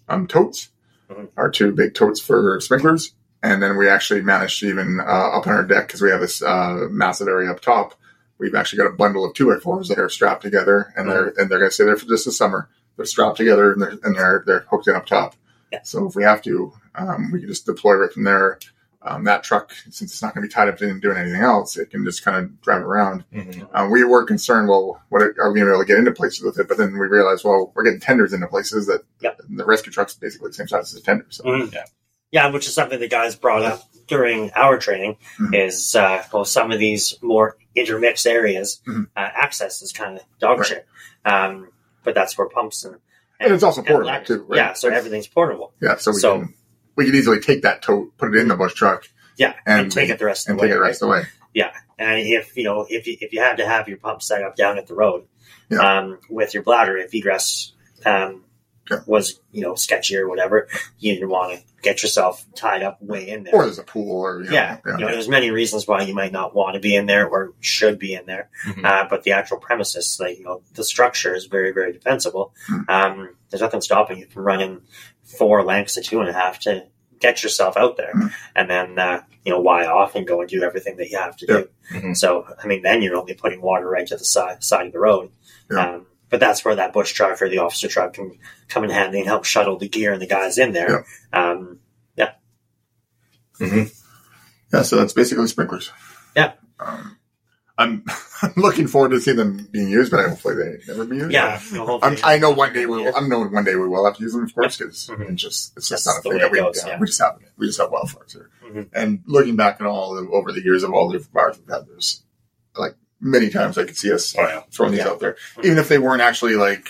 um, 0.08 0.26
totes, 0.26 0.70
Mhm. 1.10 1.28
our 1.36 1.50
two 1.50 1.72
big 1.72 1.94
totes 1.94 2.20
for 2.20 2.60
sprinklers, 2.60 3.14
and 3.42 3.62
then 3.62 3.76
we 3.76 3.88
actually 3.88 4.20
managed 4.22 4.60
to 4.60 4.68
even 4.68 5.00
uh, 5.00 5.04
up 5.04 5.46
on 5.46 5.52
our 5.54 5.62
deck 5.64 5.86
because 5.86 6.02
we 6.02 6.10
have 6.10 6.20
this 6.20 6.42
uh, 6.42 6.86
massive 6.90 7.28
area 7.28 7.50
up 7.50 7.60
top. 7.60 7.94
We've 8.38 8.54
actually 8.54 8.78
got 8.78 8.86
a 8.92 8.96
bundle 8.96 9.24
of 9.24 9.34
two 9.34 9.52
by 9.52 9.58
fours 9.60 9.88
that 9.88 9.98
are 9.98 10.08
strapped 10.08 10.42
together, 10.42 10.92
and 10.96 11.08
they're 11.10 11.28
and 11.38 11.50
they're 11.50 11.58
going 11.58 11.70
to 11.70 11.74
stay 11.74 11.84
there 11.84 11.96
for 11.96 12.06
just 12.06 12.24
the 12.26 12.32
summer. 12.32 12.68
They're 12.96 13.06
strapped 13.06 13.36
together 13.36 13.72
and 13.72 13.80
they're 13.82 13.98
and 14.02 14.16
they're 14.16 14.42
they're 14.46 14.66
hooked 14.70 14.88
in 14.88 14.94
up 14.94 15.06
top. 15.06 15.34
Yeah. 15.72 15.80
So 15.84 16.06
if 16.06 16.14
we 16.16 16.22
have 16.24 16.40
to, 16.42 16.72
um, 16.94 17.30
we 17.32 17.40
can 17.40 17.48
just 17.48 17.66
deploy 17.66 17.94
right 17.94 18.12
from 18.12 18.24
there. 18.24 18.58
Um, 19.08 19.24
that 19.24 19.42
truck, 19.42 19.72
since 19.90 20.02
it's 20.12 20.20
not 20.20 20.34
going 20.34 20.42
to 20.42 20.48
be 20.48 20.52
tied 20.52 20.68
up 20.68 20.82
in 20.82 21.00
doing 21.00 21.16
anything 21.16 21.40
else, 21.40 21.78
it 21.78 21.90
can 21.90 22.04
just 22.04 22.22
kind 22.22 22.36
of 22.36 22.60
drive 22.60 22.82
around. 22.82 23.24
Mhm. 23.32 23.66
Uh, 23.72 23.88
we 23.90 24.04
were 24.04 24.24
concerned, 24.24 24.68
well, 24.68 25.00
what 25.08 25.22
are 25.22 25.28
we 25.28 25.34
going 25.34 25.54
to 25.54 25.64
be 25.64 25.70
able 25.70 25.78
to 25.80 25.86
get 25.86 25.96
into 25.98 26.12
places 26.12 26.42
with 26.42 26.58
it? 26.58 26.68
But 26.68 26.76
then 26.76 26.92
we 26.92 27.06
realized, 27.06 27.42
well, 27.44 27.72
we're 27.74 27.84
getting 27.84 28.00
tenders 28.00 28.34
into 28.34 28.46
places 28.48 28.86
that 28.86 29.02
Yep. 29.20 29.40
the 29.48 29.64
rescue 29.64 29.90
truck's 29.92 30.14
basically 30.14 30.48
the 30.48 30.54
same 30.54 30.68
size 30.68 30.92
as 30.94 31.00
a 31.00 31.02
tender. 31.02 31.24
So 31.30 31.44
Mhm. 31.44 31.72
Yeah. 31.72 31.84
Yeah, 32.32 32.50
which 32.52 32.66
is 32.66 32.74
something 32.74 33.00
the 33.00 33.08
guys 33.08 33.34
brought 33.34 33.62
up 33.62 33.82
during 34.08 34.50
our 34.54 34.76
training 34.78 35.16
Mhm. 35.38 35.66
is 35.66 35.96
uh, 35.96 36.22
well, 36.30 36.44
some 36.44 36.70
of 36.70 36.78
these 36.78 37.14
more 37.22 37.56
intermixed 37.74 38.26
areas, 38.26 38.80
Mhm. 38.86 39.06
uh, 39.16 39.20
access 39.34 39.80
is 39.80 39.92
kind 39.92 40.18
of 40.18 40.22
dog 40.38 40.58
Right. 40.58 40.66
shit. 40.66 40.86
Um, 41.24 41.68
but 42.04 42.14
that's 42.14 42.36
where 42.36 42.48
pumps 42.48 42.84
and, 42.84 42.96
And 43.40 43.54
it's 43.54 43.62
also 43.62 43.80
portable, 43.82 44.06
ladders- 44.08 44.26
too, 44.26 44.44
right? 44.48 44.56
Yeah, 44.56 44.72
so 44.74 44.88
everything's 44.90 45.28
portable. 45.28 45.72
yeah, 45.80 45.96
so 45.96 46.10
we 46.10 46.18
So- 46.18 46.38
can 46.40 46.54
we 46.98 47.06
could 47.06 47.14
easily 47.14 47.40
take 47.40 47.62
that 47.62 47.80
tote, 47.80 48.14
put 48.18 48.34
it 48.34 48.38
in 48.40 48.48
the 48.48 48.56
bush 48.56 48.74
truck, 48.74 49.08
Yeah, 49.36 49.54
and, 49.64 49.84
And- 49.84 49.92
take 49.92 50.10
it 50.10 50.18
the 50.18 50.26
rest 50.26 50.46
of 50.48 50.50
and 50.50 50.58
the 50.58 50.62
way. 50.62 50.68
take 50.68 50.72
it 50.72 50.74
the 50.74 50.80
right? 50.82 50.88
rest 50.88 51.02
of 51.02 51.06
the 51.08 51.12
way. 51.12 51.22
Yeah, 51.54 51.70
and 51.98 52.20
if 52.20 52.56
you 52.56 52.64
know 52.64 52.86
if 52.88 53.06
you 53.06 53.16
if 53.20 53.32
you 53.32 53.40
had 53.40 53.56
to 53.56 53.66
have 53.66 53.88
your 53.88 53.96
pump 53.98 54.20
set 54.20 54.42
up 54.42 54.54
down 54.56 54.76
at 54.78 54.86
the 54.88 54.94
road, 54.94 55.24
Yeah. 55.70 55.78
um, 55.78 56.18
with 56.28 56.52
your 56.52 56.62
bladder, 56.62 56.98
if 56.98 57.14
egress 57.14 57.72
um, 58.04 58.44
Yeah. 58.90 58.98
was 59.06 59.40
you 59.52 59.62
know 59.62 59.74
sketchy 59.74 60.16
or 60.16 60.28
whatever, 60.28 60.68
you 60.98 61.14
didn't 61.14 61.30
want 61.30 61.58
to 61.58 61.64
get 61.82 62.02
yourself 62.02 62.44
tied 62.54 62.82
up 62.82 63.00
way 63.02 63.28
in 63.28 63.44
there. 63.44 63.54
Or 63.54 63.64
there's 63.64 63.78
a 63.78 63.82
pool, 63.84 64.10
or 64.20 64.40
you 64.40 64.46
know, 64.46 64.52
yeah, 64.52 64.78
yeah. 64.86 64.92
you 64.98 65.04
know, 65.06 65.10
there's 65.12 65.28
many 65.28 65.50
reasons 65.50 65.86
why 65.86 66.02
you 66.02 66.14
might 66.14 66.32
not 66.32 66.54
want 66.54 66.74
to 66.74 66.80
be 66.80 66.94
in 66.96 67.06
there 67.06 67.26
or 67.28 67.54
should 67.60 67.98
be 67.98 68.14
in 68.14 68.26
there. 68.26 68.50
Mhm. 68.66 68.84
Uh, 68.84 69.06
but 69.08 69.22
the 69.22 69.32
actual 69.32 69.58
premises, 69.58 70.18
like 70.20 70.38
you 70.38 70.44
know, 70.44 70.62
the 70.74 70.84
structure 70.84 71.34
is 71.34 71.46
very, 71.46 71.70
very 71.72 71.92
defensible. 71.92 72.52
Hmm. 72.66 72.80
Um, 72.88 73.36
there's 73.50 73.62
nothing 73.62 73.80
stopping 73.80 74.18
you 74.18 74.26
from 74.26 74.42
running 74.42 74.82
four 75.36 75.64
lengths 75.64 75.94
to 75.94 76.00
two 76.02 76.20
and 76.20 76.28
a 76.28 76.32
half 76.32 76.58
to 76.60 76.84
get 77.20 77.42
yourself 77.42 77.76
out 77.76 77.96
there, 77.96 78.12
Hmm. 78.12 78.26
and 78.56 78.70
then 78.70 78.98
uh, 78.98 79.22
you 79.44 79.52
know, 79.52 79.60
wye 79.60 79.86
off 79.86 80.14
and 80.14 80.26
go 80.26 80.40
and 80.40 80.48
do 80.48 80.62
everything 80.62 80.96
that 80.98 81.10
you 81.10 81.18
have 81.18 81.36
to 81.38 81.46
do. 81.46 81.68
Mhm. 81.92 82.16
So, 82.16 82.46
I 82.62 82.66
mean, 82.66 82.82
then 82.82 83.02
you're 83.02 83.16
only 83.16 83.34
putting 83.34 83.60
water 83.62 83.88
right 83.88 84.06
to 84.06 84.16
the 84.16 84.24
side 84.24 84.62
side 84.62 84.86
of 84.86 84.92
the 84.92 84.98
road. 84.98 85.30
Yeah. 85.70 85.94
Um, 85.94 86.06
but 86.30 86.38
that's 86.40 86.64
where 86.64 86.74
that 86.76 86.92
bush 86.92 87.12
truck 87.12 87.40
or 87.42 87.48
the 87.48 87.58
officer 87.58 87.88
truck 87.88 88.12
can 88.14 88.38
come 88.68 88.84
in 88.84 88.90
handy 88.90 89.18
and 89.18 89.26
help 89.26 89.44
shuttle 89.44 89.78
the 89.78 89.88
gear 89.88 90.12
and 90.12 90.20
the 90.22 90.26
guys 90.26 90.58
in 90.58 90.72
there. 90.72 91.04
Um, 91.32 91.80
Mhm. 93.60 93.92
Yeah, 94.72 94.82
so 94.82 94.94
that's 94.96 95.12
basically 95.12 95.48
sprinklers. 95.48 95.90
Yeah. 96.36 96.52
Um, 96.78 97.17
I'm, 97.78 98.04
I'm 98.42 98.52
looking 98.56 98.86
forward 98.88 99.10
to 99.10 99.20
seeing 99.20 99.36
them 99.36 99.68
being 99.70 99.88
used, 99.88 100.10
but 100.10 100.28
hopefully 100.28 100.56
they 100.56 100.78
never 100.88 101.04
be 101.04 101.16
used. 101.16 101.30
yeah, 101.30 101.60
I 102.24 102.38
know 102.38 102.50
one 102.50 102.72
day 102.72 102.86
we 102.86 103.02
will. 103.04 103.16
I 103.16 103.20
know 103.26 103.44
one 103.46 103.64
day 103.64 103.76
we 103.76 103.86
will 103.88 104.04
have 104.04 104.16
to 104.16 104.22
use 104.22 104.32
them, 104.32 104.44
of 104.44 104.54
course, 104.54 104.76
because 104.76 105.06
Mhm. 105.06 105.30
it's 105.32 105.42
just 105.42 105.76
it's 105.76 105.88
just 105.88 106.04
That's 106.04 106.24
not 106.24 106.26
a 106.26 106.30
thing 106.34 106.40
that 106.42 106.50
we 106.50 106.58
goes, 106.58 106.82
yeah, 106.84 106.92
yeah. 106.92 106.98
we 106.98 107.06
just 107.06 107.20
have 107.20 107.38
we 107.56 107.66
just 107.66 107.78
have 107.80 107.90
wildfires 107.90 108.32
here. 108.32 108.50
Mhm. 108.66 108.88
And 108.92 109.22
looking 109.26 109.56
back 109.56 109.80
on 109.80 109.86
all 109.86 110.14
the, 110.14 110.28
over 110.30 110.52
the 110.52 110.62
years 110.62 110.82
of 110.82 110.92
all 110.92 111.08
the 111.08 111.18
different 111.18 111.34
fires 111.34 111.58
we've 111.58 111.74
had, 111.74 111.86
there's 111.86 112.22
like 112.76 112.96
many 113.20 113.48
times 113.50 113.78
I 113.78 113.84
could 113.84 113.96
see 113.96 114.12
us 114.12 114.34
Oh 114.36 114.42
yeah. 114.42 114.62
throwing 114.72 114.92
these 114.92 115.00
Yeah. 115.04 115.08
out 115.10 115.20
there, 115.20 115.36
even 115.62 115.78
if 115.78 115.88
they 115.88 115.98
weren't 115.98 116.22
actually 116.22 116.56
like 116.56 116.88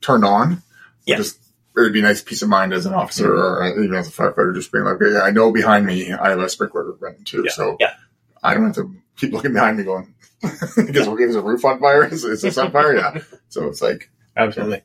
turned 0.00 0.24
on. 0.24 0.62
Yeah. 1.06 1.16
Just 1.16 1.38
it 1.76 1.80
would 1.80 1.92
be 1.94 2.00
a 2.00 2.02
nice 2.02 2.20
peace 2.22 2.42
of 2.42 2.50
mind 2.50 2.74
as 2.74 2.84
an 2.84 2.92
officer 2.92 3.32
or 3.34 3.66
even 3.82 3.94
as 3.94 4.06
a 4.08 4.10
firefighter, 4.12 4.54
just 4.54 4.70
being 4.72 4.84
like, 4.84 5.00
okay, 5.00 5.16
I 5.18 5.30
know 5.30 5.50
behind 5.52 5.86
me 5.86 6.12
I 6.12 6.28
have 6.30 6.38
a 6.38 6.48
sprinkler 6.50 6.92
running 7.00 7.24
too, 7.24 7.44
Yeah. 7.46 7.52
so 7.52 7.76
Yeah. 7.80 7.94
I 8.42 8.54
don't 8.54 8.64
have 8.64 8.74
to 8.76 8.94
keep 9.16 9.32
looking 9.32 9.52
behind 9.52 9.76
me 9.78 9.84
going. 9.84 10.14
because 10.40 11.08
we're 11.08 11.16
getting 11.18 11.36
a 11.36 11.40
roof 11.40 11.64
on 11.64 11.78
fire. 11.80 12.04
Is, 12.04 12.24
is 12.24 12.42
this 12.42 12.58
on 12.58 12.72
fire? 12.72 12.96
Yeah. 12.96 13.18
So 13.48 13.68
it's 13.68 13.80
like, 13.82 14.10
Absolutely. 14.36 14.82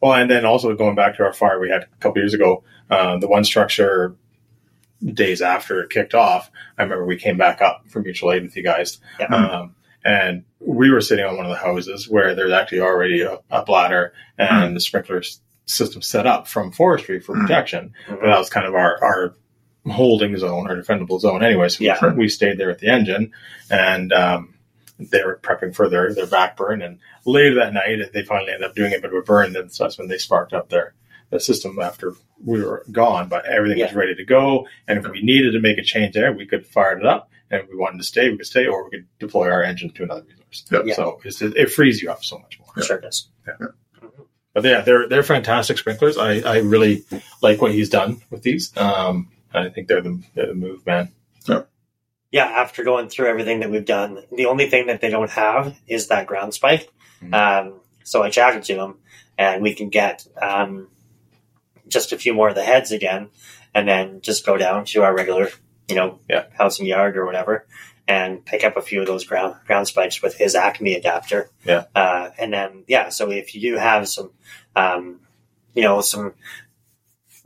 Well, 0.00 0.14
and 0.14 0.30
then 0.30 0.44
also 0.44 0.74
going 0.76 0.94
back 0.94 1.16
to 1.16 1.24
our 1.24 1.32
fire 1.32 1.58
we 1.60 1.68
had 1.70 1.82
a 1.82 1.86
couple 2.00 2.20
years 2.20 2.34
ago, 2.34 2.62
uh, 2.90 3.18
the 3.18 3.26
one 3.28 3.44
structure 3.44 4.14
days 5.02 5.40
after 5.42 5.80
it 5.82 5.90
kicked 5.90 6.14
off, 6.14 6.50
I 6.78 6.82
remember 6.82 7.06
we 7.06 7.16
came 7.16 7.36
back 7.36 7.60
up 7.62 7.84
for 7.88 8.00
mutual 8.00 8.32
aid 8.32 8.42
with 8.42 8.56
you 8.56 8.62
guys, 8.62 8.98
Yeah. 9.18 9.26
um, 9.26 9.74
and 10.04 10.44
we 10.60 10.90
were 10.90 11.00
sitting 11.00 11.24
on 11.24 11.36
one 11.36 11.46
of 11.46 11.50
the 11.50 11.58
houses 11.58 12.08
where 12.08 12.34
there's 12.34 12.52
actually 12.52 12.80
already 12.80 13.22
a, 13.22 13.38
a 13.50 13.64
bladder 13.64 14.12
and 14.38 14.76
the 14.76 14.80
sprinkler 14.80 15.22
system 15.66 16.02
set 16.02 16.26
up 16.26 16.46
from 16.46 16.70
forestry 16.72 17.20
for 17.20 17.34
Mhm. 17.34 17.42
protection. 17.42 17.92
But 18.08 18.20
that 18.22 18.38
was 18.38 18.50
kind 18.50 18.66
of 18.66 18.74
our, 18.74 19.02
our 19.02 19.34
holding 19.88 20.36
zone, 20.36 20.70
or 20.70 20.80
defendable 20.80 21.20
zone 21.20 21.42
anyway. 21.42 21.68
So 21.68 21.84
Yeah. 21.84 21.98
we, 22.02 22.24
we 22.24 22.28
stayed 22.28 22.58
there 22.58 22.70
at 22.70 22.78
the 22.78 22.88
engine 22.88 23.32
and, 23.70 24.12
um, 24.12 24.54
they 24.98 25.22
were 25.24 25.40
prepping 25.42 25.74
for 25.74 25.88
their, 25.88 26.12
their 26.12 26.26
back 26.26 26.56
burn. 26.58 26.82
And 26.82 26.98
later 27.24 27.54
that 27.54 27.72
night, 27.72 28.12
they 28.12 28.22
finally 28.22 28.52
ended 28.52 28.68
up 28.68 28.74
doing 28.76 28.92
a 28.92 28.98
bit 29.00 29.06
of 29.06 29.14
a 29.14 29.22
burn. 29.22 29.54
Then 29.54 29.70
so 29.70 29.84
that's 29.84 29.96
when 29.98 30.08
they 30.08 30.18
sparked 30.18 30.52
up 30.52 30.68
their, 30.68 30.92
the 31.30 31.40
system 31.40 31.78
after 31.80 32.12
we 32.44 32.62
were 32.62 32.84
gone, 32.92 33.28
but 33.28 33.46
everything 33.46 33.78
was 33.78 33.94
ready 33.94 34.14
to 34.16 34.24
go. 34.24 34.66
And 34.86 34.98
if 34.98 35.10
we 35.10 35.22
needed 35.22 35.52
to 35.52 35.60
make 35.60 35.78
a 35.78 35.82
change 35.82 36.14
there, 36.14 36.32
we 36.32 36.44
could 36.44 36.66
fire 36.66 36.98
it 36.98 37.06
up. 37.06 37.30
And 37.50 37.62
if 37.62 37.70
we 37.70 37.76
wanted 37.76 37.98
to 37.98 38.04
stay, 38.04 38.28
we 38.28 38.36
could 38.36 38.46
stay, 38.46 38.66
or 38.66 38.84
we 38.84 38.90
could 38.90 39.06
deploy 39.18 39.50
our 39.50 39.62
engine 39.62 39.90
to 39.92 40.02
another 40.02 40.22
resource. 40.22 40.66
Yep. 40.70 40.82
Yeah. 40.84 40.94
So 40.94 41.20
it's, 41.24 41.40
it 41.40 41.70
frees 41.72 42.02
you 42.02 42.10
up 42.10 42.22
so 42.22 42.38
much 42.38 42.58
more. 42.60 42.84
Sure 42.84 43.00
does. 43.00 43.28
But 44.52 44.64
yeah, 44.64 44.80
they're 44.80 45.08
they're 45.08 45.22
fantastic 45.22 45.78
sprinklers. 45.78 46.18
I, 46.18 46.40
I 46.40 46.58
really 46.58 47.04
like 47.40 47.62
what 47.62 47.72
he's 47.72 47.88
done 47.88 48.20
with 48.30 48.42
these. 48.42 48.76
Um, 48.76 49.28
I 49.52 49.68
think 49.68 49.88
they're 49.88 50.00
the, 50.00 50.22
they're 50.34 50.46
the 50.46 50.54
move, 50.54 50.84
man. 50.86 51.12
Yeah, 51.48 51.62
Yeah, 52.30 52.44
after 52.44 52.84
going 52.84 53.08
through 53.08 53.26
everything 53.28 53.60
that 53.60 53.70
we've 53.70 53.84
done, 53.84 54.22
the 54.32 54.46
only 54.46 54.68
thing 54.68 54.86
that 54.86 55.00
they 55.00 55.10
don't 55.10 55.30
have 55.30 55.76
is 55.88 56.08
that 56.08 56.26
ground 56.26 56.54
spike. 56.54 56.88
Mhm. 57.22 57.34
Um, 57.34 57.80
so 58.04 58.22
I 58.22 58.30
chatted 58.30 58.62
to 58.64 58.74
them, 58.76 58.98
and 59.36 59.62
we 59.62 59.74
can 59.74 59.88
get 59.88 60.26
um, 60.40 60.88
just 61.88 62.12
a 62.12 62.18
few 62.18 62.34
more 62.34 62.48
of 62.48 62.54
the 62.54 62.62
heads 62.64 62.92
again, 62.92 63.30
and 63.74 63.88
then 63.88 64.20
just 64.20 64.46
go 64.46 64.56
down 64.56 64.84
to 64.86 65.02
our 65.02 65.14
regular, 65.14 65.48
you 65.88 65.96
know, 65.96 66.20
Yeah. 66.28 66.44
house 66.56 66.78
and 66.78 66.86
yard 66.88 67.16
or 67.16 67.26
whatever, 67.26 67.66
and 68.06 68.44
pick 68.44 68.64
up 68.64 68.76
a 68.76 68.82
few 68.82 69.00
of 69.00 69.06
those 69.06 69.24
ground 69.24 69.56
ground 69.66 69.86
spikes 69.88 70.22
with 70.22 70.36
his 70.36 70.54
Acme 70.54 70.94
adapter. 70.94 71.50
Yeah. 71.64 71.84
Uh, 71.94 72.30
and 72.38 72.52
then 72.52 72.84
yeah, 72.86 73.08
so 73.08 73.30
if 73.30 73.54
you 73.54 73.60
do 73.60 73.76
have 73.76 74.08
some, 74.08 74.30
um, 74.76 75.20
you 75.74 75.82
know, 75.82 76.00
some 76.00 76.34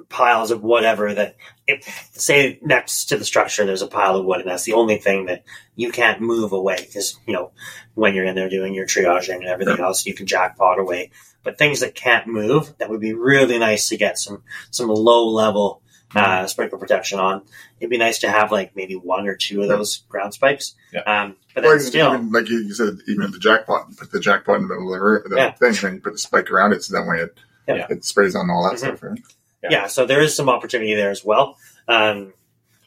piles 0.09 0.51
of 0.51 0.62
whatever 0.62 1.14
that 1.14 1.36
if 1.66 1.84
say 2.12 2.59
next 2.62 3.07
to 3.07 3.16
the 3.16 3.24
structure 3.24 3.64
there's 3.64 3.82
a 3.82 3.86
pile 3.86 4.16
of 4.16 4.24
wood 4.24 4.40
and 4.40 4.51
that's 4.51 4.64
the 4.64 4.72
only 4.72 4.97
thing 4.97 5.26
that 5.26 5.45
you 5.76 5.90
can't 5.92 6.20
move 6.20 6.53
away 6.53 6.76
because 6.78 7.18
you 7.26 7.32
know 7.32 7.53
when 7.95 8.14
you're 8.14 8.24
in 8.24 8.34
there 8.34 8.49
doing 8.49 8.74
your 8.74 8.86
triaging 8.86 9.36
and 9.36 9.47
everything 9.47 9.78
else 9.80 10.05
you 10.07 10.14
can 10.14 10.26
jackpot 10.26 10.78
away 10.78 11.11
but 11.42 11.59
things 11.59 11.80
that 11.80 11.95
can't 11.95 12.26
move 12.26 12.76
that 12.78 12.90
would 12.90 13.01
be 13.01 13.14
really 13.14 13.59
nice 13.59 13.88
to 13.88 13.97
get 13.97 14.18
some 14.18 14.42
some 14.70 14.88
low 14.88 15.28
level 15.28 15.80
uh, 16.16 16.47
sprinkler 16.47 16.78
protection 16.78 17.18
on 17.18 17.42
it'd 17.80 17.90
be 17.90 17.99
nice 17.99 18.20
to 18.20 18.30
have 18.30 18.53
like 18.53 18.76
maybe 18.76 18.95
one 18.95 19.26
or 19.26 19.34
two 19.34 19.62
of 19.62 19.68
those 19.68 19.99
ground 20.09 20.32
spikes 20.32 20.74
Yeah. 20.92 21.01
um, 21.01 21.36
but 21.55 21.64
or 21.64 21.68
then 21.70 21.76
even, 21.78 21.86
still 21.86 22.14
even, 22.14 22.30
like 22.32 22.49
you 22.49 22.59
you 22.59 22.74
said, 22.74 22.99
even 23.09 23.30
the 23.32 23.38
jackpot, 23.38 23.97
put 23.97 24.11
the 24.12 24.20
jackpot 24.20 24.57
in 24.57 24.62
the 24.62 24.68
middle 24.68 24.92
of 24.95 25.22
the, 25.24 25.28
the 25.28 25.36
Yeah. 25.36 25.53
thing, 25.53 25.68
and 25.68 25.76
then 25.78 25.95
you 25.95 26.01
put 26.01 26.12
the 26.12 26.18
spike 26.18 26.51
around 26.51 26.72
it, 26.72 26.82
so 26.84 26.95
that 26.97 27.09
way 27.09 27.18
it 27.20 27.38
Yeah. 27.66 27.86
it 27.90 28.05
sprays 28.05 28.34
on 28.36 28.49
all 28.51 28.62
that 28.68 28.74
Mhm. 28.76 28.78
stuff. 28.78 29.03
Right? 29.03 29.18
Yeah. 29.64 29.80
yeah. 29.82 29.86
so 29.88 30.06
there 30.06 30.20
is 30.22 30.34
some 30.36 30.48
opportunity 30.48 30.94
there 30.94 31.10
as 31.10 31.24
well. 31.24 31.56
Um, 31.88 32.32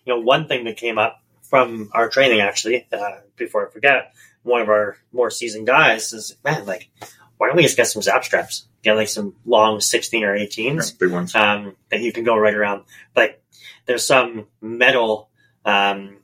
you 0.06 0.14
know, 0.14 0.20
one 0.20 0.48
thing 0.48 0.66
that 0.66 0.78
came 0.78 0.98
up 0.98 1.22
from 1.44 1.90
our 1.94 2.10
training 2.10 2.40
actually, 2.42 2.88
uh, 2.92 3.18
before 3.36 3.68
I 3.68 3.72
forget, 3.72 4.14
one 4.44 4.62
of 4.62 4.70
our 4.70 4.98
more 5.12 5.30
seasoned 5.30 5.68
guys 5.68 6.14
is, 6.14 6.36
man, 6.44 6.66
like, 6.66 6.90
why 7.38 7.48
don't 7.48 7.56
we 7.58 7.64
just 7.64 7.78
get 7.78 7.88
some 7.88 8.02
zap 8.02 8.24
straps? 8.24 8.68
Get 8.84 8.96
like 8.96 9.10
some 9.10 9.36
long 9.46 9.80
16 9.82 10.24
or 10.24 10.38
18s 10.38 10.58
Yeah, 10.92 10.98
big 11.00 11.12
ones. 11.12 11.36
um, 11.36 11.76
that 11.90 12.00
you 12.02 12.12
can 12.14 12.24
go 12.24 12.36
right 12.38 12.54
around. 12.54 12.84
Like, 13.16 13.42
there's 13.86 14.06
some 14.06 14.48
metal 14.62 15.30
um, 15.66 16.18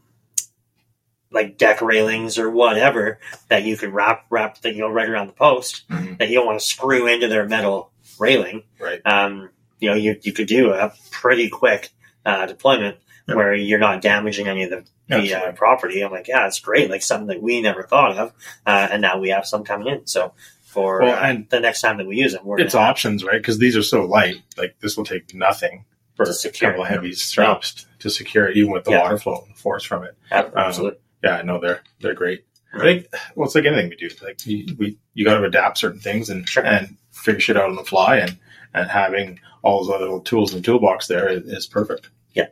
like 1.31 1.57
deck 1.57 1.81
railings 1.81 2.37
or 2.37 2.49
whatever 2.49 3.19
that 3.49 3.63
you 3.63 3.75
can 3.75 3.91
wrap 3.91 4.25
wrap 4.29 4.59
the, 4.61 4.71
you 4.71 4.79
know 4.81 4.89
right 4.89 5.09
around 5.09 5.27
the 5.27 5.33
post 5.33 5.83
Mhm. 5.89 6.17
that 6.19 6.29
you 6.29 6.35
don't 6.35 6.45
want 6.45 6.59
to 6.59 6.65
screw 6.65 7.07
into 7.07 7.27
their 7.27 7.47
metal 7.47 7.91
railing. 8.19 8.63
Right. 8.79 9.01
Um, 9.05 9.49
you 9.83 9.89
know, 9.89 9.95
you 9.95 10.17
you 10.21 10.31
could 10.33 10.47
do 10.47 10.71
a 10.71 10.93
pretty 11.11 11.49
quick 11.49 11.89
uh, 12.25 12.45
deployment 12.45 12.97
Yeah. 13.27 13.35
where 13.35 13.53
you're 13.53 13.79
not 13.79 14.01
damaging 14.01 14.47
any 14.47 14.63
of 14.63 14.69
the, 14.69 14.85
the 15.09 15.33
uh, 15.35 15.51
property. 15.51 16.01
I'm 16.01 16.11
like, 16.11 16.27
yeah, 16.29 16.47
it's 16.47 16.59
great, 16.59 16.89
like 16.89 17.01
something 17.01 17.27
that 17.27 17.41
we 17.41 17.61
never 17.61 17.83
thought 17.83 18.17
of, 18.17 18.33
uh, 18.65 18.87
and 18.91 19.01
now 19.01 19.19
we 19.19 19.29
have 19.29 19.45
some 19.45 19.63
coming 19.65 19.87
in. 19.87 20.07
So 20.07 20.33
for 20.63 21.01
Well, 21.01 21.13
uh, 21.15 21.27
and- 21.27 21.49
the 21.49 21.59
next 21.59 21.81
time 21.81 21.97
that 21.97 22.07
we 22.07 22.15
use 22.15 22.33
it, 22.33 22.43
we're 22.45 22.59
It's 22.59 22.73
gonna 22.73 22.85
have- 22.85 22.91
options, 22.91 23.23
right? 23.25 23.41
Because 23.41 23.57
these 23.59 23.75
are 23.75 23.83
so 23.83 24.05
light. 24.05 24.37
Like 24.57 24.75
this 24.79 24.95
will 24.97 25.05
take 25.05 25.33
nothing 25.35 25.83
for 26.15 26.25
To 26.25 26.31
a 26.31 26.33
secure 26.33 26.71
couple 26.71 26.85
heavy 26.85 27.11
straps 27.13 27.85
to 27.99 28.09
secure 28.09 28.47
it, 28.47 28.55
even 28.57 28.71
with 28.71 28.85
the 28.85 28.91
Yeah. 28.91 29.01
water 29.01 29.17
flow 29.17 29.43
and 29.45 29.53
the 29.55 29.59
force 29.59 29.83
from 29.83 30.03
it. 30.05 30.15
absolutely. 30.31 30.99
Yeah, 31.23 31.41
no, 31.43 31.59
they're 31.59 31.81
they're 32.01 32.13
great. 32.13 32.45
I 32.73 32.79
think 32.79 33.07
well, 33.35 33.45
it's 33.45 33.53
like 33.55 33.65
anything 33.65 33.89
we 33.89 33.95
do. 33.95 34.09
Like 34.23 34.45
you, 34.47 34.75
we, 34.79 34.97
you 35.13 35.23
got 35.25 35.37
to 35.37 35.43
adapt 35.45 35.77
certain 35.77 35.99
things 35.99 36.29
and 36.29 36.47
Sure. 36.49 36.65
and 36.65 36.97
figure 37.11 37.39
shit 37.39 37.57
out 37.57 37.69
on 37.69 37.75
the 37.75 37.83
fly, 37.83 38.17
and 38.17 38.37
and 38.73 38.89
having 38.89 39.39
all 39.61 39.83
those 39.83 39.93
other 39.93 40.05
little 40.05 40.21
tools 40.21 40.53
in 40.53 40.59
the 40.59 40.65
toolbox 40.65 41.07
there 41.07 41.27
is, 41.29 41.43
is 41.43 41.67
perfect. 41.67 42.09
Yeah. 42.33 42.47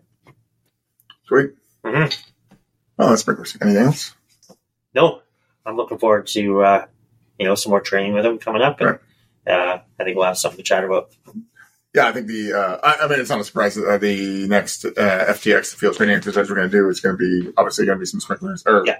Sweet. 1.27 1.51
Mhm. 1.83 2.17
Oh, 2.99 3.09
that's 3.09 3.21
sprinklers. 3.21 3.57
Anything 3.61 3.83
else? 3.85 4.13
No, 4.93 5.21
I'm 5.65 5.75
looking 5.77 5.97
forward 5.97 6.27
to 6.27 6.61
uh, 6.63 6.85
you 7.39 7.45
know 7.45 7.55
some 7.55 7.71
more 7.71 7.81
training 7.81 8.13
with 8.13 8.25
him 8.25 8.37
coming 8.37 8.61
up, 8.61 8.79
and 8.81 8.89
Right. 9.47 9.53
uh, 9.53 9.81
I 9.99 10.03
think 10.03 10.17
we'll 10.17 10.25
have 10.25 10.37
something 10.37 10.57
to 10.57 10.63
chat 10.63 10.83
about. 10.83 11.13
Yeah, 11.93 12.07
I 12.07 12.11
think 12.13 12.27
the. 12.27 12.53
Uh, 12.53 12.79
I, 12.83 13.05
I 13.05 13.07
mean, 13.07 13.19
it's 13.19 13.29
not 13.29 13.39
a 13.39 13.43
surprise 13.43 13.75
that 13.75 13.85
uh, 13.87 13.97
the 13.97 14.47
next 14.47 14.85
uh, 14.85 14.91
FTX, 14.95 15.73
field 15.75 15.95
training 15.97 16.15
exercise 16.15 16.49
we're 16.49 16.55
going 16.55 16.69
to 16.69 16.77
do, 16.77 16.87
is 16.89 17.01
going 17.01 17.17
to 17.17 17.19
be 17.43 17.51
obviously 17.57 17.85
going 17.85 17.97
to 17.97 17.99
be 17.99 18.05
some 18.05 18.19
sprinklers. 18.21 18.63
Or 18.65 18.83
Yeah. 18.85 18.97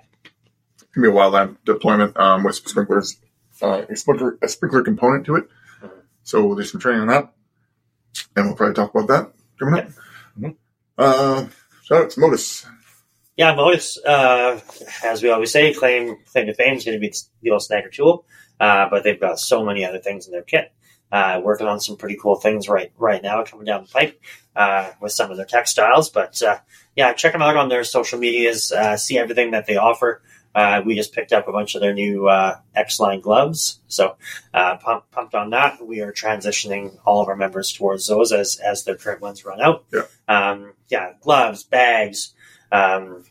It's 0.74 0.84
going 0.94 1.06
to 1.06 1.12
be 1.12 1.16
a 1.16 1.20
wildland 1.20 1.58
deployment 1.64 2.18
um, 2.18 2.44
with 2.44 2.56
sprinklers, 2.56 3.16
uh, 3.62 3.84
a 3.90 3.96
sprinkler, 3.96 4.38
a 4.42 4.48
sprinkler 4.50 4.82
component 4.84 5.26
to 5.28 5.36
it. 5.38 5.46
So 6.24 6.46
we'll 6.46 6.56
do 6.56 6.64
some 6.64 6.80
training 6.80 7.02
on 7.02 7.08
that, 7.08 7.34
and 8.36 8.46
we'll 8.48 8.56
probably 8.56 8.76
talk 8.76 8.94
about 8.94 9.08
that 9.08 9.32
coming 9.60 9.80
up. 9.82 9.90
Mhm. 10.40 10.56
Uh, 10.98 11.48
shout 11.84 12.04
out 12.04 12.10
to 12.12 12.20
Modus. 12.20 12.66
Yeah, 13.38 13.56
Modus, 13.56 13.98
uh, 14.06 14.60
as 15.04 15.24
we 15.24 15.30
always 15.30 15.52
say, 15.52 15.74
claim 15.74 16.18
claim 16.32 16.46
to 16.48 16.54
fame 16.54 16.76
is 16.76 16.86
going 16.86 16.96
to 16.96 17.00
be 17.00 17.14
the 17.42 17.52
old 17.52 17.62
snagger 17.62 17.92
tool, 17.92 18.26
uh, 18.60 18.88
but 18.90 19.04
they've 19.04 19.20
got 19.20 19.40
so 19.40 19.66
many 19.66 19.86
other 19.86 20.00
things 20.00 20.28
in 20.28 20.32
their 20.32 20.44
kit. 20.44 20.72
Uh, 21.12 21.42
working 21.44 21.68
on 21.68 21.82
some 21.82 21.98
pretty 21.98 22.16
cool 22.16 22.36
things 22.36 22.70
right 22.70 22.94
right 22.98 23.22
now 23.22 23.44
coming 23.44 23.66
down 23.66 23.84
the 23.84 23.90
pipe 23.90 24.22
uh, 24.56 24.92
with 25.02 25.12
some 25.12 25.30
of 25.30 25.36
their 25.36 25.46
textiles. 25.46 26.10
But 26.10 26.42
uh, 26.42 26.60
yeah, 26.96 27.12
check 27.14 27.34
them 27.34 27.42
out 27.42 27.58
on 27.58 27.68
their 27.68 27.84
social 27.84 28.18
medias. 28.18 28.72
Uh, 28.72 28.96
see 28.96 29.18
everything 29.18 29.52
that 29.52 29.66
they 29.66 29.76
offer. 29.76 30.22
Uh, 30.54 30.82
we 30.86 30.96
just 30.96 31.14
picked 31.14 31.32
up 31.32 31.48
a 31.48 31.52
bunch 31.52 31.76
of 31.76 31.82
their 31.82 31.94
new 31.94 32.28
uh, 32.28 32.58
X 32.76 33.00
line 33.00 33.22
gloves, 33.22 33.80
so 33.88 34.18
uh, 34.54 34.78
pump, 34.78 35.06
pumped 35.12 35.34
on 35.34 35.52
that. 35.52 35.86
We 35.86 36.02
are 36.02 36.12
transitioning 36.12 36.98
all 37.06 37.22
of 37.22 37.30
our 37.30 37.36
members 37.36 37.72
towards 37.72 38.08
those 38.08 38.32
as 38.32 38.58
as 38.58 38.84
their 38.84 38.96
current 38.96 39.22
ones 39.22 39.46
run 39.46 39.62
out. 39.62 39.86
Yeah. 39.94 40.04
um, 40.28 40.74
yeah, 40.90 41.14
gloves, 41.22 41.64
bags, 41.64 42.34
um, 42.72 43.24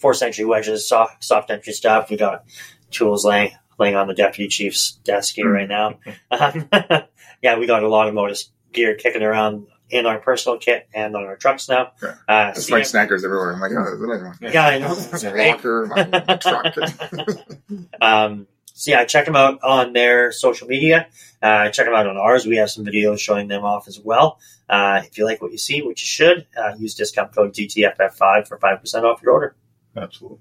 force 0.00 0.22
entry 0.22 0.44
wedges, 0.44 0.86
soft, 0.86 1.24
soft 1.24 1.50
entry 1.50 1.72
stuff. 1.72 2.10
We 2.10 2.16
got 2.16 2.44
tools 2.90 3.24
laying 3.24 3.52
laying 3.78 3.96
on 3.96 4.08
the 4.08 4.14
deputy 4.14 4.48
chief's 4.48 4.92
desk 5.04 5.34
here 5.34 5.50
right 5.50 5.68
now. 5.68 5.98
Um, 6.30 6.68
yeah, 7.42 7.58
we 7.58 7.66
got 7.66 7.82
a 7.82 7.88
lot 7.88 8.08
of 8.08 8.14
Modus 8.14 8.50
gear 8.72 8.94
kicking 8.94 9.22
around 9.22 9.66
in 9.90 10.06
our 10.06 10.18
personal 10.18 10.58
kit 10.58 10.88
and 10.94 11.16
on 11.16 11.24
our 11.24 11.36
trucks 11.36 11.68
now. 11.68 11.92
Yeah. 12.02 12.14
Uh, 12.28 12.52
It's 12.54 12.66
so 12.66 12.74
like 12.74 12.84
yeah, 12.84 12.88
snaggers 12.88 13.24
everywhere. 13.24 13.52
I'm 13.54 13.60
like, 13.60 13.72
oh, 13.72 13.84
there's 13.84 14.00
another 14.00 14.24
one. 14.26 14.52
yeah, 14.52 14.66
I 14.66 14.78
know. 14.78 14.88
My 14.88 14.94
It's 14.94 15.22
great. 15.24 15.50
locker, 15.52 15.86
my 15.86 16.36
truck. 16.42 16.74
Um, 18.00 18.46
so 18.74 18.90
yeah, 18.92 19.04
check 19.04 19.24
them 19.24 19.34
out 19.36 19.58
on 19.62 19.92
their 19.92 20.30
social 20.32 20.68
media. 20.68 21.08
Uh, 21.42 21.68
check 21.70 21.86
them 21.86 21.94
out 21.94 22.06
on 22.06 22.16
ours. 22.16 22.46
We 22.46 22.56
have 22.56 22.70
some 22.70 22.84
videos 22.84 23.18
showing 23.18 23.48
them 23.48 23.64
off 23.64 23.88
as 23.88 23.98
well. 23.98 24.38
Uh, 24.68 25.02
if 25.04 25.18
you 25.18 25.24
like 25.24 25.42
what 25.42 25.50
you 25.52 25.58
see, 25.58 25.82
which 25.82 26.02
you 26.02 26.06
should, 26.06 26.46
uh, 26.56 26.74
use 26.78 26.94
discount 26.94 27.34
code 27.34 27.54
DTFF5 27.54 28.46
for 28.46 28.58
5% 28.58 29.02
off 29.02 29.22
your 29.22 29.32
order. 29.32 29.56
Absolutely. 29.96 30.38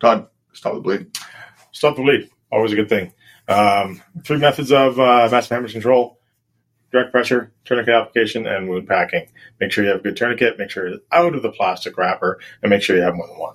Todd, 0.00 0.28
stop 0.52 0.74
the 0.74 0.80
bleed. 0.80 1.06
Stop 1.72 1.96
the 1.96 2.02
bleed. 2.02 2.30
Always 2.52 2.72
a 2.72 2.76
good 2.76 2.88
thing. 2.88 3.12
Um, 3.48 4.02
three 4.24 4.38
methods 4.38 4.70
of 4.72 4.98
uh, 5.00 5.28
mass 5.30 5.48
hemorrhage 5.48 5.72
control: 5.72 6.18
direct 6.94 7.10
pressure, 7.10 7.52
tourniquet 7.64 7.94
application, 7.94 8.46
and 8.46 8.68
wound 8.68 8.86
packing. 8.86 9.26
Make 9.60 9.72
sure 9.72 9.84
you 9.84 9.90
have 9.90 10.00
a 10.00 10.02
good 10.02 10.16
tourniquet. 10.16 10.58
Make 10.58 10.70
sure 10.70 10.86
it's 10.86 11.04
out 11.10 11.34
of 11.34 11.42
the 11.42 11.50
plastic 11.50 11.98
wrapper, 11.98 12.40
and 12.62 12.70
make 12.70 12.82
sure 12.82 12.96
you 12.96 13.02
have 13.02 13.16
more 13.16 13.26
than 13.26 13.38
one. 13.38 13.54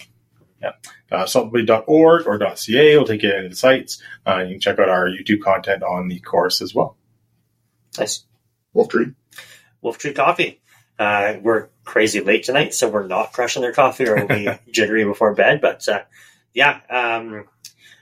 Yeah. 0.62 0.72
Uh, 1.10 1.24
stopthebleed.org 1.24 2.28
or 2.28 2.56
.ca 2.58 2.98
will 2.98 3.06
take 3.06 3.24
you 3.24 3.34
into 3.34 3.50
the 3.50 3.56
sites. 3.56 4.04
Uh, 4.28 4.40
you 4.40 4.56
can 4.56 4.60
check 4.60 4.78
out 4.78 4.90
our 4.90 5.08
YouTube 5.08 5.42
content 5.42 5.84
on 5.84 6.10
the 6.10 6.20
course 6.20 6.62
as 6.62 6.76
well. 6.76 6.98
Nice. 7.98 8.26
Wolf 8.74 8.90
tree. 8.90 9.14
Wolf 9.82 9.98
Tree 9.98 10.14
Coffee. 10.14 10.62
Uh, 11.00 11.36
we're 11.42 11.70
crazy 11.86 12.20
late 12.20 12.44
tonight, 12.44 12.74
so 12.74 12.90
we're 12.90 13.08
not 13.08 13.32
crushing 13.32 13.62
their 13.62 13.72
coffee 13.72 14.06
or 14.06 14.16
we'll 14.16 14.28
be 14.28 14.50
jittery 14.72 15.06
before 15.06 15.34
bed. 15.34 15.62
But 15.62 15.88
uh, 15.88 16.02
yeah, 16.54 16.82
um, 16.90 17.46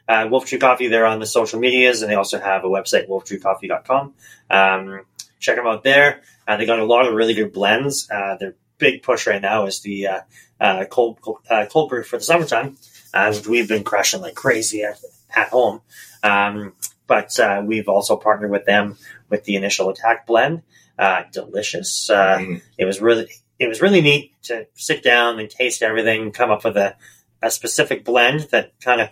uh, 0.08 0.28
Wolf 0.30 0.46
Tree 0.46 0.58
Coffee, 0.58 0.88
they're 0.88 1.06
on 1.06 1.20
the 1.20 1.28
social 1.28 1.60
medias 1.60 2.02
and 2.02 2.12
they 2.12 2.16
also 2.16 2.40
have 2.40 2.64
a 2.64 2.68
website, 2.68 3.08
wolftreecoffee.com. 3.08 4.14
Um, 4.50 5.02
check 5.40 5.56
them 5.56 5.68
out 5.68 5.84
there. 5.84 6.22
Uh, 6.48 6.58
they 6.58 6.66
got 6.66 6.80
a 6.80 6.86
lot 6.86 7.08
of 7.08 7.14
really 7.14 7.34
good 7.34 7.54
blends. 7.54 8.10
Uh, 8.10 8.38
their 8.40 8.56
big 8.78 9.04
push 9.04 9.28
right 9.28 9.42
now 9.42 9.66
is 9.66 9.82
the 9.82 10.08
uh, 10.08 10.20
uh, 10.60 10.86
cold, 10.86 11.20
cold, 11.22 11.40
uh, 11.50 11.66
cold 11.72 11.90
brew 11.90 12.04
for 12.04 12.18
the 12.18 12.24
summertime, 12.24 12.78
And 13.14 13.46
we've 13.48 13.68
been 13.68 13.84
crushing 13.84 14.22
like 14.22 14.36
crazy 14.36 14.84
at, 14.84 15.00
at 15.36 15.50
home. 15.50 15.82
Um, 16.24 16.74
but 17.08 17.40
uh, 17.40 17.64
we've 17.66 17.88
also 17.90 18.18
partnered 18.18 18.52
with 18.52 18.66
them 18.66 18.98
with 19.30 19.44
the 19.46 19.56
initial 19.56 19.90
attack 19.90 20.26
blend. 20.28 20.64
Uh, 21.00 21.24
delicious. 21.32 22.10
Uh, 22.10 22.38
Mm. 22.40 22.62
it 22.78 22.86
was 22.86 23.00
really 23.02 23.28
it 23.60 23.68
was 23.68 23.82
really 23.82 24.02
neat 24.02 24.32
to 24.44 24.68
sit 24.76 25.04
down 25.04 25.40
and 25.40 25.50
taste 25.50 25.82
everything, 25.84 26.32
come 26.32 26.50
up 26.52 26.64
with 26.64 26.76
a, 26.78 26.96
a 27.42 27.50
specific 27.52 28.04
blend 28.04 28.42
that 28.52 28.74
kind 28.82 29.02
of 29.02 29.10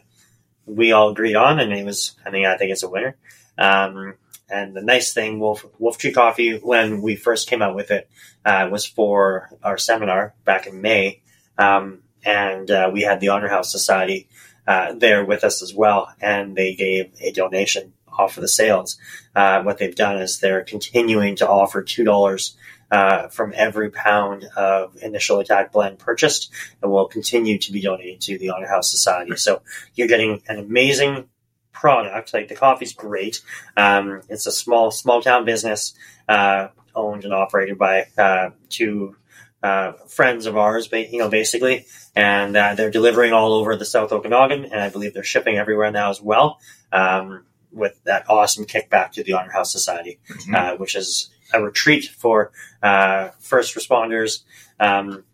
we 0.65 0.91
all 0.91 1.09
agreed 1.09 1.35
on, 1.35 1.59
and 1.59 1.71
it 1.73 1.85
was 1.85 2.15
I 2.25 2.31
mean 2.31 2.45
I 2.47 2.57
think 2.57 2.71
it's 2.71 2.81
a 2.83 2.89
winner. 2.89 3.17
Um, 3.57 4.15
and 4.49 4.75
the 4.75 4.81
nice 4.81 5.13
thing, 5.13 5.39
Wolf 5.39 5.65
Wolf 5.79 5.97
Tree 5.97 6.11
Coffee, 6.11 6.57
when 6.57 7.01
we 7.01 7.15
first 7.15 7.49
came 7.49 7.61
out 7.61 7.75
with 7.75 7.91
it, 7.91 8.09
uh, 8.45 8.69
was 8.71 8.85
for 8.85 9.49
our 9.63 9.77
seminar 9.77 10.33
back 10.43 10.67
in 10.67 10.81
May, 10.81 11.21
um, 11.57 12.03
and 12.23 12.69
uh, 12.69 12.89
we 12.91 13.01
had 13.01 13.19
the 13.19 13.29
Honor 13.29 13.49
House 13.49 13.71
Society 13.71 14.27
uh, 14.67 14.93
there 14.93 15.25
with 15.25 15.43
us 15.43 15.61
as 15.61 15.73
well, 15.73 16.13
and 16.21 16.55
they 16.55 16.75
gave 16.75 17.11
a 17.21 17.31
donation 17.31 17.93
off 18.07 18.37
of 18.37 18.41
the 18.41 18.47
sales. 18.47 18.97
Uh, 19.35 19.61
what 19.63 19.77
they've 19.77 19.95
done 19.95 20.17
is 20.17 20.39
they're 20.39 20.63
continuing 20.63 21.35
to 21.35 21.47
offer 21.47 21.83
two 21.83 22.03
dollars 22.03 22.55
uh, 22.91 23.27
from 23.29 23.51
every 23.55 23.89
pound 23.89 24.45
of 24.55 24.95
initial 25.01 25.39
attack 25.39 25.71
blend 25.71 25.99
purchased, 25.99 26.51
and 26.81 26.91
will 26.91 27.07
continue 27.07 27.57
to 27.57 27.71
be 27.71 27.81
donated 27.81 28.21
to 28.21 28.37
the 28.37 28.49
Honor 28.49 28.67
House 28.67 28.91
Society. 28.91 29.35
So 29.35 29.61
you're 29.95 30.07
getting 30.07 30.41
an 30.47 30.59
amazing 30.59 31.27
product. 31.75 32.33
Like 32.33 32.47
the 32.47 32.55
coffee's 32.55 32.93
great. 32.93 33.41
Um, 33.77 34.21
it's 34.29 34.47
a 34.47 34.51
small 34.51 34.91
small 34.91 35.21
town 35.21 35.45
business 35.45 35.93
uh, 36.27 36.69
owned 36.95 37.25
and 37.25 37.33
operated 37.33 37.77
by 37.77 38.05
uh, 38.17 38.49
two 38.69 39.15
uh, 39.61 39.93
friends 40.07 40.45
of 40.45 40.55
ours, 40.57 40.89
you 40.91 41.17
know, 41.19 41.29
basically, 41.29 41.85
and 42.15 42.55
uh, 42.55 42.75
they're 42.75 42.91
delivering 42.91 43.33
all 43.33 43.53
over 43.53 43.75
the 43.75 43.85
South 43.85 44.11
Okanagan, 44.11 44.65
and 44.65 44.79
I 44.79 44.89
believe 44.89 45.13
they're 45.13 45.23
shipping 45.23 45.57
everywhere 45.57 45.91
now 45.91 46.09
as 46.09 46.21
well. 46.21 46.59
Um, 46.91 47.45
with 47.71 48.01
that 48.05 48.29
awesome 48.29 48.65
kickback 48.65 49.11
to 49.11 49.23
the 49.23 49.33
Honor 49.33 49.51
House 49.51 49.71
Society, 49.71 50.19
Mhm. 50.29 50.55
uh, 50.55 50.77
which 50.77 50.95
is 50.95 51.29
a 51.53 51.61
retreat 51.61 52.05
for 52.17 52.51
uh, 52.81 53.29
first 53.39 53.75
responders, 53.75 54.43
um, 54.79 55.25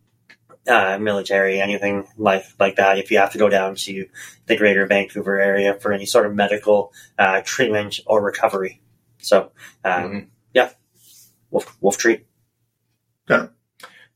uh, 0.68 0.97
military, 0.99 1.59
anything 1.62 2.07
like 2.18 2.43
like 2.59 2.76
that. 2.76 2.97
If 2.99 3.12
you 3.12 3.18
have 3.20 3.32
to 3.34 3.38
go 3.38 3.49
down 3.49 3.76
to 3.76 4.05
the 4.45 4.55
Greater 4.57 4.86
Vancouver 4.86 5.39
area 5.39 5.74
for 5.74 5.91
any 5.93 6.05
sort 6.05 6.26
of 6.26 6.36
medical 6.36 6.93
uh, 7.18 7.41
treatment 7.43 7.99
or 8.05 8.22
recovery, 8.24 8.82
so 9.20 9.51
um, 9.84 10.03
Mhm. 10.03 10.28
yeah, 10.53 10.70
Wolf 11.49 11.76
Wolf 11.82 11.97
Tree. 11.97 12.26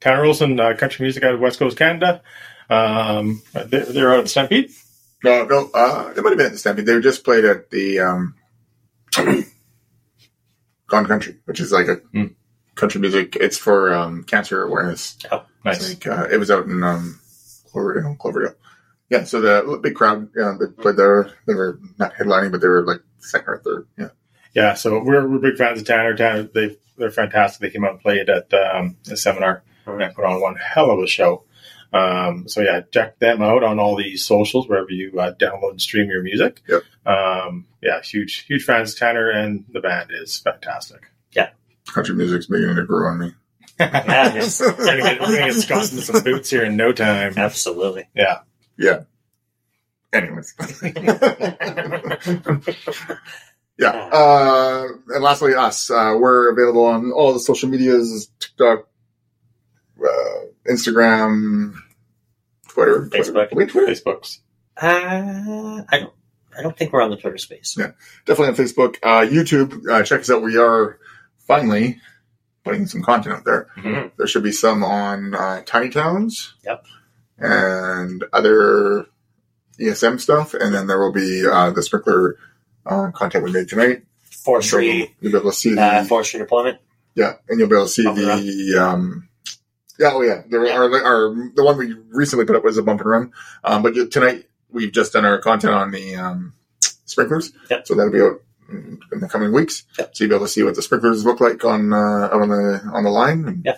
Tanner 0.01 0.21
Wilson, 0.23 0.59
uh, 0.59 0.75
country 0.75 1.03
music 1.03 1.23
out 1.23 1.33
of 1.33 1.39
West 1.39 1.57
Coast 1.57 1.77
Canada. 1.77 2.21
Um, 2.69 3.41
they're, 3.53 3.85
they're 3.85 4.13
out 4.13 4.19
of 4.19 4.29
Stampede. 4.29 4.69
No, 5.23 5.45
no, 5.45 5.69
uh, 5.73 6.13
it 6.15 6.21
might 6.21 6.29
have 6.31 6.37
been 6.37 6.45
at 6.47 6.51
the 6.51 6.57
Stampede. 6.57 6.85
They 6.85 6.99
just 6.99 7.23
played 7.23 7.45
at 7.45 7.71
the 7.71 7.99
um, 8.01 8.35
Gone 10.87 11.05
Country, 11.05 11.37
which 11.45 11.59
is 11.59 11.71
like 11.71 11.87
a 11.87 11.95
Hmm. 12.11 12.25
country 12.75 13.01
music. 13.01 13.35
It's 13.37 13.57
for 13.57 13.93
um, 13.93 14.23
cancer 14.23 14.61
awareness. 14.63 15.15
It's 15.23 15.25
Nice. 15.65 15.89
like 15.89 16.07
uh, 16.07 16.27
it 16.31 16.37
was 16.37 16.51
out 16.51 16.65
in 16.65 16.83
um, 16.83 17.19
Cloverdale, 17.71 18.15
Cloverdale. 18.15 18.55
Yeah, 19.09 19.23
so 19.23 19.41
the 19.41 19.79
big 19.81 19.95
crowd. 19.95 20.29
Yeah, 20.35 20.55
they 20.59 20.67
played 20.67 20.97
there. 20.97 21.31
They 21.45 21.53
were 21.53 21.79
not 21.97 22.13
headlining, 22.13 22.51
but 22.51 22.61
they 22.61 22.67
were 22.67 22.85
like 22.85 23.01
second 23.19 23.49
or 23.49 23.57
third. 23.59 23.87
Yeah, 23.97 24.09
Yeah, 24.53 24.73
so 24.75 25.03
we're, 25.03 25.27
we're 25.27 25.39
big 25.39 25.57
fans 25.57 25.79
of 25.81 25.87
Tanner. 25.87 26.15
Tanner, 26.15 26.43
they 26.43 26.77
they're 26.97 27.11
fantastic. 27.11 27.61
They 27.61 27.69
came 27.71 27.83
out 27.83 27.91
and 27.91 27.99
played 27.99 28.29
at 28.29 28.51
um, 28.53 28.97
a 29.09 29.17
seminar 29.17 29.63
and 29.85 30.15
put 30.15 30.25
on 30.25 30.41
one 30.41 30.55
hell 30.55 30.91
of 30.91 30.99
a 30.99 31.07
show. 31.07 31.43
Um, 31.93 32.47
so 32.47 32.61
yeah, 32.61 32.81
check 32.91 33.19
them 33.19 33.41
out 33.41 33.63
on 33.63 33.79
all 33.79 33.95
the 33.95 34.17
socials 34.17 34.67
wherever 34.67 34.91
you 34.91 35.19
uh, 35.19 35.33
download 35.33 35.71
and 35.71 35.81
stream 35.81 36.09
your 36.09 36.23
music. 36.23 36.61
Yep. 36.67 36.83
Um, 37.05 37.67
yeah, 37.81 38.01
huge 38.01 38.45
huge 38.45 38.63
fans. 38.63 38.93
Of 38.93 38.99
Tanner 38.99 39.29
and 39.29 39.65
the 39.71 39.81
band 39.81 40.09
is 40.13 40.37
fantastic. 40.39 41.03
Yeah, 41.31 41.49
country 41.87 42.15
music's 42.15 42.47
beginning 42.47 42.77
to 42.77 42.85
grow 42.85 43.09
on 43.09 43.19
me. 43.19 43.33
Yeah, 43.79 44.29
it 44.29 44.37
is. 44.37 44.61
We're 44.61 44.73
gonna 44.73 45.01
get, 45.01 45.19
we're 45.19 45.37
gonna 45.37 45.51
get 45.51 45.61
Scott 45.61 45.91
into 45.91 46.01
some 46.03 46.23
boots 46.23 46.49
here 46.49 46.63
in 46.63 46.77
no 46.77 46.93
time. 46.93 47.33
Absolutely. 47.37 48.07
Yeah. 48.15 48.39
Yeah. 48.77 49.03
Anyways. 50.13 50.53
yeah. 53.77 53.89
Uh, 53.89 54.87
and 55.09 55.23
lastly, 55.23 55.55
us. 55.55 55.89
Uh, 55.89 56.15
we're 56.19 56.51
available 56.51 56.85
on 56.85 57.11
all 57.11 57.33
the 57.33 57.39
social 57.39 57.67
medias: 57.67 58.29
TikTok, 58.39 58.87
uh, 59.99 60.39
Instagram, 60.69 61.75
Twitter, 62.69 63.09
Facebook. 63.11 63.49
Twitter. 63.49 63.55
Wait, 63.55 63.69
Twitter. 63.69 63.91
Facebooks. 63.91 64.39
Uh, 64.81 65.83
I 65.89 65.99
don't. 65.99 66.13
I 66.57 66.61
don't 66.61 66.77
think 66.77 66.93
we're 66.93 67.01
on 67.01 67.09
the 67.09 67.17
Twitter 67.17 67.37
space. 67.37 67.75
Yeah. 67.77 67.91
Definitely 68.25 68.47
on 68.47 68.55
Facebook, 68.55 68.95
uh, 69.03 69.25
YouTube. 69.25 69.85
Uh, 69.89 70.03
check 70.03 70.21
us 70.21 70.29
out. 70.29 70.41
We 70.41 70.57
are 70.57 70.99
finally 71.39 71.99
putting 72.65 72.87
some 72.87 73.01
content 73.01 73.35
out 73.37 73.45
there. 73.45 73.67
Mhm. 73.77 74.11
There 74.17 74.27
should 74.27 74.43
be 74.43 74.51
some 74.51 74.83
on 74.83 75.33
uh, 75.35 75.61
Tiny 75.65 75.89
Towns. 75.89 76.55
Yep. 76.65 76.85
And 77.37 78.23
other 78.33 79.05
ESM 79.79 80.19
stuff, 80.19 80.53
and 80.53 80.73
then 80.73 80.87
there 80.87 80.99
will 80.99 81.11
be 81.11 81.45
uh, 81.45 81.69
the 81.71 81.83
sprinkler 81.83 82.37
uh, 82.85 83.11
content 83.11 83.43
we 83.43 83.51
made 83.51 83.67
tonight. 83.69 84.03
Forestry, 84.23 85.13
You'll 85.19 85.31
be 85.31 85.37
able 85.37 85.51
to 85.51 85.55
see 85.57 85.73
the 85.75 85.81
uh, 85.81 86.03
forestry 86.05 86.39
deployment. 86.39 86.79
yeah, 87.13 87.33
and 87.49 87.59
you'll 87.59 87.67
be 87.69 87.75
able 87.75 87.85
to 87.85 87.91
see 87.91 88.03
Bump 88.03 88.17
the 88.17 88.77
um, 88.79 89.27
yeah, 89.99 90.11
oh 90.13 90.21
yeah, 90.21 90.43
there 90.49 90.65
Yeah. 90.65 90.75
our 90.77 91.29
the 91.55 91.63
one 91.63 91.77
we 91.77 91.93
recently 92.09 92.45
put 92.45 92.55
up 92.55 92.63
was 92.63 92.77
a 92.77 92.83
bump 92.83 93.01
and 93.01 93.09
run, 93.09 93.31
um, 93.63 93.81
but 93.83 93.93
tonight 94.11 94.45
we've 94.69 94.91
just 94.91 95.13
done 95.13 95.25
our 95.25 95.39
content 95.39 95.73
on 95.73 95.91
the 95.91 96.15
um, 96.15 96.53
sprinklers, 97.05 97.51
Yep. 97.69 97.87
so 97.87 97.95
that'll 97.95 98.11
be 98.13 98.21
out 98.21 98.41
in 98.69 99.19
the 99.19 99.27
coming 99.29 99.51
weeks. 99.53 99.83
So 99.95 100.07
you'll 100.19 100.29
be 100.29 100.35
able 100.35 100.45
to 100.45 100.51
see 100.51 100.63
what 100.63 100.75
the 100.75 100.81
sprinklers 100.81 101.25
look 101.25 101.39
like 101.41 101.63
on 101.65 101.93
uh, 101.93 101.97
out 102.31 102.41
on 102.41 102.49
the 102.49 102.81
on 102.93 103.03
the 103.03 103.09
line. 103.09 103.45
And, 103.45 103.65
Yeah. 103.65 103.77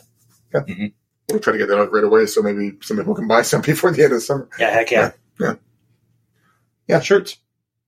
yeah. 0.53 0.61
Mhm. 0.61 0.93
We'll 1.29 1.39
try 1.39 1.53
to 1.53 1.59
get 1.59 1.67
that 1.67 1.77
out 1.79 1.91
right 1.91 2.03
away, 2.05 2.25
so 2.25 2.41
maybe 2.41 2.77
some 2.81 2.95
people 2.97 3.13
can 3.15 3.27
buy 3.27 3.41
some 3.41 3.61
before 3.65 3.91
the 3.91 4.03
end 4.03 4.13
of 4.13 4.23
summer. 4.23 4.47
Yeah, 4.57 4.71
heck 4.71 4.91
yeah. 4.91 5.11
Yeah, 5.39 5.55
Yeah, 6.87 6.99
shirts. 7.01 7.37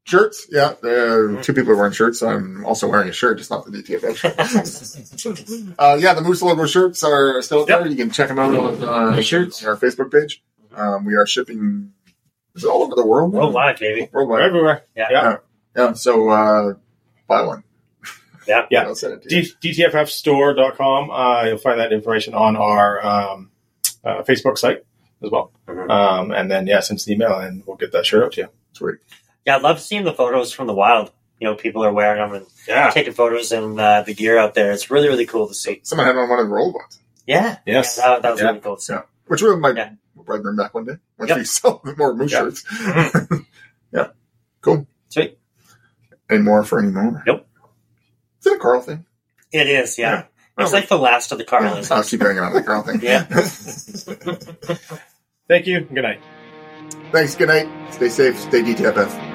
Shirts, 0.03 0.47
yeah. 0.49 0.73
Uh, 0.83 1.41
two 1.43 1.53
people 1.53 1.71
are 1.71 1.75
wearing 1.75 1.93
shirts. 1.93 2.21
I'm 2.23 2.65
also 2.65 2.87
wearing 2.89 3.09
a 3.09 3.11
shirt, 3.13 3.37
just 3.37 3.51
not 3.51 3.63
the 3.65 3.71
DTFF 3.71 4.15
shirt. 4.15 5.75
uh, 5.79 5.97
yeah, 5.99 6.13
the 6.15 6.21
Moose 6.21 6.41
Logo 6.41 6.65
shirts 6.65 7.03
are 7.03 7.41
still 7.43 7.59
Yep. 7.59 7.67
there. 7.67 7.87
You 7.87 7.95
can 7.95 8.09
check 8.09 8.27
them 8.29 8.39
out 8.39 8.55
on 8.55 8.83
uh, 9.17 9.21
shirts. 9.21 9.63
on 9.63 9.69
our 9.69 9.77
Facebook 9.77 10.11
page. 10.11 10.43
Um, 10.75 11.05
we 11.05 11.15
are 11.15 11.25
shipping. 11.27 11.93
All 12.67 12.83
over 12.83 12.95
the 12.95 13.05
world? 13.05 13.31
Worldwide, 13.33 13.79
baby. 13.79 14.09
We're 14.11 14.21
Worldwide. 14.25 14.41
everywhere. 14.47 14.83
Yeah. 14.95 15.07
Yeah. 15.11 15.37
Yeah. 15.75 15.93
So 15.93 16.29
uh, 16.29 16.73
buy 17.29 17.41
one. 17.43 17.63
Yeah. 18.47 18.65
Yeah. 18.71 18.83
I'll 18.83 18.95
send 18.95 19.13
it 19.13 19.29
to 19.29 19.35
you. 19.35 19.43
D- 19.61 19.83
DTFFstore.com. 19.83 21.11
Uh, 21.11 21.43
you'll 21.45 21.57
find 21.59 21.79
that 21.79 21.93
information 21.93 22.33
on 22.33 22.55
our 22.57 23.05
um, 23.05 23.51
uh, 24.03 24.23
Facebook 24.23 24.57
site 24.57 24.83
as 25.23 25.29
well. 25.29 25.51
Mhm. 25.67 25.89
Um, 25.89 26.31
and 26.31 26.49
then, 26.49 26.65
yeah, 26.67 26.79
send 26.79 26.97
us 26.97 27.05
an 27.07 27.13
email 27.13 27.37
and 27.37 27.63
we'll 27.65 27.77
get 27.77 27.91
that 27.91 28.05
shirt 28.05 28.23
out 28.23 28.31
to 28.33 28.41
you. 28.41 28.47
Sweet. 28.73 28.95
Yeah, 29.45 29.57
I 29.57 29.59
love 29.59 29.79
seeing 29.79 30.03
the 30.03 30.13
photos 30.13 30.51
from 30.51 30.67
the 30.67 30.73
wild. 30.73 31.11
You 31.39 31.47
know, 31.47 31.55
people 31.55 31.83
are 31.85 31.93
wearing 31.93 32.19
them 32.21 32.33
and 32.35 32.45
Yeah. 32.67 32.89
taking 32.89 33.13
photos 33.13 33.51
and 33.51 33.79
uh, 33.79 34.01
the 34.01 34.13
gear 34.13 34.37
out 34.37 34.55
there. 34.55 34.71
It's 34.71 34.89
really, 34.91 35.07
really 35.07 35.25
cool 35.25 35.47
to 35.47 35.53
see. 35.53 35.79
Someone 35.83 36.07
had 36.07 36.15
on 36.17 36.27
one 36.29 36.39
of 36.39 36.49
the 36.49 36.55
old 36.55 36.73
ones, 36.73 36.99
Yes. 37.27 37.59
Yeah. 37.65 37.73
Yeah, 37.75 37.81
that, 37.81 38.21
that 38.23 38.31
was 38.31 38.41
Yeah. 38.41 38.47
really 38.47 38.59
cool 38.59 38.75
to 38.77 38.81
see. 38.81 38.93
Yeah. 38.93 39.01
which 39.27 39.41
we 39.43 39.55
might 39.57 39.77
Yeah. 39.77 39.91
we'll 40.15 40.25
probably 40.25 40.41
bring 40.43 40.55
back 40.57 40.73
one 40.73 40.85
day 40.85 40.97
once 41.19 41.29
Yep. 41.29 41.37
we 41.37 41.43
sell 41.45 41.81
more 41.97 42.15
Moose 42.15 42.31
Yeah. 42.31 42.39
shirts. 42.39 42.63
Mhm. 42.63 43.45
yeah. 43.93 44.07
Cool. 44.61 44.87
Sweet. 46.29 46.35
Any 46.35 46.43
more 46.43 46.63
for 46.63 46.79
any 46.79 46.91
more? 46.91 47.23
Nope. 47.25 47.45
Is 48.39 48.47
it 48.47 48.55
a 48.55 48.59
Carl 48.59 48.81
thing? 48.81 49.05
It 49.51 49.67
is, 49.67 49.97
yeah. 49.97 50.11
Yeah. 50.11 50.23
It's 50.59 50.71
Oh, 50.71 50.75
like 50.75 50.89
the 50.89 50.97
last 50.97 51.31
of 51.31 51.37
the 51.37 51.45
Carl. 51.45 51.81
I'll 51.91 52.03
keep 52.03 52.21
hanging 52.21 52.39
on 52.39 52.53
the 52.53 52.63
Carl 52.63 52.83
thing. 52.83 52.99
Yeah. 53.01 53.23
Thank 55.47 55.67
you. 55.67 55.81
Good 55.81 56.03
night. 56.03 56.21
Thanks. 57.11 57.35
Good 57.35 57.47
night. 57.47 57.93
Stay 57.93 58.09
safe. 58.09 58.37
Stay 58.39 58.61
DTFF. 58.61 59.28